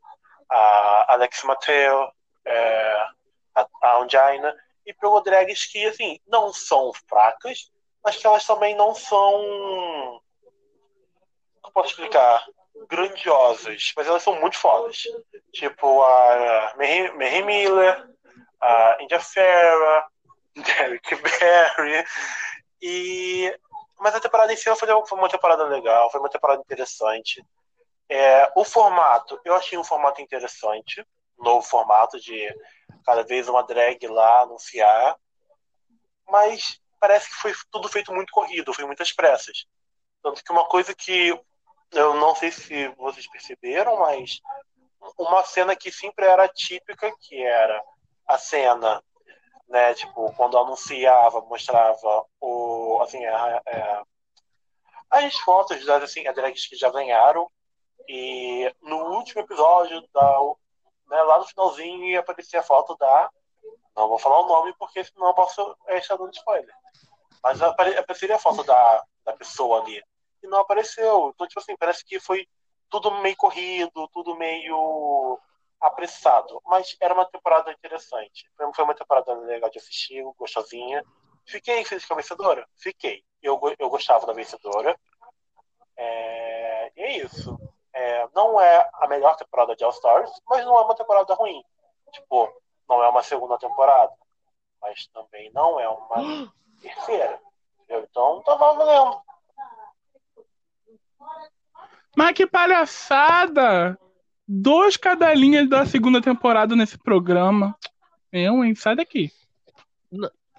a 0.50 1.12
Alex 1.14 1.42
Mateo, 1.44 2.12
é, 2.44 3.06
a, 3.54 3.66
a 3.82 3.98
Ongina, 4.00 4.54
e 4.86 4.92
pegou 4.94 5.22
drags 5.22 5.66
que, 5.66 5.84
assim, 5.86 6.18
não 6.26 6.52
são 6.52 6.92
fracas, 7.08 7.70
mas 8.04 8.16
que 8.16 8.26
elas 8.26 8.44
também 8.46 8.74
não 8.74 8.94
são. 8.94 10.20
Como 11.60 11.74
posso 11.74 11.90
explicar? 11.90 12.44
Grandiosas, 12.88 13.92
mas 13.96 14.06
elas 14.06 14.22
são 14.22 14.40
muito 14.40 14.58
fodas. 14.58 15.04
Tipo 15.52 16.02
a 16.02 16.74
Mary 16.76 17.42
Miller, 17.42 18.08
a 18.60 18.96
India 19.00 19.20
Farah, 19.20 20.08
Derek 20.56 21.14
Barry. 21.16 22.04
E... 22.80 23.56
Mas 24.00 24.16
a 24.16 24.20
temporada 24.20 24.52
em 24.52 24.56
si 24.56 24.74
foi 24.74 24.88
uma 25.12 25.28
temporada 25.28 25.62
legal, 25.64 26.10
foi 26.10 26.18
uma 26.18 26.28
temporada 26.28 26.60
interessante. 26.60 27.44
É, 28.08 28.50
o 28.56 28.64
formato, 28.64 29.40
eu 29.44 29.54
achei 29.54 29.78
um 29.78 29.84
formato 29.84 30.20
interessante, 30.20 31.06
novo 31.38 31.62
formato 31.62 32.20
de 32.20 32.52
cada 33.04 33.22
vez 33.22 33.48
uma 33.48 33.62
drag 33.62 34.06
lá 34.06 34.42
anunciar, 34.42 35.16
mas 36.28 36.80
parece 37.00 37.28
que 37.28 37.34
foi 37.36 37.52
tudo 37.70 37.88
feito 37.88 38.12
muito 38.12 38.32
corrido, 38.32 38.72
foi 38.72 38.84
muitas 38.86 39.12
pressas. 39.12 39.66
Tanto 40.22 40.42
que 40.42 40.52
uma 40.52 40.66
coisa 40.66 40.94
que 40.94 41.38
eu 41.92 42.14
não 42.14 42.34
sei 42.34 42.50
se 42.50 42.88
vocês 42.96 43.28
perceberam, 43.28 43.98
mas 43.98 44.40
uma 45.18 45.44
cena 45.44 45.76
que 45.76 45.90
sempre 45.90 46.26
era 46.26 46.48
típica, 46.48 47.12
que 47.20 47.42
era 47.42 47.82
a 48.26 48.38
cena, 48.38 49.02
né, 49.68 49.94
tipo, 49.94 50.32
quando 50.34 50.56
anunciava, 50.58 51.40
mostrava 51.42 52.24
o, 52.40 53.00
assim, 53.02 53.24
a- 53.26 53.62
a- 53.66 54.04
as 55.10 55.34
fotos 55.40 55.84
das 55.84 56.02
assim, 56.02 56.26
as 56.26 56.34
drags 56.34 56.66
que 56.66 56.76
já 56.76 56.90
ganharam, 56.90 57.50
e 58.08 58.72
no 58.80 59.16
último 59.16 59.42
episódio, 59.42 60.02
da, 60.12 60.38
né, 61.12 61.22
lá 61.22 61.38
no 61.38 61.44
finalzinho, 61.44 62.06
ia 62.06 62.20
aparecer 62.20 62.56
a 62.56 62.62
foto 62.62 62.96
da. 62.96 63.30
Não 63.94 64.08
vou 64.08 64.18
falar 64.18 64.40
o 64.40 64.46
nome 64.46 64.74
porque 64.78 65.04
senão 65.04 65.28
eu 65.28 65.34
posso 65.34 65.76
é, 65.86 65.98
estar 65.98 66.16
dando 66.16 66.32
spoiler. 66.32 66.74
Mas 67.44 67.60
apare- 67.60 67.98
apareceria 67.98 68.36
a 68.36 68.38
foto 68.38 68.64
da, 68.64 69.04
da 69.22 69.34
pessoa 69.34 69.82
ali. 69.82 70.02
E 70.42 70.46
não 70.46 70.60
apareceu. 70.60 71.30
Então, 71.34 71.46
tipo 71.46 71.60
assim, 71.60 71.76
parece 71.76 72.02
que 72.02 72.18
foi 72.18 72.48
tudo 72.88 73.10
meio 73.20 73.36
corrido, 73.36 74.08
tudo 74.08 74.34
meio 74.36 75.38
apressado. 75.78 76.60
Mas 76.64 76.96
era 76.98 77.12
uma 77.12 77.26
temporada 77.26 77.70
interessante. 77.70 78.50
Foi 78.74 78.84
uma 78.84 78.94
temporada 78.94 79.34
legal 79.34 79.68
de 79.68 79.78
assistir, 79.78 80.24
gostosinha. 80.38 81.04
Fiquei 81.46 81.84
feliz 81.84 82.06
com 82.06 82.14
a 82.14 82.16
vencedora? 82.16 82.66
Fiquei. 82.78 83.22
Eu, 83.42 83.60
eu 83.78 83.90
gostava 83.90 84.24
da 84.24 84.32
vencedora. 84.32 84.98
É, 85.94 86.92
e 86.96 87.02
é 87.02 87.18
isso. 87.18 87.58
É, 87.94 88.28
não 88.34 88.60
é 88.60 88.88
a 88.94 89.06
melhor 89.06 89.36
temporada 89.36 89.76
de 89.76 89.84
All 89.84 89.90
Stars, 89.90 90.30
mas 90.48 90.64
não 90.64 90.76
é 90.78 90.82
uma 90.82 90.94
temporada 90.94 91.34
ruim. 91.34 91.62
Tipo, 92.12 92.52
não 92.88 93.02
é 93.02 93.08
uma 93.08 93.22
segunda 93.22 93.58
temporada, 93.58 94.12
mas 94.80 95.06
também 95.08 95.50
não 95.52 95.78
é 95.78 95.88
uma 95.88 96.52
terceira. 96.80 97.40
entendeu? 97.80 98.06
Então 98.10 98.42
tá 98.42 98.54
valendo. 98.54 99.20
Mas 102.16 102.32
que 102.32 102.46
palhaçada! 102.46 103.98
Dois 104.46 104.96
cadelinhas 104.96 105.68
da 105.68 105.86
segunda 105.86 106.20
temporada 106.20 106.76
nesse 106.76 106.98
programa. 106.98 107.76
Eu, 108.30 108.64
hein? 108.64 108.74
Sai 108.74 108.96
daqui. 108.96 109.30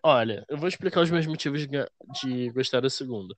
Olha, 0.02 0.46
eu 0.50 0.58
vou 0.58 0.68
explicar 0.68 1.02
os 1.02 1.12
meus 1.12 1.28
motivos 1.28 1.68
de 1.68 2.50
gostar 2.52 2.82
da 2.82 2.90
segunda. 2.90 3.36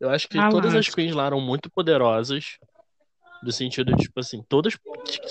Eu 0.00 0.10
acho 0.10 0.28
que 0.28 0.38
Ah, 0.38 0.50
todas 0.50 0.70
as 0.70 0.76
lógico. 0.76 0.96
queens 0.96 1.14
lá 1.14 1.26
eram 1.26 1.40
muito 1.40 1.70
poderosas. 1.70 2.58
Do 3.42 3.52
sentido 3.52 3.94
de, 3.94 4.04
tipo 4.04 4.18
assim, 4.20 4.42
todas. 4.48 4.78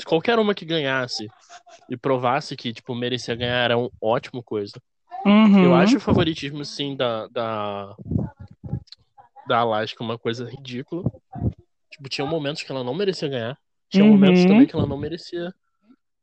Qualquer 0.06 0.38
uma 0.38 0.54
que 0.54 0.66
ganhasse 0.66 1.28
e 1.90 1.98
provasse 1.98 2.56
que, 2.56 2.72
tipo, 2.72 2.94
merecia 2.94 3.36
ganhar 3.36 3.64
era 3.64 3.78
uma 3.78 3.90
ótima 4.00 4.44
coisa. 4.44 4.74
Uhum. 5.26 5.64
Eu 5.64 5.74
acho 5.74 5.98
o 5.98 6.02
favoritismo, 6.02 6.64
sim, 6.64 6.96
da, 6.96 7.28
da, 7.28 7.96
da 9.48 9.58
Alaska 9.60 10.04
uma 10.04 10.18
coisa 10.18 10.48
ridícula. 10.48 11.04
Tipo, 11.92 12.08
tinha 12.10 12.26
momentos 12.28 12.62
que 12.62 12.72
ela 12.72 12.84
não 12.84 12.94
merecia 12.94 13.28
ganhar. 13.28 13.58
Tinha 13.90 14.06
Uhum. 14.06 14.12
momentos 14.12 14.46
também 14.46 14.68
que 14.68 14.76
ela 14.76 14.86
não 14.86 14.98
merecia 14.98 15.54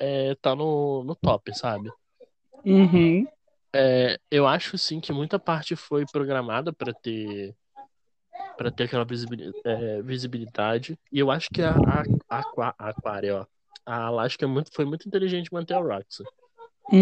estar 0.01 0.55
no, 0.55 1.03
no 1.05 1.15
top, 1.17 1.53
sabe? 1.57 1.91
Uhum. 2.65 3.27
É, 3.75 4.19
eu 4.31 4.47
acho, 4.47 4.79
sim, 4.79 5.01
que 5.01 5.13
muita 5.13 5.39
parte 5.39 5.75
foi 5.77 6.05
programada 6.07 6.73
pra 6.73 6.93
ter 6.93 7.55
para 8.61 8.71
ter 8.71 8.85
aquela 8.85 9.07
visibili- 9.07 9.51
é, 9.65 10.03
visibilidade. 10.03 10.99
E 11.11 11.19
eu 11.19 11.31
acho 11.31 11.49
que 11.51 11.63
a, 11.63 11.77
a, 11.79 12.03
a, 12.29 12.75
a 12.79 12.89
Aquaria, 12.91 13.37
ó, 13.37 13.47
a 13.87 14.05
Alaska 14.05 14.45
é 14.45 14.47
muito, 14.47 14.71
foi 14.75 14.85
muito 14.85 15.09
inteligente 15.09 15.51
manter 15.51 15.73
a 15.73 15.79
Roxy. 15.81 16.23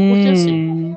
Porque, 0.09 0.29
assim, 0.29 0.53
Hum. 0.55 0.97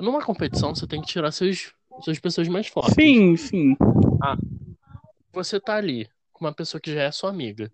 Numa 0.00 0.20
competição, 0.24 0.74
você 0.74 0.88
tem 0.88 1.00
que 1.00 1.06
tirar 1.06 1.30
seus, 1.30 1.72
suas 2.00 2.18
pessoas 2.18 2.48
mais 2.48 2.66
fortes. 2.66 2.94
Sim, 2.94 3.36
sim. 3.36 3.76
Você 5.32 5.60
tá 5.60 5.76
ali 5.76 6.08
com 6.32 6.44
uma 6.44 6.52
pessoa 6.52 6.80
que 6.80 6.92
já 6.92 7.02
é 7.02 7.12
sua 7.12 7.30
amiga. 7.30 7.70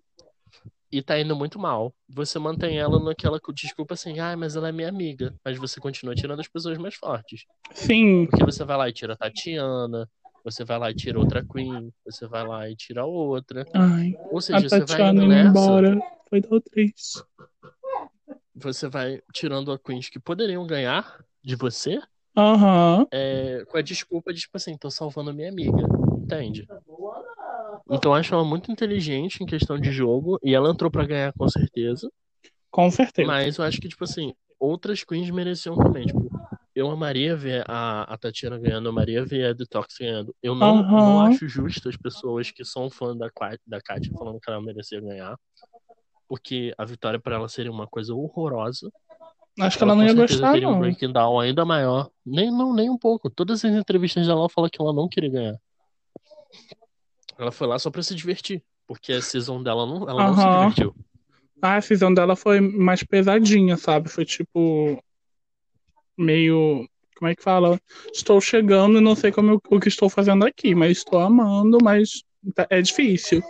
e 0.93 1.01
tá 1.03 1.19
indo 1.19 1.35
muito 1.35 1.59
mal. 1.59 1.95
Você 2.11 2.39
mantém 2.39 2.79
ela 2.79 3.03
naquela 3.03 3.41
desculpa 3.55 3.95
assim, 3.95 4.19
ah, 4.21 4.37
mas 4.37 4.55
ela 4.57 4.69
é 4.69 4.73
minha 4.73 4.89
amiga. 4.89 5.35
Mas 5.43 5.57
você 5.57 5.81
continua 5.81 6.15
tirando 6.15 6.41
as 6.41 6.49
pessoas 6.49 6.77
mais 6.77 6.95
fortes. 6.95 7.47
Sim. 7.73 8.27
Porque 8.27 8.45
você 8.45 8.65
vai 8.65 8.77
lá 8.77 8.89
e 8.89 8.93
tira 8.93 9.15
a 9.15 9.17
Tatiana, 9.17 10.09
você 10.51 10.65
vai 10.65 10.79
lá 10.79 10.91
e 10.91 10.95
tira 10.95 11.19
outra 11.19 11.45
Queen, 11.45 11.93
você 12.05 12.27
vai 12.27 12.47
lá 12.47 12.69
e 12.69 12.77
tira 12.77 13.05
outra. 13.05 13.65
Ai, 13.75 14.15
Ou 14.31 14.39
a 14.39 14.43
seja, 14.43 14.69
você 14.69 14.79
vai 14.81 14.87
Tatiana 14.87 15.25
indo 15.25 15.29
nessa, 15.29 15.49
embora. 15.49 16.03
Foi 16.29 16.41
tão 16.43 16.61
triste. 16.61 17.23
você 18.55 18.89
vai 18.89 19.21
tirando 19.33 19.73
a 19.73 19.79
Queens 19.79 20.09
que 20.09 20.19
poderiam 20.19 20.67
ganhar 20.67 21.25
de 21.43 21.55
você, 21.57 22.01
Aham. 22.37 23.07
é, 23.11 23.65
com 23.69 23.77
a 23.79 23.83
desculpa 23.83 24.33
de, 24.33 24.41
tipo 24.41 24.57
assim, 24.57 24.77
tô 24.77 24.91
salvando 24.91 25.31
a 25.31 25.33
minha 25.33 25.49
amiga. 25.51 25.87
Entende? 26.19 26.69
Então 27.91 28.13
eu 28.13 28.15
acho 28.15 28.35
ela 28.35 28.45
muito 28.45 28.71
inteligente 28.71 29.43
em 29.43 29.47
questão 29.47 29.79
de 29.79 29.91
jogo, 29.91 30.39
e 30.43 30.55
ela 30.55 30.71
entrou 30.71 30.91
pra 30.91 31.07
ganhar 31.07 31.33
com 31.33 31.49
certeza. 31.49 32.11
Com 32.71 32.91
certeza. 32.91 33.27
Mas 33.27 33.57
eu 33.59 33.65
acho 33.65 33.81
que, 33.81 33.89
tipo 33.89 34.05
assim, 34.05 34.35
outras 34.61 35.03
queens 35.05 35.31
mereciam 35.31 35.77
também. 35.77 36.07
Tipo, 36.07 36.29
eu 36.79 36.89
amaria 36.91 37.37
ver 37.37 37.65
a, 37.69 38.03
a 38.03 38.17
Tatiana 38.17 38.57
ganhando, 38.57 38.87
eu 38.87 38.91
amaria 38.91 39.25
ver 39.25 39.47
a 39.47 39.53
Detox 39.53 39.97
ganhando. 39.99 40.35
Eu 40.41 40.55
não, 40.55 40.79
Aham. 40.79 41.05
não 41.05 41.21
acho 41.23 41.49
justo 41.49 41.89
as 41.89 41.97
pessoas 41.97 42.53
que 42.53 42.65
são 42.65 42.89
fã 42.89 43.17
da, 43.17 43.29
da 43.67 43.81
Katia 43.81 44.13
falando 44.17 44.39
que 44.39 44.49
ela 44.49 44.63
merecia 44.63 45.01
ganhar. 45.01 45.37
Porque 46.29 46.73
a 46.79 46.85
vitória 46.85 47.19
pra 47.19 47.35
ela 47.35 47.49
seria 47.49 47.73
uma 47.73 47.89
coisa 47.89 48.15
horrorosa. 48.15 48.93
Acho 49.59 49.77
que 49.77 49.83
ela 49.83 49.97
não 49.97 50.05
ia 50.05 50.15
gostar, 50.15 50.53
teria 50.53 50.69
um 50.69 50.73
não. 50.73 50.79
breaking 50.79 51.13
down 51.13 51.41
ainda 51.41 51.65
maior. 51.65 52.11
Nem, 52.25 52.49
não, 52.49 52.73
nem 52.73 52.89
um 52.89 52.99
pouco. 52.99 53.29
Todas 53.29 53.65
as 53.65 53.73
entrevistas 53.73 54.27
dela 54.29 54.39
ela 54.39 54.49
fala 54.49 54.71
que 54.71 54.81
ela 54.81 54.93
não 54.93 55.09
queria 55.09 55.31
ganhar. 55.31 55.57
Ela 57.37 57.51
foi 57.51 57.67
lá 57.67 57.77
só 57.79 57.91
pra 57.91 58.03
se 58.05 58.15
divertir. 58.15 58.63
Porque 58.87 59.13
a 59.13 59.21
season 59.21 59.63
dela 59.63 59.85
não, 59.85 60.09
ela 60.09 60.27
não 60.29 60.37
se 60.37 60.49
divertiu. 60.49 60.95
Ah, 61.61 61.75
a 61.75 61.81
visão 61.81 62.15
dela 62.15 62.37
foi 62.37 62.61
mais 62.61 63.03
pesadinha, 63.03 63.77
sabe? 63.77 64.09
Foi 64.09 64.25
tipo. 64.25 65.03
Meio. 66.19 66.89
Como 67.17 67.31
é 67.31 67.35
que 67.35 67.43
fala? 67.43 67.81
Estou 68.13 68.41
chegando 68.41 68.99
e 68.99 69.01
não 69.01 69.17
sei 69.17 69.33
como 69.33 69.51
eu- 69.53 69.63
o 69.71 69.81
que 69.81 69.89
estou 69.89 70.09
fazendo 70.09 70.45
aqui, 70.45 70.75
mas 70.75 70.99
estou 70.99 71.19
amando, 71.21 71.79
mas 71.83 72.23
tá- 72.55 72.67
é 72.71 72.81
difícil. 72.83 73.43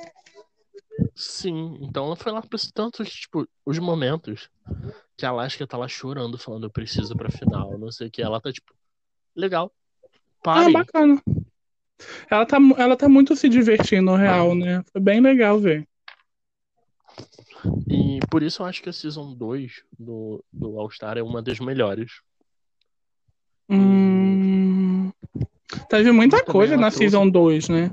Sim, 1.14 1.79
então 1.83 2.07
ela 2.07 2.16
foi 2.16 2.33
lá 2.33 2.41
pra 2.41 2.57
esse 2.57 2.73
tanto, 2.73 3.05
tipo, 3.05 3.47
os 3.66 3.79
momentos 3.79 4.49
que 5.16 5.27
a 5.27 5.31
Alaska 5.31 5.66
tá 5.66 5.77
lá 5.77 5.87
chorando, 5.89 6.39
falando 6.39 6.64
eu 6.64 6.71
preciso 6.71 7.14
pra 7.16 7.31
final, 7.31 7.77
não 7.79 7.91
sei 7.91 8.09
o 8.09 8.11
que. 8.11 8.23
Ela 8.23 8.41
tá 8.41 8.53
tipo, 8.53 8.73
legal. 9.35 9.73
Ah, 10.05 10.09
Parem. 10.43 10.73
bacana. 10.73 11.23
Ela 12.31 12.47
tá, 12.47 12.59
ela 12.79 12.97
tá 12.97 13.09
muito 13.09 13.35
se 13.35 13.49
divertindo, 13.49 14.12
no 14.12 14.16
real, 14.16 14.55
né? 14.55 14.83
Foi 14.93 15.01
bem 15.01 15.21
legal 15.21 15.59
ver. 15.59 15.87
E 17.91 18.21
por 18.31 18.43
isso 18.43 18.62
eu 18.62 18.66
acho 18.66 18.83
que 18.83 18.89
a 18.89 18.93
Season 18.93 19.35
2 19.35 19.83
do, 19.99 20.43
do 20.53 20.79
All 20.79 20.91
Star 20.91 21.19
é 21.19 21.23
uma 21.23 21.43
das 21.43 21.59
melhores. 21.59 22.21
Hum... 23.69 25.11
Teve 25.89 26.12
muita 26.12 26.45
coisa 26.45 26.77
na 26.77 26.91
trouxe- 26.91 26.99
Season 26.99 27.29
2, 27.29 27.69
né? 27.69 27.91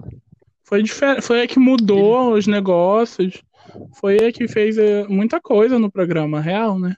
Foi, 0.64 0.82
difer... 0.82 1.22
foi 1.22 1.42
a 1.42 1.48
que 1.48 1.60
mudou 1.60 2.34
os 2.34 2.48
negócios. 2.48 3.42
Foi 4.00 4.18
a 4.18 4.32
que 4.32 4.48
fez 4.48 4.78
eh, 4.78 5.06
muita 5.08 5.40
coisa 5.42 5.78
no 5.78 5.92
programa 5.92 6.40
real, 6.40 6.80
né? 6.80 6.96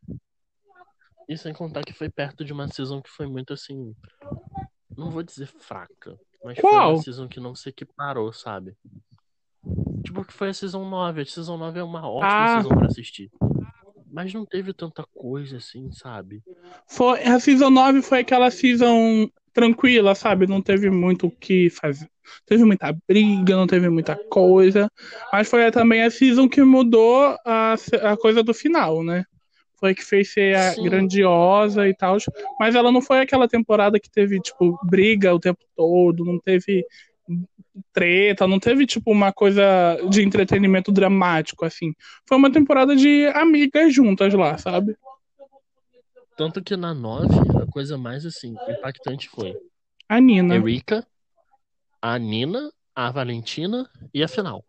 E 1.28 1.38
sem 1.38 1.54
contar 1.54 1.82
que 1.84 1.94
foi 1.94 2.10
perto 2.10 2.46
de 2.46 2.54
uma 2.54 2.68
season 2.68 3.02
que 3.02 3.10
foi 3.10 3.28
muito 3.28 3.54
assim. 3.54 3.94
Não 4.98 5.10
vou 5.10 5.22
dizer 5.24 5.48
fraca, 5.60 6.18
mas 6.44 6.58
foi 6.58 6.70
Qual? 6.70 6.94
uma 6.96 7.02
season 7.04 7.28
que 7.28 7.40
não 7.40 7.54
se 7.56 7.70
equiparou, 7.70 8.32
sabe? 8.32 8.74
Tipo, 10.04 10.24
que 10.24 10.32
foi 10.34 10.50
a 10.50 10.54
season 10.54 10.88
9. 10.90 11.22
A 11.22 11.26
season 11.26 11.58
9 11.58 11.80
é 11.80 11.84
uma 11.84 12.08
ótima 12.10 12.28
Ah. 12.32 12.62
season 12.62 12.76
pra 12.76 12.88
assistir. 12.88 13.30
Mas 14.18 14.34
não 14.34 14.44
teve 14.44 14.74
tanta 14.74 15.06
coisa 15.14 15.58
assim, 15.58 15.92
sabe? 15.92 16.42
Foi, 16.88 17.22
a 17.22 17.40
Season 17.40 17.70
9 17.70 18.02
foi 18.02 18.22
aquela 18.22 18.50
season 18.50 19.30
tranquila, 19.54 20.16
sabe? 20.16 20.48
Não 20.48 20.60
teve 20.60 20.90
muito 20.90 21.28
o 21.28 21.32
que 21.32 21.70
fazer. 21.70 22.10
Teve 22.44 22.64
muita 22.66 22.92
briga, 23.08 23.56
não 23.56 23.68
teve 23.68 23.88
muita 23.90 24.16
coisa. 24.16 24.92
Mas 25.32 25.48
foi 25.48 25.70
também 25.70 26.02
a 26.02 26.10
season 26.10 26.50
que 26.50 26.64
mudou 26.64 27.38
a, 27.46 27.76
a 28.02 28.18
coisa 28.18 28.42
do 28.42 28.56
final, 28.56 29.04
né? 29.04 29.24
Foi 29.80 29.94
que 29.94 30.04
fez 30.04 30.34
ser 30.34 30.58
Sim. 30.74 30.86
grandiosa 30.86 31.88
e 31.88 31.96
tal. 31.96 32.18
Mas 32.60 32.74
ela 32.74 32.92
não 32.92 33.04
foi 33.04 33.20
aquela 33.20 33.48
temporada 33.48 34.00
que 34.00 34.10
teve, 34.10 34.42
tipo, 34.42 34.80
briga 34.84 35.32
o 35.32 35.40
tempo 35.40 35.64
todo, 35.76 36.26
não 36.26 36.40
teve 36.40 36.84
treta, 37.94 38.48
não 38.48 38.60
teve, 38.60 38.86
tipo, 38.86 39.12
uma 39.12 39.32
coisa 39.32 39.64
de 40.10 40.24
entretenimento 40.24 40.92
dramático, 40.92 41.66
assim. 41.66 41.94
Foi 42.28 42.38
uma 42.38 42.52
temporada 42.52 42.96
de 42.96 43.28
amigas 43.28 43.94
juntas 43.94 44.34
lá, 44.34 44.58
sabe? 44.58 44.96
Tanto 46.38 46.64
que 46.64 46.78
na 46.78 46.94
9, 46.94 47.28
a 47.62 47.72
coisa 47.72 47.98
mais 47.98 48.26
assim, 48.26 48.56
impactante 48.70 49.28
foi 49.28 49.56
A 50.08 50.20
Nina. 50.22 50.56
Erika, 50.56 51.06
a 52.02 52.18
Nina, 52.20 52.72
a 52.96 53.10
Valentina 53.10 53.90
e 54.14 54.24
a 54.24 54.28
final. 54.28 54.64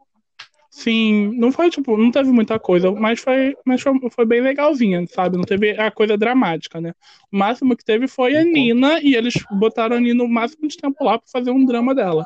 Sim, 0.71 1.33
não 1.37 1.51
foi 1.51 1.71
tipo, 1.71 1.97
não 1.97 2.11
teve 2.11 2.31
muita 2.31 2.59
coisa, 2.59 2.91
mas 2.93 3.21
foi, 3.21 3.57
mas 3.65 3.81
foi, 3.81 3.93
foi 4.11 4.25
bem 4.25 4.41
legalzinha, 4.41 5.05
sabe? 5.09 5.37
Não 5.37 5.45
teve 5.45 5.71
a 5.73 5.91
coisa 5.91 6.17
dramática, 6.17 6.81
né? 6.81 6.93
O 7.33 7.37
máximo 7.37 7.77
que 7.77 7.85
teve 7.85 8.07
foi 8.07 8.37
a 8.37 8.45
Nina 8.45 9.01
e 9.01 9.15
eles 9.15 9.35
botaram 9.51 9.97
a 9.97 10.01
Nina 10.01 10.23
o 10.23 10.29
máximo 10.29 10.69
de 10.69 10.77
tempo 10.77 11.03
lá 11.03 11.19
pra 11.19 11.29
fazer 11.31 11.51
um 11.51 11.65
drama 11.65 11.95
dela. 11.95 12.25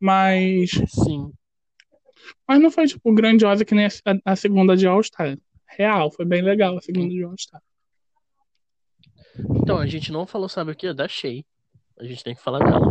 Mas, 0.00 0.70
Sim. 0.88 1.32
mas 2.46 2.60
não 2.60 2.70
foi 2.70 2.86
tipo 2.86 3.12
grandiosa 3.14 3.64
que 3.64 3.74
nem 3.74 3.86
a, 3.86 3.90
a 4.24 4.36
segunda 4.36 4.76
de 4.76 4.86
All 4.86 5.02
Star. 5.02 5.36
Real, 5.66 6.10
foi 6.10 6.24
bem 6.24 6.42
legal 6.42 6.76
a 6.76 6.82
segunda 6.82 7.08
de 7.08 7.24
All 7.24 7.36
Star. 7.38 7.62
Então, 9.56 9.78
a 9.78 9.86
gente 9.86 10.12
não 10.12 10.26
falou, 10.26 10.48
sabe 10.48 10.72
o 10.72 10.76
que? 10.76 10.92
Da 10.92 11.08
Shay. 11.08 11.44
A 11.98 12.04
gente 12.04 12.22
tem 12.22 12.34
que 12.34 12.42
falar 12.42 12.58
dela. 12.58 12.86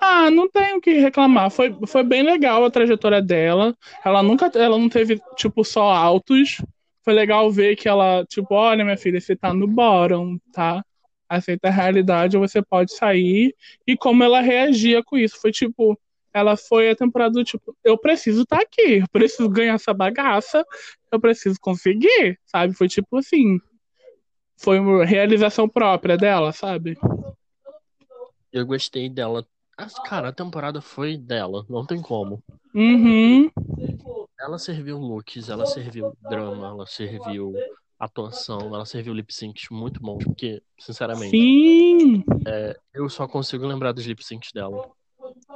Ah, 0.00 0.30
não 0.30 0.48
tenho 0.48 0.78
o 0.78 0.80
que 0.80 0.92
reclamar. 0.98 1.50
Foi, 1.50 1.76
foi 1.86 2.02
bem 2.02 2.22
legal 2.22 2.64
a 2.64 2.70
trajetória 2.70 3.20
dela. 3.20 3.76
Ela 4.04 4.22
nunca, 4.22 4.50
ela 4.54 4.78
não 4.78 4.88
teve, 4.88 5.20
tipo, 5.36 5.64
só 5.64 5.90
altos. 5.90 6.62
Foi 7.02 7.14
legal 7.14 7.50
ver 7.50 7.76
que 7.76 7.88
ela, 7.88 8.24
tipo, 8.26 8.54
olha, 8.54 8.84
minha 8.84 8.96
filha, 8.96 9.20
você 9.20 9.34
tá 9.34 9.52
no 9.52 9.66
bottom, 9.66 10.38
tá? 10.52 10.84
Aceita 11.28 11.68
a 11.68 11.72
realidade, 11.72 12.38
você 12.38 12.62
pode 12.62 12.94
sair. 12.94 13.54
E 13.86 13.96
como 13.96 14.24
ela 14.24 14.40
reagia 14.40 15.02
com 15.04 15.16
isso. 15.18 15.40
Foi 15.40 15.50
tipo, 15.50 15.98
ela 16.32 16.56
foi 16.56 16.90
a 16.90 16.96
temporada 16.96 17.32
do 17.32 17.44
tipo, 17.44 17.76
eu 17.84 17.98
preciso 17.98 18.42
estar 18.42 18.60
aqui, 18.60 18.98
eu 19.00 19.08
preciso 19.10 19.48
ganhar 19.48 19.74
essa 19.74 19.92
bagaça, 19.92 20.64
eu 21.10 21.20
preciso 21.20 21.58
conseguir, 21.60 22.38
sabe? 22.46 22.74
Foi 22.74 22.88
tipo 22.88 23.18
assim. 23.18 23.58
Foi 24.56 24.78
uma 24.78 25.04
realização 25.04 25.68
própria 25.68 26.16
dela, 26.16 26.52
sabe? 26.52 26.98
Eu 28.52 28.66
gostei 28.66 29.08
dela. 29.08 29.46
Ah, 29.76 29.86
Cara, 30.04 30.28
a 30.30 30.32
temporada 30.32 30.80
foi 30.80 31.16
dela, 31.16 31.64
não 31.68 31.86
tem 31.86 32.02
como. 32.02 32.42
Uhum. 32.74 33.48
Ela 34.40 34.58
serviu 34.58 34.98
looks, 34.98 35.48
ela 35.48 35.66
serviu 35.66 36.16
drama, 36.28 36.68
ela 36.68 36.86
serviu 36.86 37.54
atuação, 37.98 38.74
ela 38.74 38.84
serviu 38.86 39.12
lip 39.12 39.32
syncs 39.34 39.68
muito 39.70 40.00
bons, 40.00 40.24
porque, 40.24 40.62
sinceramente, 40.78 41.30
Sim. 41.30 42.24
eu 42.94 43.08
só 43.08 43.26
consigo 43.26 43.66
lembrar 43.66 43.92
dos 43.92 44.06
lip 44.06 44.24
syncs 44.24 44.50
dela. 44.52 44.88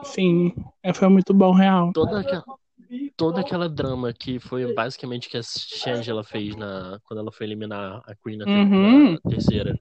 Sim, 0.02 0.52
é, 0.82 0.92
foi 0.92 1.08
muito 1.08 1.32
bom, 1.32 1.52
real. 1.52 1.92
Toda 1.92 2.20
aquela, 2.20 2.44
toda 3.16 3.40
aquela 3.40 3.68
drama 3.68 4.12
que 4.12 4.38
foi 4.40 4.74
basicamente 4.74 5.28
que 5.28 5.36
a 5.36 5.42
Shangela 5.42 6.24
fez 6.24 6.56
na, 6.56 6.98
quando 7.04 7.20
ela 7.20 7.32
foi 7.32 7.46
eliminar 7.46 8.02
a 8.04 8.14
Queen 8.16 8.36
na, 8.38 8.46
Uhum. 8.46 9.16
terceira. 9.28 9.78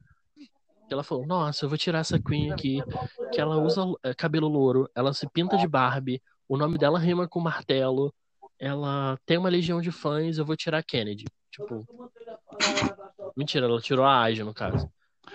Ela 0.89 1.03
falou, 1.03 1.25
nossa, 1.25 1.65
eu 1.65 1.69
vou 1.69 1.77
tirar 1.77 1.99
essa 1.99 2.19
Queen 2.19 2.51
aqui, 2.51 2.83
que 3.31 3.39
ela 3.39 3.57
usa 3.57 3.81
é, 4.03 4.13
cabelo 4.13 4.47
louro, 4.47 4.89
ela 4.93 5.13
se 5.13 5.27
pinta 5.29 5.57
de 5.57 5.67
Barbie, 5.67 6.21
o 6.49 6.57
nome 6.57 6.77
dela 6.77 6.99
rima 6.99 7.27
com 7.27 7.39
martelo, 7.39 8.13
ela 8.59 9.17
tem 9.25 9.37
uma 9.37 9.49
legião 9.49 9.81
de 9.81 9.89
fãs, 9.89 10.37
eu 10.37 10.45
vou 10.45 10.55
tirar 10.55 10.79
a 10.79 10.83
Kennedy. 10.83 11.25
Tipo. 11.51 11.85
Mentira, 13.35 13.65
ela 13.65 13.79
tirou 13.81 14.05
a 14.05 14.21
Aja, 14.21 14.43
no 14.43 14.53
caso. 14.53 14.89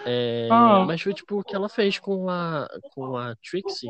É, 0.05 0.49
Ah. 0.51 0.85
Mas 0.87 1.01
foi 1.01 1.15
tipo 1.15 1.39
o 1.41 1.45
que 1.45 1.55
ela 1.55 1.69
fez 1.69 1.99
com 1.99 2.29
a, 2.29 2.69
com 2.95 3.17
a 3.17 3.35
Trixie. 3.37 3.89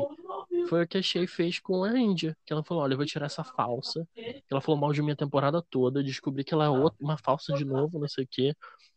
Foi 0.69 0.83
o 0.83 0.87
que 0.87 0.97
a 0.97 1.01
Shay 1.01 1.27
fez 1.27 1.59
com 1.59 1.83
a 1.83 1.97
Índia. 1.97 2.35
Que 2.45 2.53
ela 2.53 2.63
falou: 2.63 2.83
Olha, 2.83 2.93
eu 2.93 2.97
vou 2.97 3.05
tirar 3.05 3.25
essa 3.25 3.43
falsa. 3.43 4.07
Que 4.15 4.43
ela 4.51 4.61
falou 4.61 4.79
mal 4.79 4.93
de 4.93 5.01
minha 5.01 5.15
temporada 5.15 5.61
toda. 5.69 6.03
Descobri 6.03 6.43
que 6.43 6.53
ela 6.53 6.65
é 6.65 6.69
outra, 6.69 6.97
uma 7.01 7.17
falsa 7.17 7.53
de 7.53 7.65
novo, 7.65 7.99
não 7.99 8.07
sei 8.07 8.23
o 8.23 8.27
quê. 8.29 8.53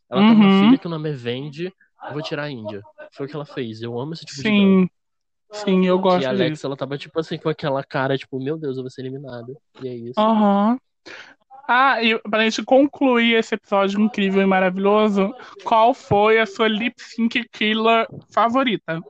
Ela 0.08 0.20
tem 0.22 0.32
uma 0.32 0.44
Uhum. 0.46 0.60
filha 0.66 0.78
que 0.78 0.86
o 0.86 0.90
nome 0.90 1.10
é 1.10 1.12
Vendi. 1.12 1.72
Eu 2.06 2.12
vou 2.12 2.22
tirar 2.22 2.44
a 2.44 2.50
Índia. 2.50 2.82
Foi 3.12 3.26
o 3.26 3.28
que 3.28 3.34
ela 3.36 3.44
fez. 3.46 3.82
Eu 3.82 3.98
amo 3.98 4.12
esse 4.14 4.24
tipo 4.24 4.42
de 4.42 4.42
drama. 4.42 4.58
Sim. 4.82 4.90
Sim, 5.52 5.84
eu 5.86 5.96
E 5.98 6.00
gosto 6.00 6.26
a 6.26 6.30
Alex, 6.30 6.52
disso. 6.52 6.66
ela 6.66 6.76
tava 6.76 6.96
tipo 6.96 7.18
assim, 7.18 7.36
com 7.36 7.48
aquela 7.48 7.82
cara, 7.82 8.16
tipo, 8.16 8.38
meu 8.38 8.56
Deus, 8.56 8.76
eu 8.76 8.82
vou 8.84 8.90
ser 8.90 9.02
eliminada. 9.02 9.52
E 9.82 9.88
é 9.88 9.94
isso. 9.94 10.18
Aham. 10.20 10.78
Ah, 11.72 12.02
e 12.02 12.18
pra 12.18 12.42
gente 12.42 12.64
concluir 12.64 13.36
esse 13.36 13.54
episódio 13.54 14.00
incrível 14.00 14.42
e 14.42 14.44
maravilhoso, 14.44 15.32
qual 15.62 15.94
foi 15.94 16.40
a 16.40 16.44
sua 16.44 16.66
lip 16.66 17.00
sync 17.00 17.48
killer 17.48 18.08
favorita? 18.28 19.00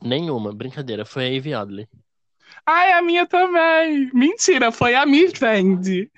Nenhuma, 0.00 0.54
brincadeira. 0.54 1.04
Foi 1.04 1.24
a 1.24 1.28
Ivy 1.30 1.52
Adley. 1.52 1.88
Ai, 2.64 2.92
a 2.92 3.02
minha 3.02 3.26
também. 3.26 4.08
Mentira, 4.14 4.70
foi 4.70 4.94
a 4.94 5.04
Miss 5.04 5.32
Sandy. 5.36 6.08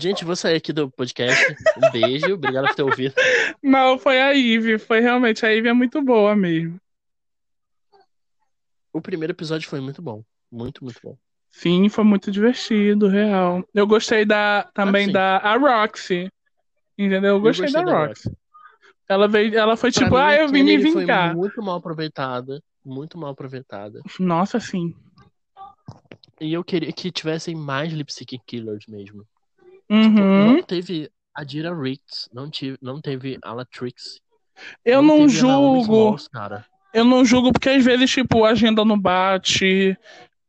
Gente, 0.00 0.24
vou 0.24 0.34
sair 0.34 0.56
aqui 0.56 0.72
do 0.72 0.90
podcast. 0.90 1.54
Um 1.76 1.92
beijo, 1.92 2.34
obrigado 2.34 2.66
por 2.66 2.74
ter 2.74 2.82
ouvido. 2.82 3.14
Não, 3.62 3.96
foi 4.00 4.20
a 4.20 4.32
Ivy. 4.32 4.80
Foi 4.80 4.98
realmente, 4.98 5.46
a 5.46 5.50
Ivy 5.50 5.68
é 5.68 5.72
muito 5.72 6.02
boa 6.02 6.34
mesmo. 6.34 6.80
O 8.92 9.00
primeiro 9.00 9.32
episódio 9.32 9.68
foi 9.68 9.80
muito 9.80 10.02
bom. 10.02 10.24
Muito, 10.50 10.82
muito 10.82 10.98
bom. 11.04 11.16
Sim, 11.52 11.88
foi 11.88 12.02
muito 12.02 12.30
divertido, 12.30 13.06
real. 13.08 13.62
Eu 13.74 13.86
gostei 13.86 14.24
da 14.24 14.68
também 14.74 15.04
Ah, 15.04 15.06
sim. 15.06 15.12
da 15.12 15.36
a 15.38 15.56
Roxy. 15.56 16.30
Entendeu? 16.98 17.34
Eu 17.36 17.40
gostei, 17.40 17.66
gostei 17.66 17.84
da, 17.84 17.92
da 17.92 18.06
Roxy. 18.06 18.30
Ela 19.08 19.28
veio, 19.28 19.56
ela 19.58 19.76
foi 19.76 19.92
Pra 19.92 20.02
tipo, 20.02 20.16
ah, 20.16 20.34
eu 20.34 20.48
vim 20.48 20.62
me 20.62 20.70
Kennedy 20.70 20.92
foi 20.92 21.00
vingar. 21.02 21.36
muito 21.36 21.62
mal 21.62 21.76
aproveitada. 21.76 22.62
Muito 22.84 23.18
mal 23.18 23.30
aproveitada. 23.30 24.00
Nossa, 24.18 24.58
sim. 24.58 24.94
E 26.40 26.52
eu 26.52 26.64
queria 26.64 26.90
que 26.92 27.12
tivessem 27.12 27.54
mais 27.54 27.92
Lip 27.92 28.12
Sync 28.12 28.38
Killers 28.46 28.86
mesmo. 28.88 29.24
Uhum. 29.90 30.54
Não 30.56 30.62
teve 30.62 31.10
a 31.34 31.44
Dira 31.44 31.74
Riggs, 31.74 32.28
não, 32.32 32.50
tive, 32.50 32.76
não 32.80 33.00
teve 33.00 33.38
a 33.44 33.52
Latrix. 33.52 34.20
Eu 34.84 35.02
não, 35.02 35.18
Naomi 35.18 35.30
julgo. 35.30 36.16
Smalls. 36.16 36.28
Eu 36.92 37.04
não 37.04 37.24
julgo 37.24 37.52
porque 37.52 37.68
às 37.70 37.84
vezes, 37.84 38.10
tipo, 38.10 38.44
a 38.44 38.50
agenda 38.50 38.84
não 38.84 38.98
bate, 38.98 39.96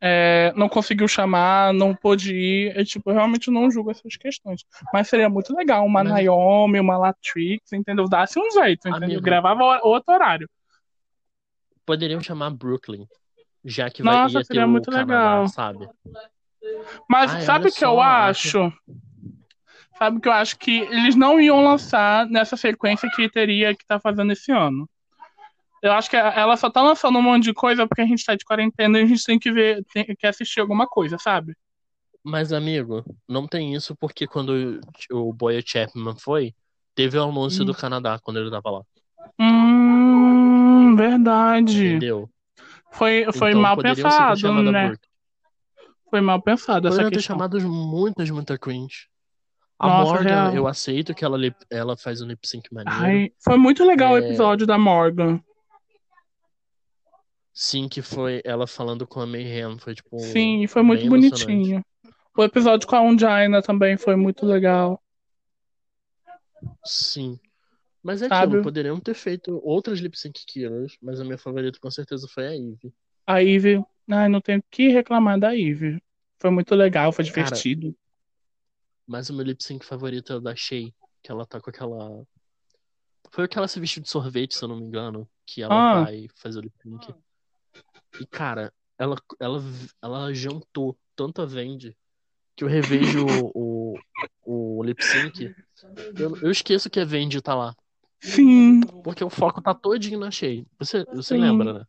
é, 0.06 0.51
não 0.58 0.68
conseguiu 0.68 1.08
chamar, 1.08 1.74
não 1.74 1.95
pôde 1.95 2.36
ir. 2.36 2.76
Eu, 2.78 2.84
tipo, 2.86 3.10
eu 3.10 3.14
realmente 3.14 3.49
não 3.49 3.72
julgo 3.72 3.89
essas 3.89 4.18
questões. 4.18 4.66
Mas 4.91 5.08
seria 5.08 5.30
muito 5.30 5.56
legal 5.56 5.86
uma 5.86 6.04
Mas- 6.04 6.26
Naomi, 6.26 6.78
uma 6.78 6.97
Latrix, 6.97 7.72
entendeu? 7.72 8.10
Dá-se 8.10 8.38
um 8.38 8.51
jeito, 8.51 8.89
entendeu? 8.89 9.06
Amigo. 9.08 9.22
Gravava 9.22 9.80
outro 9.82 10.14
horário. 10.14 10.49
Poderiam 11.86 12.22
chamar 12.22 12.49
Brooklyn. 12.49 13.08
Já 13.64 13.89
que 13.89 14.04
vai, 14.04 14.14
Nossa, 14.14 14.39
ia 14.39 14.41
ter 14.41 14.47
seria 14.47 14.66
o 14.66 14.70
muito 14.70 14.91
Canadá, 14.91 15.14
legal. 15.32 15.47
sabe? 15.47 15.88
Mas 17.10 17.34
Ai, 17.34 17.41
sabe 17.41 17.70
o 17.70 17.72
que 17.74 17.86
eu 17.86 17.91
só, 17.95 18.01
acho? 18.01 18.74
Sabe 19.97 20.18
o 20.18 20.20
que 20.20 20.28
eu 20.28 20.34
acho 20.34 20.58
que 20.58 20.80
eles 20.80 21.16
não 21.16 21.39
iam 21.39 21.64
lançar 21.64 22.26
nessa 22.28 22.58
sequência 22.58 23.10
que 23.16 23.30
teria 23.30 23.74
que 23.74 23.86
tá 23.86 23.99
fazendo 24.01 24.34
esse 24.34 24.51
ano. 24.51 24.89
Eu 25.84 25.92
acho 25.92 26.10
que 26.10 26.16
ela 26.16 26.56
só 26.56 26.70
tá 26.70 26.82
lançando 26.82 27.20
um 27.20 27.22
monte 27.22 27.44
de 27.44 27.54
coisa 27.54 27.86
porque 27.86 28.02
a 28.02 28.06
gente 28.08 28.24
tá 28.24 28.36
de 28.36 28.46
quarentena 28.46 28.98
e 29.00 29.04
a 29.04 29.06
gente 29.06 29.24
tem 29.26 29.38
que 29.38 29.52
ver, 29.52 29.84
tem 29.94 30.06
que 30.18 30.26
assistir 30.26 30.62
alguma 30.62 30.88
coisa, 30.88 31.18
sabe? 31.20 31.54
Mas, 32.24 32.54
amigo, 32.54 33.04
não 33.28 33.46
tem 33.46 33.76
isso 33.76 33.94
porque 33.98 34.26
quando 34.26 34.80
o 35.12 35.34
Boyer 35.34 35.62
Chapman 35.66 36.16
foi, 36.18 36.56
teve 36.96 37.18
o 37.18 37.24
anúncio 37.24 37.64
Hum. 37.64 37.66
do 37.66 37.76
Canadá 37.76 38.18
quando 38.24 38.40
ele 38.40 38.50
tava 38.50 38.72
lá. 38.72 38.82
Hum, 39.38 40.96
verdade. 40.96 41.86
Entendeu? 41.90 42.30
Foi, 42.94 43.26
foi 43.34 43.50
Então, 43.50 43.62
mal 43.62 43.76
pensado, 43.76 44.72
né? 44.72 44.96
Foi 46.10 46.22
mal 46.22 46.42
pensado 46.42 46.88
essa 46.88 46.96
Poderiam 46.96 47.10
ter 47.12 47.18
questão. 47.18 47.36
chamado 47.36 47.60
muitas, 47.70 48.30
muita 48.30 48.58
cringe. 48.58 49.08
A 49.78 49.88
Nossa, 49.90 50.14
Morgan, 50.14 50.44
real. 50.44 50.54
eu 50.56 50.66
aceito 50.68 51.14
que 51.14 51.26
ela, 51.26 51.38
ela 51.70 51.98
faz 51.98 52.22
um 52.22 52.28
lip 52.28 52.48
sync 52.48 52.74
maneiro. 52.74 53.04
Ai, 53.04 53.34
foi 53.44 53.58
muito 53.58 53.84
legal 53.84 54.14
o 54.14 54.18
É. 54.18 54.20
episódio 54.20 54.66
da 54.66 54.78
Morgan. 54.78 55.44
Sim, 57.54 57.88
que 57.88 58.01
foi 58.01 58.41
ela 58.43 58.66
falando 58.66 59.06
com 59.06 59.20
a 59.22 59.28
Mayhem. 59.28 59.78
Foi 59.78 59.93
tipo. 59.93 60.18
Sim, 60.20 60.66
foi 60.68 60.82
muito 60.82 61.08
bonitinho. 61.08 61.86
O 62.36 62.43
episódio 62.43 62.88
com 62.88 62.95
a 62.95 63.01
Undina 63.01 63.62
também 63.62 63.95
foi 63.95 64.16
muito 64.16 64.45
legal. 64.45 65.01
Sim. 66.84 67.39
Mas 68.01 68.22
é 68.22 68.28
Sabe? 68.28 68.47
aquilo, 68.54 68.64
poderiam 68.64 68.99
ter 68.99 69.14
feito 69.14 69.62
outras 69.64 69.99
lip 69.99 70.18
sync 70.18 70.43
killers, 70.45 70.97
mas 71.01 71.20
a 71.22 71.24
minha 71.24 71.38
favorita 71.38 71.80
com 71.80 71.89
certeza 71.91 72.28
foi 72.28 72.47
a 72.47 72.56
Eve. 72.56 72.93
A 73.26 73.38
Ivy, 73.39 73.82
ai, 74.10 74.28
não 74.28 74.41
tenho 74.41 74.62
que 74.70 74.89
reclamar 74.89 75.39
da 75.39 75.51
Ivy. 75.56 76.01
Foi 76.39 76.49
muito 76.49 76.76
legal, 76.76 77.14
foi 77.14 77.24
Cara, 77.24 77.36
divertido. 77.45 77.95
Mas 79.08 79.30
o 79.30 79.34
meu 79.34 79.45
lip 79.45 79.64
sync 79.64 79.86
favorito 79.86 80.34
é 80.34 80.36
o 80.36 80.41
da 80.41 80.54
Shay, 80.56 80.93
que 81.22 81.32
ela 81.32 81.45
tá 81.45 81.62
com 81.62 81.70
aquela. 81.70 82.26
Foi 83.32 83.45
aquela 83.45 83.68
se 83.68 83.80
vestiu 83.80 84.01
de 84.04 84.10
sorvete, 84.10 84.56
se 84.56 84.64
eu 84.64 84.68
não 84.68 84.76
me 84.78 84.84
engano, 84.84 85.30
que 85.45 85.62
ela 85.62 85.74
Ah. 85.74 86.04
vai 86.04 86.28
fazer 86.36 86.60
o 86.60 86.62
lip 86.64 86.76
sync. 86.82 87.14
E 88.20 88.26
cara, 88.26 88.74
ela, 88.98 89.16
ela, 89.40 89.60
ela 90.02 90.34
jantou 90.34 90.98
tanto 91.16 91.42
a 91.42 91.46
Vendi 91.46 91.96
que 92.56 92.64
eu 92.64 92.68
revejo 92.68 93.26
o, 93.26 93.98
o, 94.46 94.78
o 94.78 94.84
lip 94.84 95.04
sync. 95.04 95.56
Eu, 96.18 96.38
eu 96.42 96.52
esqueço 96.52 96.90
que 96.90 97.00
a 97.00 97.06
Vendi 97.06 97.42
tá 97.42 97.56
lá. 97.56 97.76
Sim. 98.22 98.82
Porque 99.04 99.24
o 99.24 99.30
foco 99.30 99.62
tá 99.62 99.74
todinho 99.74 100.20
na 100.20 100.32
Shay. 100.32 100.66
Você, 100.80 101.04
você 101.06 101.36
Sim. 101.36 101.42
lembra, 101.42 101.74
né? 101.74 101.86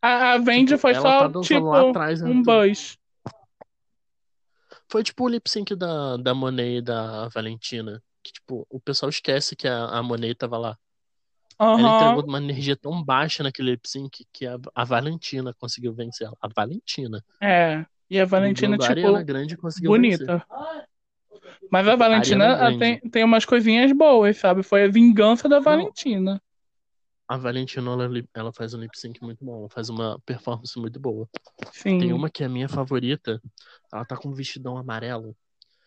A, 0.00 0.32
a 0.32 0.38
Vendi 0.38 0.72
Tipo, 0.72 0.80
foi 0.80 0.94
só, 0.94 1.28
tá 1.28 1.40
tipo, 1.40 1.72
atrás, 1.72 2.22
né, 2.22 2.30
um 2.30 2.42
buzz. 2.42 2.96
Foi 4.88 5.02
tipo 5.02 5.24
o 5.24 5.28
lip 5.28 5.50
sync 5.50 5.74
da, 5.74 6.16
da 6.16 6.32
Monet 6.32 6.78
e 6.78 6.82
da 6.82 7.28
Valentina. 7.28 8.02
Que, 8.22 8.32
tipo, 8.32 8.66
o 8.70 8.80
pessoal 8.80 9.10
esquece 9.10 9.54
que 9.54 9.68
a, 9.68 9.86
a 9.86 10.02
Monet 10.02 10.34
tava 10.34 10.56
lá. 10.56 10.78
Ela 11.58 11.72
Aham. 11.72 11.96
entregou 11.96 12.28
uma 12.28 12.38
energia 12.38 12.76
tão 12.76 13.02
baixa 13.02 13.42
naquele 13.42 13.70
lip 13.72 13.88
sync 13.88 14.26
que 14.32 14.46
a, 14.46 14.58
a 14.74 14.84
Valentina 14.84 15.54
conseguiu 15.54 15.92
vencer 15.94 16.26
ela. 16.26 16.36
A 16.40 16.48
Valentina. 16.48 17.24
É. 17.40 17.84
E 18.10 18.20
a 18.20 18.24
Valentina, 18.24 18.76
Dublando 18.76 18.84
a 18.84 18.94
tipo, 18.94 19.06
Ariana 19.08 19.22
Grande 19.24 19.56
conseguiu 19.56 19.92
vencer. 19.92 20.26
bonita. 20.26 20.46
Mas 21.70 21.88
a 21.88 21.96
Valentina 21.96 22.44
ela 22.44 22.56
Grande. 22.56 22.78
tem, 22.78 23.10
tem 23.10 23.24
umas 23.24 23.44
coisinhas 23.44 23.90
boas, 23.92 24.36
sabe? 24.36 24.62
Foi 24.62 24.84
a 24.84 24.88
vingança 24.88 25.48
da. 25.48 25.58
Valentina. 25.58 26.40
A 27.28 27.36
Valentina, 27.36 27.90
ela, 27.90 28.08
ela 28.34 28.52
faz 28.52 28.72
um 28.72 28.78
lip 28.78 28.96
sync 28.96 29.20
muito 29.20 29.44
bom. 29.44 29.60
Ela 29.60 29.68
faz 29.68 29.88
uma 29.88 30.20
performance 30.24 30.78
muito 30.78 31.00
boa. 31.00 31.28
Sim. 31.72 31.98
Tem 31.98 32.12
uma 32.12 32.30
que 32.30 32.44
é 32.44 32.46
a 32.46 32.48
minha 32.48 32.68
favorita. 32.68 33.40
Ela 33.92 34.04
tá 34.04 34.16
com 34.16 34.28
um 34.28 34.34
vestidão 34.34 34.76
amarelo. 34.76 35.36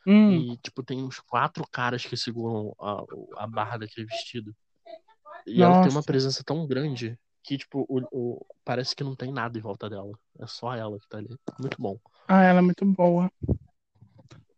Hum. 0.06 0.32
E, 0.32 0.58
tipo, 0.58 0.84
tem 0.84 1.02
uns 1.02 1.20
quatro 1.20 1.64
caras 1.72 2.06
que 2.06 2.18
seguram 2.18 2.76
a, 2.78 3.04
a 3.44 3.48
barra 3.48 3.78
daquele 3.78 4.06
vestido. 4.08 4.54
E 5.46 5.62
ela 5.64 5.74
tem 5.82 5.90
uma 5.90 5.96
Nossa. 5.96 6.04
presença 6.08 6.44
tão 6.44 6.66
grande 6.68 7.18
que, 7.44 7.58
tipo, 7.58 7.86
o, 7.90 8.02
o- 8.12 8.46
parece 8.64 8.96
que 8.96 9.04
não 9.04 9.16
tem 9.16 9.32
nada 9.32 9.58
em 9.58 9.62
volta 9.62 9.90
dela. 9.90 10.12
É 10.40 10.46
só 10.48 10.76
ela 10.76 11.00
que 11.00 11.08
tá 11.10 11.18
ali. 11.18 11.30
Muito 11.60 11.82
bom. 11.82 11.98
Ah, 12.28 12.44
ela 12.44 12.60
é 12.60 12.62
muito 12.62 12.86
boa. 12.86 13.32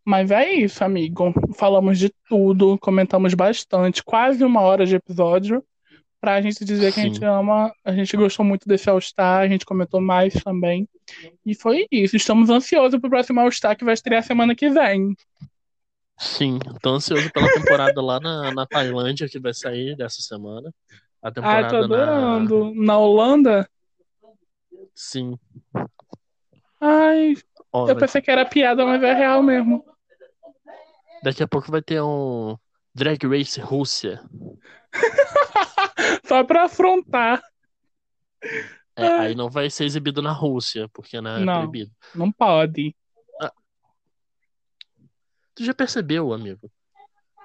Mas 0.04 0.30
é 0.30 0.52
isso, 0.52 0.82
amigo. 0.84 1.32
Falamos 1.54 1.98
de 1.98 2.12
tudo, 2.28 2.76
comentamos 2.78 3.34
bastante, 3.34 4.02
quase 4.02 4.44
uma 4.44 4.60
hora 4.60 4.84
de 4.84 4.96
episódio. 4.96 5.64
Pra 6.20 6.40
gente 6.40 6.64
dizer 6.64 6.92
que 6.92 7.00
a 7.00 7.02
gente 7.02 7.18
Sim. 7.18 7.24
ama, 7.24 7.72
a 7.84 7.92
gente 7.92 8.16
gostou 8.16 8.44
muito 8.44 8.68
desse 8.68 8.88
All-Star, 8.88 9.40
a 9.40 9.48
gente 9.48 9.66
comentou 9.66 10.00
mais 10.00 10.32
também. 10.34 10.88
E 11.44 11.52
foi 11.52 11.86
isso. 11.90 12.14
Estamos 12.16 12.48
ansiosos 12.48 13.00
pro 13.00 13.10
próximo 13.10 13.40
All-Star 13.40 13.76
que 13.76 13.84
vai 13.84 13.94
estrear 13.94 14.22
semana 14.22 14.54
que 14.54 14.70
vem. 14.70 15.16
Sim, 16.22 16.60
tô 16.80 16.90
ansioso 16.90 17.28
pela 17.32 17.52
temporada 17.52 18.00
lá 18.00 18.20
na, 18.20 18.52
na 18.52 18.64
Tailândia 18.64 19.28
que 19.28 19.40
vai 19.40 19.52
sair 19.52 19.96
dessa 19.96 20.22
semana. 20.22 20.72
A 21.20 21.30
tô 21.30 21.40
temporada 21.40 21.72
na. 21.72 21.84
adorando. 21.84 22.72
Na 22.76 22.96
Holanda? 22.96 23.68
Sim. 24.94 25.36
Ai, 26.80 27.34
Ó, 27.72 27.88
eu 27.88 27.96
pensei 27.96 28.22
que 28.22 28.30
era 28.30 28.44
piada, 28.44 28.86
mas 28.86 29.02
é 29.02 29.12
real 29.12 29.42
mesmo. 29.42 29.84
Daqui 31.24 31.42
a 31.42 31.48
pouco 31.48 31.72
vai 31.72 31.82
ter 31.82 32.00
um 32.00 32.56
Drag 32.94 33.18
Race 33.26 33.60
Rússia. 33.60 34.20
Só 36.24 36.44
pra 36.44 36.64
afrontar. 36.64 37.42
É, 38.94 39.06
aí 39.06 39.34
não 39.34 39.50
vai 39.50 39.68
ser 39.70 39.84
exibido 39.84 40.22
na 40.22 40.32
Rússia, 40.32 40.88
porque 40.92 41.20
né, 41.20 41.42
é 41.42 41.44
Não. 41.44 41.62
proibido. 41.62 41.90
Não 42.14 42.30
pode. 42.30 42.94
Tu 45.54 45.64
já 45.64 45.74
percebeu, 45.74 46.32
amigo, 46.32 46.70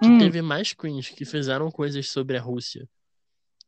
que 0.02 0.10
Hum, 0.10 0.18
teve 0.18 0.42
mais 0.42 0.74
queens 0.74 1.10
que 1.10 1.26
fizeram 1.26 1.72
coisas 1.72 2.10
sobre 2.10 2.38
a 2.38 2.42
Rússia 2.42 2.88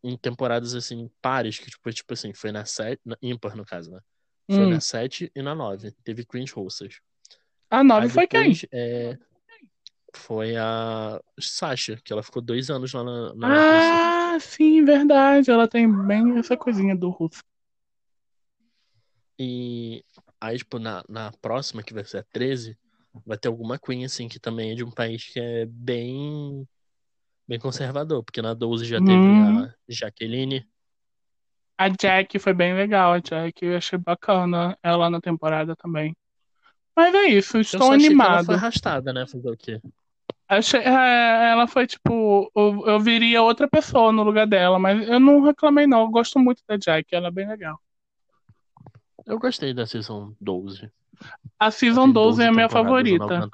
em 0.03 0.15
temporadas 0.17 0.73
assim, 0.73 1.09
pares, 1.21 1.59
que 1.59 1.69
tipo, 1.69 1.91
tipo 1.91 2.13
assim, 2.13 2.33
foi 2.33 2.51
na 2.51 2.65
7, 2.65 3.01
na, 3.05 3.17
ímpar 3.21 3.55
no 3.55 3.65
caso, 3.65 3.91
né? 3.91 3.99
Foi 4.47 4.65
hum. 4.65 4.69
na 4.69 4.79
7 4.79 5.31
e 5.35 5.41
na 5.41 5.53
9. 5.53 5.91
Teve 6.03 6.25
queens 6.25 6.51
russas. 6.51 7.01
A 7.69 7.83
nove 7.83 8.05
Aí 8.05 8.09
foi 8.09 8.27
quem? 8.27 8.53
é, 8.71 9.17
foi 10.15 10.55
a 10.55 11.21
Sasha, 11.39 11.99
que 12.03 12.11
ela 12.11 12.23
ficou 12.23 12.41
dois 12.41 12.69
anos 12.69 12.93
lá 12.93 13.03
na, 13.03 13.33
na 13.35 13.47
Rússia. 13.47 14.35
Ah, 14.35 14.39
sim, 14.39 14.83
verdade. 14.83 15.51
Ela 15.51 15.67
tem 15.67 15.91
bem 16.07 16.37
essa 16.37 16.57
coisinha 16.57 16.95
do 16.95 17.09
russo. 17.09 17.43
E 19.37 20.03
aí, 20.41 20.57
tipo, 20.57 20.79
na, 20.79 21.03
na 21.07 21.31
próxima, 21.41 21.83
que 21.83 21.93
vai 21.93 22.03
ser 22.03 22.17
a 22.17 22.23
13, 22.23 22.77
vai 23.25 23.37
ter 23.37 23.47
alguma 23.47 23.79
queen, 23.79 24.05
assim, 24.05 24.27
que 24.27 24.39
também 24.39 24.71
é 24.71 24.75
de 24.75 24.83
um 24.83 24.91
país 24.91 25.25
que 25.31 25.39
é 25.39 25.65
bem, 25.65 26.67
bem 27.47 27.59
conservador, 27.59 28.23
porque 28.23 28.41
na 28.41 28.53
12 28.53 28.85
já 28.85 29.01
teve 29.01 29.25
Hum. 29.27 29.41
a 29.41 29.73
Jaqueline. 29.89 30.67
A 31.77 31.89
Jack 31.89 32.37
foi 32.39 32.53
bem 32.53 32.73
legal, 32.75 33.13
a 33.13 33.19
Jack. 33.19 33.65
Eu 33.65 33.77
achei 33.77 33.97
bacana 33.97 34.77
ela 34.83 35.09
na 35.09 35.19
temporada 35.21 35.75
também. 35.75 36.15
Mas 36.95 37.13
é 37.15 37.27
isso, 37.27 37.57
Eu 37.57 37.61
estou 37.61 37.81
só 37.81 37.93
achei 37.95 38.15
que 38.17 38.25
ela 38.25 38.37
animado. 38.37 38.45
foi 38.45 38.53
arrastada, 38.55 39.11
né? 39.13 39.25
Fazer 39.25 39.49
o 39.49 39.57
quê? 39.57 39.81
Achei, 40.47 40.79
é, 40.81 41.51
ela 41.51 41.67
foi 41.67 41.85
tipo, 41.87 42.51
eu, 42.55 42.85
eu 42.87 42.99
viria 42.99 43.41
outra 43.43 43.67
pessoa 43.69 44.11
no 44.11 44.23
lugar 44.23 44.47
dela, 44.47 44.79
mas 44.79 45.07
eu 45.07 45.19
não 45.19 45.41
reclamei 45.41 45.85
não. 45.87 46.01
Eu 46.01 46.09
gosto 46.09 46.39
muito 46.39 46.63
da 46.67 46.75
Jack, 46.77 47.13
ela 47.15 47.27
é 47.27 47.31
bem 47.31 47.47
legal. 47.47 47.79
Eu 49.25 49.39
gostei 49.39 49.73
da 49.73 49.85
Season 49.85 50.35
12. 50.41 50.91
A 51.59 51.71
Season 51.71 52.05
Tem 52.05 52.13
12 52.13 52.41
é 52.43 52.47
a 52.47 52.51
minha 52.51 52.69
favorita. 52.69 53.49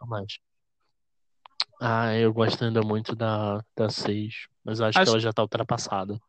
Ah, 1.79 2.15
eu 2.15 2.33
gosto 2.33 2.63
ainda 2.63 2.81
muito 2.81 3.15
da, 3.15 3.63
da 3.75 3.89
6, 3.89 4.47
mas 4.63 4.79
acho, 4.79 4.99
Acho- 4.99 5.05
que 5.05 5.09
ela 5.09 5.19
já 5.19 5.33
tá 5.33 5.41
ultrapassada. 5.41 6.19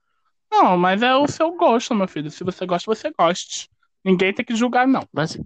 Não, 0.51 0.77
mas 0.77 1.03
é 1.03 1.15
o 1.15 1.27
seu 1.27 1.57
gosto, 1.57 1.95
meu 1.95 2.09
filho. 2.09 2.31
Se 2.31 2.43
você 2.43 2.67
gosta, 2.67 2.93
você 2.93 3.11
goste. 3.11 3.69
Ninguém 4.05 4.33
tem 4.33 4.45
que 4.45 4.55
julgar, 4.55 4.87
não. 4.87 5.07
Mas 5.13 5.39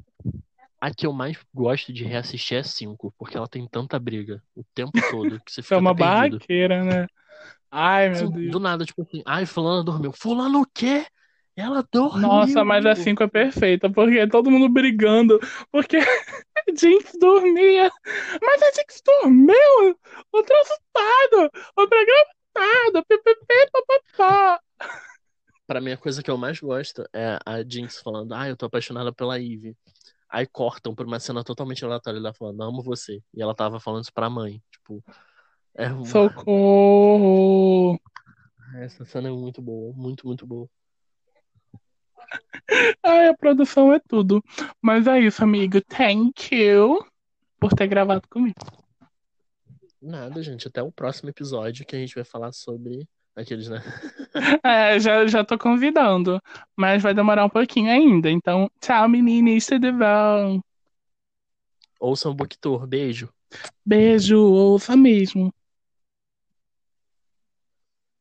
a 0.81 0.91
que 0.91 1.07
eu 1.07 1.13
mais 1.13 1.39
gosto 1.53 1.93
de 1.93 2.05
reassistir 2.05 2.59
é 2.59 2.63
5, 2.63 3.13
porque 3.19 3.37
ela 3.37 3.49
tem 3.49 3.67
tanta 3.67 3.99
briga 3.99 4.43
o 4.55 4.65
tempo 4.75 4.93
todo 5.11 5.41
que 5.41 5.53
você 5.53 5.57
Você 5.57 5.63
fica 5.63 5.75
é 5.75 5.79
uma 5.79 5.95
barraqueira, 5.95 6.85
né? 6.85 7.07
Ai, 7.71 8.09
meu 8.09 8.31
Deus. 8.31 8.51
do 8.51 8.59
nada, 8.59 8.85
tipo 8.85 9.03
assim, 9.03 9.23
ai, 9.25 9.47
fulano 9.47 9.85
dormiu. 9.85 10.13
Fulano 10.13 10.63
o 10.63 10.67
quê? 10.67 11.07
Ela 11.57 11.87
dormiu. 11.93 12.23
Nossa, 12.23 12.65
mas 12.65 12.87
a 12.87 12.95
5 12.95 13.23
é 13.23 13.29
perfeita, 13.29 13.91
porque 13.91 14.27
todo 14.27 14.51
mundo 14.51 14.69
brigando, 14.69 15.39
porque 15.71 15.97
a 16.57 16.63
Jinx 16.75 17.13
dormia. 17.21 17.91
Mas 18.43 18.63
a 18.63 18.71
Jinx 18.73 19.03
dormiu! 19.05 19.99
O 20.33 20.43
troço 20.43 20.75
todo! 20.93 21.51
O 21.77 21.89
programa 21.89 22.27
todo! 22.55 23.05
PPP, 23.05 23.71
papapá. 23.73 24.61
Pra 25.67 25.81
mim, 25.81 25.93
a 25.93 25.97
coisa 25.97 26.23
que 26.23 26.31
eu 26.31 26.37
mais 26.37 26.59
gosto 26.59 27.05
é 27.13 27.39
a 27.45 27.63
Jinx 27.63 28.01
falando, 28.01 28.33
ah, 28.33 28.49
eu 28.49 28.57
tô 28.57 28.67
apaixonada 28.67 29.13
pela 29.13 29.39
Eve. 29.39 29.77
Aí 30.29 30.47
cortam 30.47 30.95
pra 30.95 31.07
uma 31.07 31.19
cena 31.19 31.43
totalmente 31.43 31.85
aleatória, 31.85 32.19
ela 32.19 32.33
falando, 32.33 32.63
amo 32.63 32.83
você. 32.83 33.21
E 33.35 33.43
ela 33.43 33.55
tava 33.55 33.81
falando 33.81 34.03
isso 34.03 34.13
pra 34.13 34.31
mãe. 34.31 34.63
Tipo, 34.71 35.03
é 35.75 35.89
uma... 35.89 36.07
Socorro! 36.07 38.01
Essa 38.77 39.05
cena 39.05 39.29
é 39.29 39.33
muito 39.33 39.61
boa, 39.61 39.93
muito, 39.97 40.27
muito 40.27 40.47
boa. 40.47 40.69
Ai, 43.03 43.29
a 43.29 43.37
produção 43.37 43.93
é 43.93 44.01
tudo. 44.01 44.43
Mas 44.81 45.07
é 45.07 45.21
isso, 45.21 45.43
amigo. 45.43 45.81
Thank 45.83 46.55
you 46.55 47.05
por 47.59 47.73
ter 47.73 47.87
gravado 47.87 48.27
comigo. 48.29 48.57
Nada, 50.01 50.43
gente. 50.43 50.67
Até 50.67 50.83
o 50.83 50.91
próximo 50.91 51.29
episódio 51.29 51.85
que 51.85 51.95
a 51.95 51.99
gente 51.99 52.15
vai 52.15 52.25
falar 52.25 52.53
sobre 52.53 53.07
aqueles, 53.37 53.69
né? 53.69 53.83
É, 54.65 54.99
já, 55.01 55.27
já 55.27 55.45
tô 55.45 55.59
convidando, 55.59 56.41
mas 56.77 57.03
vai 57.03 57.13
demorar 57.13 57.45
um 57.45 57.49
pouquinho 57.49 57.91
ainda. 57.91 58.31
Então, 58.31 58.71
tchau, 58.81 59.09
meninas, 59.09 59.67
tudo 59.67 59.93
bom? 59.93 60.61
Ouçam 61.99 62.33
o 62.33 62.35
Book 62.35 62.57
Tour. 62.59 62.87
Beijo. 62.87 63.29
Beijo, 63.85 64.39
ouça 64.39 64.97
mesmo. 64.97 65.53